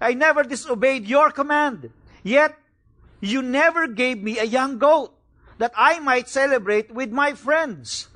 I 0.00 0.14
never 0.14 0.42
disobeyed 0.42 1.06
your 1.06 1.30
command. 1.30 1.90
Yet 2.22 2.54
you 3.20 3.42
never 3.42 3.86
gave 3.86 4.22
me 4.22 4.38
a 4.38 4.46
young 4.46 4.78
goat 4.78 5.14
that 5.58 5.72
I 5.76 5.98
might 5.98 6.28
celebrate 6.28 6.94
with 6.94 7.10
my 7.10 7.34
friends. 7.34 8.08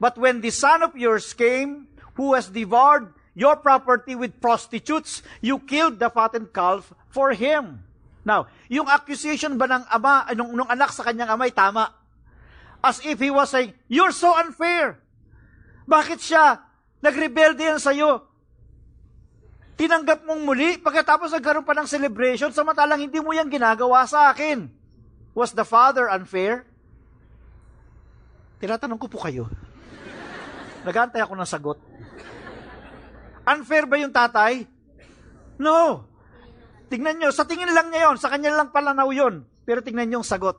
But 0.00 0.16
when 0.16 0.40
the 0.40 0.50
son 0.50 0.82
of 0.82 0.96
yours 0.96 1.32
came, 1.32 1.88
who 2.14 2.32
has 2.32 2.48
devoured 2.48 3.12
your 3.36 3.60
property 3.60 4.16
with 4.16 4.40
prostitutes, 4.40 5.20
you 5.44 5.60
killed 5.60 6.00
the 6.00 6.08
fattened 6.08 6.50
calf 6.56 6.96
for 7.12 7.36
him. 7.36 7.84
Now, 8.24 8.48
yung 8.66 8.88
accusation 8.88 9.60
ba 9.60 9.68
ng 9.68 9.84
ama, 9.92 10.26
nung, 10.34 10.56
nung 10.56 10.66
anak 10.66 10.90
sa 10.90 11.04
kanyang 11.04 11.36
amay, 11.36 11.52
tama. 11.52 11.92
As 12.80 12.98
if 13.04 13.20
he 13.20 13.30
was 13.30 13.52
saying, 13.52 13.76
you're 13.86 14.10
so 14.10 14.34
unfair. 14.34 14.98
Bakit 15.86 16.18
siya 16.18 16.64
nagrebelde 17.04 17.62
yan 17.62 17.78
sa'yo? 17.78 18.24
Tinanggap 19.76 20.24
mong 20.24 20.42
muli, 20.42 20.80
pagkatapos 20.80 21.36
nagkaroon 21.36 21.62
pa 21.62 21.76
ng 21.76 21.86
celebration, 21.86 22.50
samantalang 22.50 23.04
hindi 23.04 23.20
mo 23.20 23.36
yan 23.36 23.52
ginagawa 23.52 24.08
sa 24.08 24.32
akin. 24.32 24.66
Was 25.36 25.52
the 25.52 25.68
father 25.68 26.08
unfair? 26.08 26.64
Tinatanong 28.56 28.96
ko 28.96 29.06
po 29.06 29.20
kayo. 29.20 29.52
Nagantay 30.88 31.20
ako 31.20 31.36
ng 31.36 31.44
sagot. 31.44 31.78
Unfair 33.46 33.86
ba 33.86 33.96
yung 33.96 34.10
tatay? 34.10 34.66
No. 35.62 36.04
Tingnan 36.90 37.22
nyo, 37.22 37.30
sa 37.30 37.46
tingin 37.46 37.70
lang 37.70 37.94
niya 37.94 38.10
yon, 38.10 38.18
sa 38.18 38.30
kanya 38.30 38.54
lang 38.54 38.74
palanaw 38.74 39.10
yon. 39.14 39.46
Pero 39.62 39.82
tingnan 39.82 40.10
nyo 40.10 40.22
yung 40.22 40.26
sagot. 40.26 40.58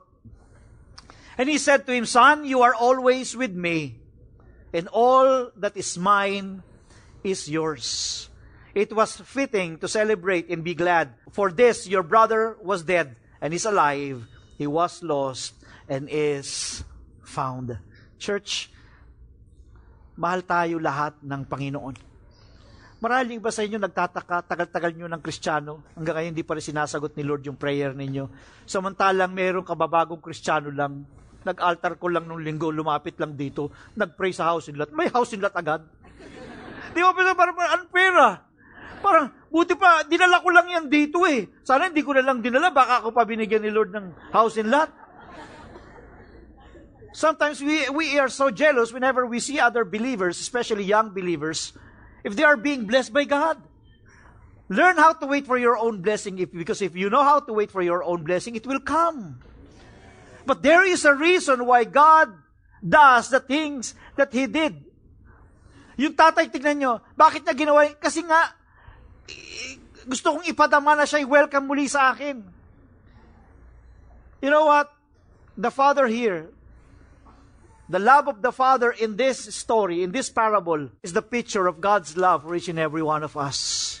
And 1.38 1.46
he 1.46 1.56
said 1.56 1.86
to 1.86 1.94
him, 1.94 2.04
Son, 2.04 2.42
you 2.42 2.66
are 2.66 2.74
always 2.74 3.38
with 3.38 3.54
me, 3.54 3.94
and 4.74 4.90
all 4.90 5.54
that 5.54 5.78
is 5.78 5.94
mine 5.94 6.66
is 7.22 7.46
yours. 7.46 8.26
It 8.74 8.90
was 8.90 9.22
fitting 9.22 9.78
to 9.78 9.86
celebrate 9.86 10.50
and 10.50 10.66
be 10.66 10.74
glad. 10.74 11.14
For 11.30 11.54
this, 11.54 11.86
your 11.86 12.02
brother 12.02 12.58
was 12.58 12.82
dead 12.82 13.14
and 13.40 13.54
is 13.54 13.64
alive. 13.64 14.26
He 14.58 14.66
was 14.66 15.02
lost 15.02 15.54
and 15.88 16.10
is 16.10 16.82
found. 17.22 17.78
Church, 18.18 18.70
mahal 20.18 20.42
tayo 20.42 20.82
lahat 20.82 21.22
ng 21.22 21.46
Panginoon. 21.46 22.07
Maraming 22.98 23.38
ba 23.38 23.54
sa 23.54 23.62
inyo 23.62 23.78
nagtataka, 23.78 24.42
tagal-tagal 24.42 24.90
nyo 24.98 25.06
ng 25.06 25.22
Kristiyano, 25.22 25.86
hanggang 25.94 26.18
ngayon 26.18 26.30
hindi 26.34 26.42
pa 26.42 26.58
rin 26.58 26.66
sinasagot 26.66 27.14
ni 27.14 27.22
Lord 27.22 27.46
yung 27.46 27.54
prayer 27.54 27.94
ninyo. 27.94 28.26
Samantalang 28.66 29.30
merong 29.30 29.62
kababagong 29.62 30.18
Kristiyano 30.18 30.74
lang, 30.74 31.06
nag-altar 31.46 31.94
ko 31.94 32.10
lang 32.10 32.26
nung 32.26 32.42
linggo, 32.42 32.74
lumapit 32.74 33.14
lang 33.22 33.38
dito, 33.38 33.70
nag-pray 33.94 34.34
sa 34.34 34.50
house 34.50 34.66
in 34.66 34.74
lot. 34.74 34.90
May 34.90 35.06
house 35.14 35.30
in 35.30 35.38
lot 35.38 35.54
agad. 35.54 35.86
Di 36.94 36.98
ba, 36.98 37.14
pero 37.14 37.38
parang 37.38 37.54
unfair 37.78 38.14
ah. 38.18 38.34
Parang, 38.98 39.30
buti 39.46 39.78
pa, 39.78 40.02
dinala 40.02 40.42
ko 40.42 40.50
lang 40.50 40.66
yan 40.66 40.84
dito 40.90 41.22
eh. 41.22 41.46
Sana 41.62 41.86
hindi 41.86 42.02
ko 42.02 42.18
na 42.18 42.26
lang 42.26 42.42
dinala, 42.42 42.74
baka 42.74 43.06
ako 43.06 43.14
pa 43.14 43.22
binigyan 43.22 43.62
ni 43.62 43.70
Lord 43.70 43.94
ng 43.94 44.34
house 44.34 44.58
in 44.58 44.74
lot. 44.74 44.90
Sometimes 47.14 47.62
we, 47.62 47.86
we 47.94 48.18
are 48.18 48.26
so 48.26 48.50
jealous 48.50 48.90
whenever 48.90 49.22
we 49.22 49.38
see 49.38 49.62
other 49.62 49.86
believers, 49.86 50.42
especially 50.42 50.82
young 50.82 51.14
believers, 51.14 51.78
if 52.24 52.36
they 52.36 52.44
are 52.44 52.56
being 52.56 52.84
blessed 52.84 53.12
by 53.12 53.24
God. 53.24 53.60
Learn 54.68 54.96
how 54.96 55.14
to 55.16 55.26
wait 55.26 55.46
for 55.46 55.56
your 55.56 55.78
own 55.78 56.02
blessing 56.02 56.38
if, 56.38 56.52
because 56.52 56.82
if 56.82 56.94
you 56.94 57.08
know 57.08 57.24
how 57.24 57.40
to 57.40 57.52
wait 57.52 57.70
for 57.70 57.80
your 57.80 58.04
own 58.04 58.22
blessing, 58.22 58.54
it 58.54 58.66
will 58.66 58.80
come. 58.80 59.40
But 60.44 60.62
there 60.62 60.84
is 60.84 61.04
a 61.04 61.14
reason 61.14 61.64
why 61.64 61.84
God 61.84 62.32
does 62.84 63.30
the 63.30 63.40
things 63.40 63.94
that 64.16 64.32
He 64.32 64.46
did. 64.46 64.84
Yung 65.96 66.14
tatay, 66.14 66.52
tignan 66.52 66.78
nyo, 66.78 66.92
bakit 67.16 67.42
niya 67.42 67.56
ginawa? 67.56 67.88
Kasi 67.96 68.22
nga, 68.22 68.54
gusto 70.06 70.36
kong 70.36 70.46
ipadama 70.46 70.94
na 70.94 71.08
siya, 71.08 71.24
welcome 71.26 71.64
muli 71.66 71.88
sa 71.88 72.12
akin. 72.12 72.44
You 74.40 74.52
know 74.52 74.68
what? 74.68 74.92
The 75.58 75.72
father 75.74 76.06
here, 76.06 76.54
the 77.88 77.98
love 77.98 78.28
of 78.28 78.44
the 78.44 78.52
father 78.52 78.92
in 78.92 79.16
this 79.16 79.40
story, 79.56 80.04
in 80.04 80.12
this 80.12 80.28
parable, 80.28 80.92
is 81.02 81.16
the 81.16 81.24
picture 81.24 81.66
of 81.66 81.80
God's 81.80 82.16
love 82.16 82.44
for 82.44 82.52
each 82.54 82.68
and 82.68 82.78
every 82.78 83.02
one 83.02 83.24
of 83.24 83.36
us. 83.36 84.00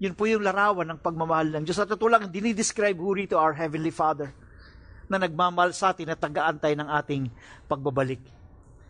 Yun 0.00 0.16
po 0.16 0.24
yung 0.24 0.40
larawan 0.40 0.88
ng 0.96 1.00
pagmamahal 1.04 1.52
ng 1.60 1.64
Diyos. 1.68 1.76
At 1.76 1.92
ito 1.92 2.08
lang, 2.08 2.32
dinidescribe 2.32 2.96
who 2.96 3.12
rito 3.12 3.36
our 3.36 3.52
Heavenly 3.52 3.92
Father 3.92 4.32
na 5.12 5.20
nagmamahal 5.20 5.76
sa 5.76 5.92
atin 5.92 6.08
at 6.08 6.24
tagaan 6.24 6.56
ng 6.56 6.88
ating 6.88 7.28
pagbabalik. 7.68 8.24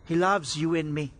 He 0.06 0.14
loves 0.14 0.54
you 0.54 0.78
and 0.78 0.94
me. 0.94 1.10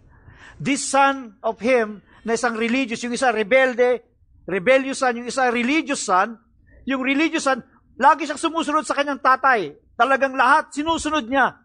This 0.62 0.86
son 0.86 1.40
of 1.42 1.58
him 1.58 2.06
na 2.22 2.38
isang 2.38 2.54
religious, 2.54 3.02
yung 3.02 3.16
isa 3.16 3.34
rebelde, 3.34 4.04
rebellious 4.46 5.02
son, 5.02 5.18
yung 5.18 5.26
isa 5.26 5.50
religious 5.50 6.06
son, 6.06 6.38
yung 6.86 7.02
religious 7.02 7.48
son, 7.48 7.64
lagi 7.98 8.30
siyang 8.30 8.38
sumusunod 8.38 8.86
sa 8.86 8.94
kanyang 8.94 9.18
tatay. 9.18 9.74
Talagang 9.98 10.38
lahat, 10.38 10.70
sinusunod 10.70 11.26
niya. 11.26 11.58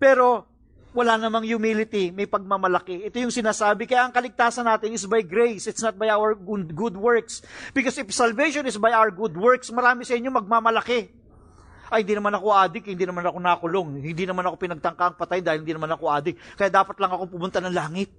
Pero, 0.00 0.48
wala 0.90 1.14
namang 1.20 1.46
humility, 1.46 2.10
may 2.10 2.26
pagmamalaki. 2.26 3.06
Ito 3.06 3.22
yung 3.22 3.30
sinasabi, 3.30 3.86
kaya 3.86 4.08
ang 4.08 4.14
kaligtasan 4.16 4.66
natin 4.66 4.90
is 4.90 5.06
by 5.06 5.22
grace, 5.22 5.70
it's 5.70 5.84
not 5.84 5.94
by 5.94 6.10
our 6.10 6.34
good 6.34 6.96
works. 6.98 7.44
Because 7.70 7.94
if 8.00 8.10
salvation 8.10 8.66
is 8.66 8.80
by 8.80 8.90
our 8.90 9.12
good 9.14 9.36
works, 9.38 9.70
marami 9.70 10.02
sa 10.02 10.18
inyo 10.18 10.34
magmamalaki. 10.34 11.12
Ay, 11.90 12.06
hindi 12.06 12.14
naman 12.18 12.34
ako 12.34 12.46
adik, 12.54 12.84
hindi 12.90 13.02
naman 13.02 13.22
ako 13.26 13.38
nakulong, 13.38 13.88
hindi 14.02 14.24
naman 14.26 14.46
ako 14.46 14.54
pinagtangkang 14.58 15.14
patay 15.18 15.42
dahil 15.42 15.62
hindi 15.62 15.74
naman 15.74 15.90
ako 15.94 16.04
adik. 16.06 16.38
Kaya 16.58 16.70
dapat 16.70 16.96
lang 17.02 17.10
ako 17.14 17.34
pumunta 17.34 17.58
ng 17.62 17.74
langit. 17.74 18.10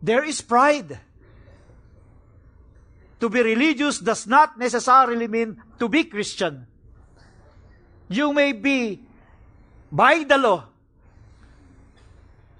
There 0.00 0.24
is 0.24 0.40
pride. 0.44 1.00
To 3.20 3.30
be 3.32 3.40
religious 3.40 4.02
does 4.02 4.28
not 4.28 4.60
necessarily 4.60 5.28
mean 5.28 5.56
to 5.80 5.88
be 5.88 6.04
Christian. 6.04 6.68
You 8.12 8.36
may 8.36 8.52
be 8.52 9.00
by 9.92 10.24
the 10.24 10.40
law, 10.40 10.64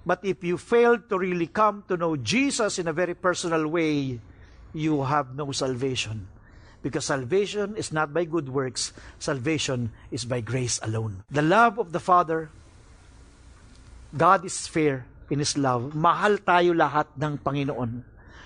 but 0.05 0.21
if 0.21 0.43
you 0.45 0.61
fail 0.61 1.01
to 1.09 1.17
really 1.17 1.47
come 1.47 1.83
to 1.89 1.97
know 1.97 2.15
Jesus 2.15 2.77
in 2.77 2.87
a 2.87 2.93
very 2.93 3.15
personal 3.17 3.67
way, 3.67 4.21
you 4.73 5.01
have 5.03 5.35
no 5.35 5.51
salvation. 5.51 6.29
Because 6.83 7.05
salvation 7.05 7.75
is 7.75 7.91
not 7.91 8.13
by 8.13 8.25
good 8.25 8.49
works, 8.49 8.93
salvation 9.17 9.91
is 10.11 10.25
by 10.25 10.41
grace 10.41 10.79
alone. 10.83 11.23
The 11.31 11.41
love 11.41 11.79
of 11.79 11.91
the 11.91 11.99
Father, 11.99 12.51
God 14.15 14.45
is 14.45 14.67
fair 14.67 15.07
in 15.31 15.39
His 15.39 15.57
love. 15.57 15.95
Mahal 15.95 16.37
tayo 16.43 16.75
lahat 16.75 17.07
ng 17.17 17.39
Panginoon. 17.39 18.03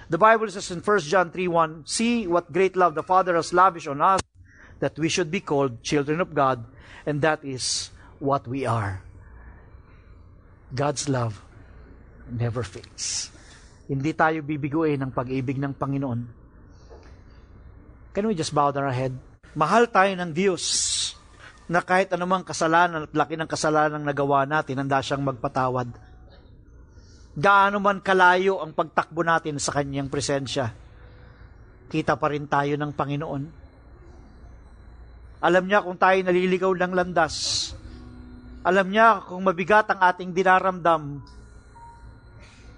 The 0.09 0.21
Bible 0.21 0.47
says 0.47 0.69
in 0.71 0.79
1 0.79 0.99
John 1.09 1.31
3.1, 1.31 1.89
See 1.89 2.27
what 2.27 2.53
great 2.53 2.77
love 2.77 2.95
the 2.95 3.03
Father 3.03 3.35
has 3.35 3.51
lavished 3.51 3.89
on 3.89 3.99
us, 3.99 4.21
that 4.79 4.97
we 4.97 5.09
should 5.09 5.31
be 5.31 5.41
called 5.41 5.83
children 5.83 6.21
of 6.21 6.33
God, 6.38 6.63
and 7.05 7.19
that 7.25 7.43
is 7.43 7.89
what 8.18 8.45
we 8.45 8.68
are. 8.68 9.01
God's 10.74 11.07
love 11.07 11.39
never 12.28 12.61
fails. 12.61 13.32
Hindi 13.88 14.11
tayo 14.11 14.43
bibiguin 14.43 14.99
ng 14.99 15.11
pag-ibig 15.15 15.55
ng 15.55 15.72
Panginoon 15.72 16.38
Can 18.18 18.26
we 18.26 18.34
just 18.34 18.49
bow 18.49 18.74
our 18.74 18.89
head? 18.89 19.13
Mahal 19.53 19.93
tayo 19.93 20.09
ng 20.18 20.34
Diyos 20.34 20.65
na 21.70 21.86
kahit 21.86 22.09
anumang 22.18 22.41
kasalanan 22.41 23.05
at 23.05 23.13
laki 23.13 23.38
ng 23.38 23.45
kasalanan 23.45 24.01
nagawa 24.01 24.41
natin, 24.49 24.82
handa 24.82 25.05
siyang 25.05 25.22
magpatawad. 25.22 25.93
Gaano 27.38 27.78
man 27.78 28.01
kalayo 28.01 28.57
ang 28.65 28.74
pagtakbo 28.74 29.22
natin 29.22 29.61
sa 29.61 29.70
kanyang 29.70 30.09
presensya, 30.09 30.74
kita 31.93 32.18
pa 32.18 32.34
rin 32.34 32.49
tayo 32.49 32.74
ng 32.74 32.89
Panginoon. 32.97 33.43
Alam 35.38 35.63
niya 35.70 35.86
kung 35.86 36.01
tayo 36.01 36.18
naliligaw 36.18 36.74
ng 36.74 36.93
landas. 36.97 37.76
Alam 38.65 38.87
niya 38.89 39.21
kung 39.25 39.45
mabigat 39.45 39.89
ang 39.93 40.01
ating 40.01 40.33
dinaramdam. 40.33 41.21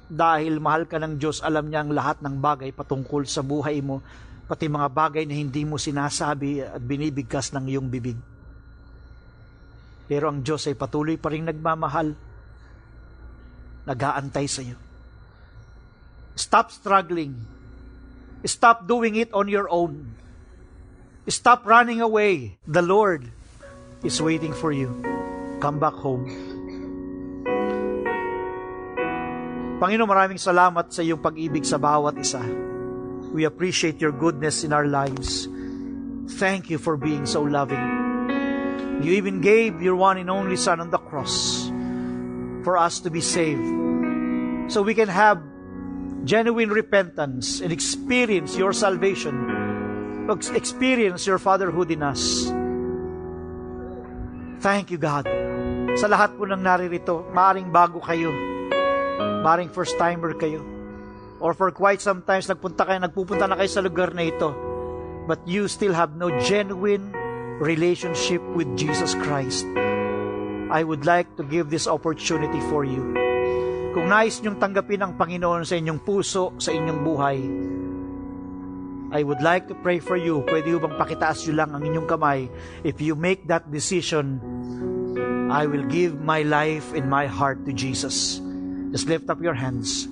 Dahil 0.09 0.57
mahal 0.57 0.89
ka 0.89 0.97
ng 0.97 1.21
Diyos, 1.21 1.39
alam 1.45 1.69
niya 1.69 1.85
ang 1.85 1.93
lahat 1.93 2.19
ng 2.25 2.35
bagay 2.41 2.73
patungkol 2.73 3.29
sa 3.29 3.45
buhay 3.45 3.79
mo 3.79 4.01
pati 4.49 4.65
mga 4.65 4.89
bagay 4.89 5.23
na 5.29 5.37
hindi 5.37 5.61
mo 5.61 5.77
sinasabi 5.77 6.65
at 6.65 6.81
binibigkas 6.81 7.53
ng 7.53 7.69
iyong 7.69 7.85
bibig. 7.85 8.17
Pero 10.09 10.33
ang 10.33 10.41
Diyos 10.41 10.65
ay 10.65 10.73
patuloy 10.73 11.21
pa 11.21 11.29
rin 11.29 11.45
nagmamahal, 11.45 12.17
nag-aantay 13.85 14.49
sa 14.49 14.65
iyo. 14.65 14.73
Stop 16.33 16.73
struggling. 16.73 17.37
Stop 18.41 18.89
doing 18.89 19.21
it 19.21 19.29
on 19.37 19.45
your 19.53 19.69
own. 19.69 20.17
Stop 21.29 21.61
running 21.69 22.01
away. 22.01 22.57
The 22.65 22.81
Lord 22.81 23.29
is 24.01 24.17
waiting 24.17 24.57
for 24.57 24.73
you. 24.73 24.89
Come 25.59 25.77
back 25.79 25.95
home. 25.99 26.25
Panginoon, 29.79 30.11
maraming 30.11 30.39
salamat 30.39 30.91
sa 30.91 30.99
iyong 30.99 31.23
pag-ibig 31.23 31.63
sa 31.63 31.79
bawat 31.79 32.19
isa. 32.19 32.43
We 33.31 33.47
appreciate 33.47 34.03
your 34.03 34.11
goodness 34.11 34.67
in 34.67 34.75
our 34.75 34.87
lives. 34.87 35.47
Thank 36.35 36.67
you 36.67 36.75
for 36.75 36.99
being 36.99 37.23
so 37.23 37.43
loving. 37.43 37.79
You 38.99 39.15
even 39.15 39.39
gave 39.39 39.79
your 39.79 39.95
one 39.95 40.19
and 40.19 40.27
only 40.27 40.59
Son 40.59 40.83
on 40.83 40.91
the 40.91 40.99
cross 40.99 41.71
for 42.67 42.75
us 42.75 42.99
to 42.99 43.09
be 43.09 43.23
saved. 43.23 43.63
So 44.67 44.83
we 44.83 44.91
can 44.91 45.07
have 45.07 45.39
genuine 46.27 46.69
repentance 46.69 47.63
and 47.63 47.71
experience 47.71 48.59
your 48.59 48.75
salvation, 48.75 50.27
experience 50.51 51.23
your 51.23 51.39
fatherhood 51.39 51.91
in 51.91 52.03
us. 52.03 52.51
Thank 54.59 54.91
you, 54.91 54.99
God. 54.99 55.23
Sa 55.97 56.05
lahat 56.05 56.37
po 56.37 56.45
ng 56.45 56.61
naririto, 56.61 57.25
maaring 57.33 57.73
bago 57.73 57.97
kayo, 58.03 58.29
maaring 59.41 59.71
first 59.73 59.97
timer 59.97 60.35
kayo, 60.37 60.61
or 61.39 61.55
for 61.55 61.71
quite 61.71 62.03
some 62.03 62.21
times 62.21 62.45
nagpunta 62.45 62.85
kayo, 62.85 62.99
nagpupunta 63.01 63.47
na 63.47 63.57
kayo 63.57 63.71
sa 63.71 63.81
lugar 63.81 64.11
na 64.13 64.27
ito, 64.27 64.51
but 65.25 65.39
you 65.49 65.65
still 65.65 65.95
have 65.95 66.13
no 66.19 66.29
genuine 66.43 67.09
relationship 67.59 68.43
with 68.53 68.67
Jesus 68.77 69.15
Christ, 69.17 69.65
I 70.69 70.85
would 70.85 71.03
like 71.03 71.33
to 71.41 71.43
give 71.43 71.73
this 71.73 71.89
opportunity 71.89 72.61
for 72.69 72.85
you. 72.85 73.01
Kung 73.89 74.05
nais 74.05 74.37
niyong 74.39 74.61
tanggapin 74.61 75.01
ang 75.01 75.17
Panginoon 75.17 75.65
sa 75.65 75.73
inyong 75.73 76.05
puso, 76.05 76.53
sa 76.61 76.69
inyong 76.69 77.01
buhay, 77.01 77.39
I 79.09 79.25
would 79.25 79.41
like 79.41 79.65
to 79.65 79.75
pray 79.81 79.97
for 79.97 80.13
you. 80.13 80.45
Pwede 80.45 80.69
bang 80.77 80.93
pakitaas 80.93 81.41
nyo 81.49 81.53
lang 81.65 81.73
ang 81.73 81.81
inyong 81.81 82.05
kamay 82.05 82.45
if 82.85 83.01
you 83.01 83.17
make 83.17 83.49
that 83.49 83.65
decision 83.73 84.37
I 85.49 85.65
will 85.65 85.83
give 85.89 86.21
my 86.21 86.45
life 86.45 86.93
and 86.93 87.09
my 87.09 87.25
heart 87.25 87.65
to 87.65 87.73
Jesus. 87.73 88.37
Just 88.93 89.09
lift 89.09 89.29
up 89.29 89.41
your 89.41 89.57
hands. 89.57 90.05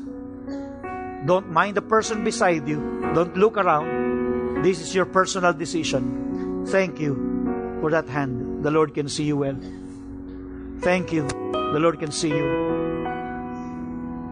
Don't 1.30 1.54
mind 1.54 1.78
the 1.78 1.86
person 1.86 2.26
beside 2.26 2.66
you. 2.66 2.82
Don't 3.14 3.38
look 3.38 3.58
around. 3.58 4.66
This 4.66 4.82
is 4.82 4.98
your 4.98 5.06
personal 5.06 5.54
decision. 5.54 6.66
Thank 6.66 6.98
you 6.98 7.14
for 7.82 7.94
that 7.94 8.10
hand. 8.10 8.66
The 8.66 8.72
Lord 8.74 8.98
can 8.98 9.06
see 9.06 9.30
you 9.30 9.38
well. 9.38 9.58
Thank 10.82 11.14
you. 11.14 11.30
The 11.54 11.78
Lord 11.78 12.02
can 12.02 12.10
see 12.10 12.34
you. 12.34 12.48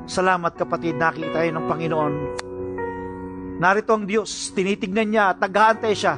Salamat 0.05 0.57
kapatid, 0.57 0.97
nakita 0.97 1.33
tayo 1.33 1.49
ng 1.53 1.65
Panginoon. 1.65 2.13
Narito 3.57 3.97
ang 3.97 4.05
Diyos, 4.05 4.53
tinitignan 4.53 5.09
niya, 5.09 5.33
tagaantay 5.37 5.93
siya. 5.97 6.17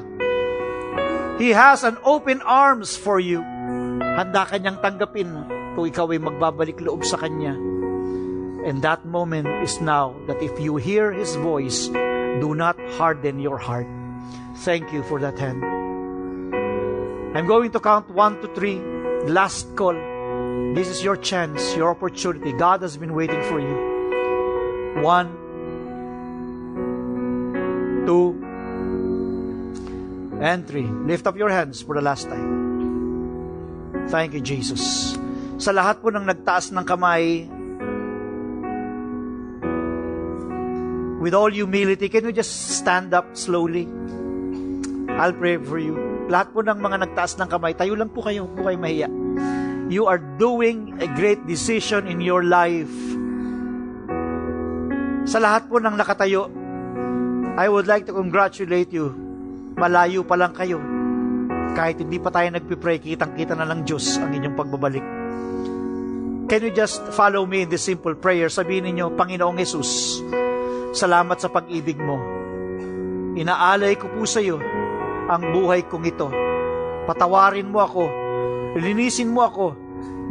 He 1.39 1.55
has 1.55 1.87
an 1.87 1.95
open 2.03 2.43
arms 2.43 2.95
for 2.99 3.19
you. 3.19 3.43
Handa 4.17 4.49
kanyang 4.49 4.81
tanggapin 4.81 5.29
kung 5.77 5.85
ikaw 5.85 6.09
ay 6.09 6.17
magbabalik 6.17 6.81
loob 6.81 7.05
sa 7.05 7.21
Kanya. 7.21 7.53
And 8.65 8.81
that 8.81 9.05
moment 9.05 9.45
is 9.61 9.77
now 9.77 10.17
that 10.25 10.41
if 10.41 10.57
you 10.57 10.81
hear 10.81 11.13
His 11.13 11.37
voice, 11.37 11.93
do 12.41 12.57
not 12.57 12.81
harden 12.97 13.37
your 13.37 13.61
heart. 13.61 13.85
Thank 14.65 14.89
you 14.89 15.05
for 15.05 15.21
that 15.21 15.37
hand. 15.37 15.61
I'm 17.37 17.45
going 17.45 17.69
to 17.77 17.79
count 17.79 18.09
one 18.09 18.41
to 18.41 18.49
three. 18.57 18.81
Last 19.29 19.77
call. 19.77 19.93
This 20.73 20.89
is 20.89 21.05
your 21.05 21.21
chance, 21.21 21.77
your 21.77 21.93
opportunity. 21.93 22.57
God 22.57 22.81
has 22.81 22.97
been 22.97 23.13
waiting 23.13 23.45
for 23.45 23.61
you. 23.61 23.77
One, 25.05 25.29
two, 28.09 28.33
and 30.41 30.65
three. 30.65 30.89
Lift 31.05 31.29
up 31.29 31.37
your 31.37 31.53
hands 31.53 31.85
for 31.85 31.93
the 31.93 32.01
last 32.01 32.25
time. 32.25 32.56
Thank 34.07 34.39
you, 34.39 34.43
Jesus. 34.43 35.15
Sa 35.59 35.75
lahat 35.75 35.99
po 35.99 36.07
ng 36.13 36.23
nagtaas 36.23 36.71
ng 36.71 36.85
kamay, 36.87 37.43
with 41.19 41.35
all 41.35 41.51
humility, 41.51 42.07
can 42.07 42.23
you 42.23 42.31
just 42.31 42.79
stand 42.79 43.11
up 43.11 43.27
slowly? 43.35 43.83
I'll 45.19 45.35
pray 45.35 45.59
for 45.59 45.75
you. 45.75 45.97
Lahat 46.31 46.55
po 46.55 46.63
ng 46.63 46.79
mga 46.79 47.03
nagtaas 47.03 47.35
ng 47.35 47.49
kamay, 47.51 47.75
tayo 47.75 47.99
lang 47.99 48.07
po 48.07 48.23
kayo, 48.23 48.47
huwag 48.47 48.55
po 48.55 48.61
kayo 48.71 48.79
mahiya. 48.79 49.09
You 49.91 50.07
are 50.07 50.19
doing 50.39 50.99
a 51.03 51.07
great 51.11 51.43
decision 51.43 52.07
in 52.07 52.23
your 52.23 52.47
life. 52.47 52.91
Sa 55.27 55.43
lahat 55.43 55.67
po 55.67 55.83
ng 55.83 55.95
nakatayo, 55.99 56.47
I 57.59 57.67
would 57.67 57.91
like 57.91 58.07
to 58.07 58.15
congratulate 58.15 58.95
you. 58.95 59.11
Malayo 59.75 60.23
pa 60.23 60.39
lang 60.39 60.55
kayo. 60.55 60.96
Kahit 61.73 61.99
hindi 61.99 62.21
pa 62.21 62.31
tayo 62.31 62.47
nagpipray, 62.53 63.01
kitang-kita 63.01 63.57
na 63.57 63.67
lang 63.67 63.83
Diyos 63.83 64.15
ang 64.21 64.31
inyong 64.31 64.55
pagbabalik. 64.55 65.05
Can 66.47 66.63
you 66.63 66.71
just 66.71 67.03
follow 67.11 67.43
me 67.43 67.67
in 67.67 67.69
this 67.73 67.83
simple 67.83 68.15
prayer? 68.15 68.47
Sabihin 68.47 68.87
ninyo, 68.87 69.19
Panginoong 69.19 69.59
Yesus, 69.59 70.23
salamat 70.95 71.43
sa 71.43 71.51
pag-ibig 71.51 71.99
mo. 71.99 72.15
Inaalay 73.35 73.99
ko 73.99 74.07
po 74.07 74.23
sa 74.23 74.39
iyo 74.39 74.55
ang 75.27 75.43
buhay 75.51 75.83
kong 75.91 76.07
ito. 76.07 76.31
Patawarin 77.03 77.67
mo 77.67 77.83
ako. 77.83 78.03
Linisin 78.79 79.35
mo 79.35 79.43
ako 79.43 79.75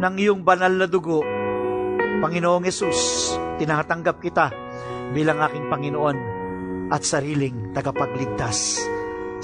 ng 0.00 0.14
iyong 0.16 0.40
banal 0.40 0.72
na 0.72 0.88
dugo. 0.88 1.20
Panginoong 2.24 2.64
Yesus, 2.64 3.32
tinatanggap 3.60 4.16
kita 4.24 4.48
bilang 5.12 5.44
aking 5.44 5.68
Panginoon 5.68 6.16
at 6.88 7.04
sariling 7.04 7.76
tagapagligtas. 7.76 8.88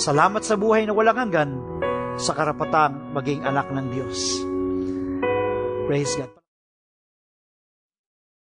Salamat 0.00 0.40
sa 0.40 0.56
buhay 0.56 0.88
na 0.88 0.96
walang 0.96 1.20
hanggan 1.20 1.71
sa 2.20 2.32
karapatang 2.36 3.14
maging 3.16 3.46
anak 3.46 3.70
ng 3.72 3.86
Diyos. 3.92 4.20
Praise 5.88 6.14
God. 6.18 6.41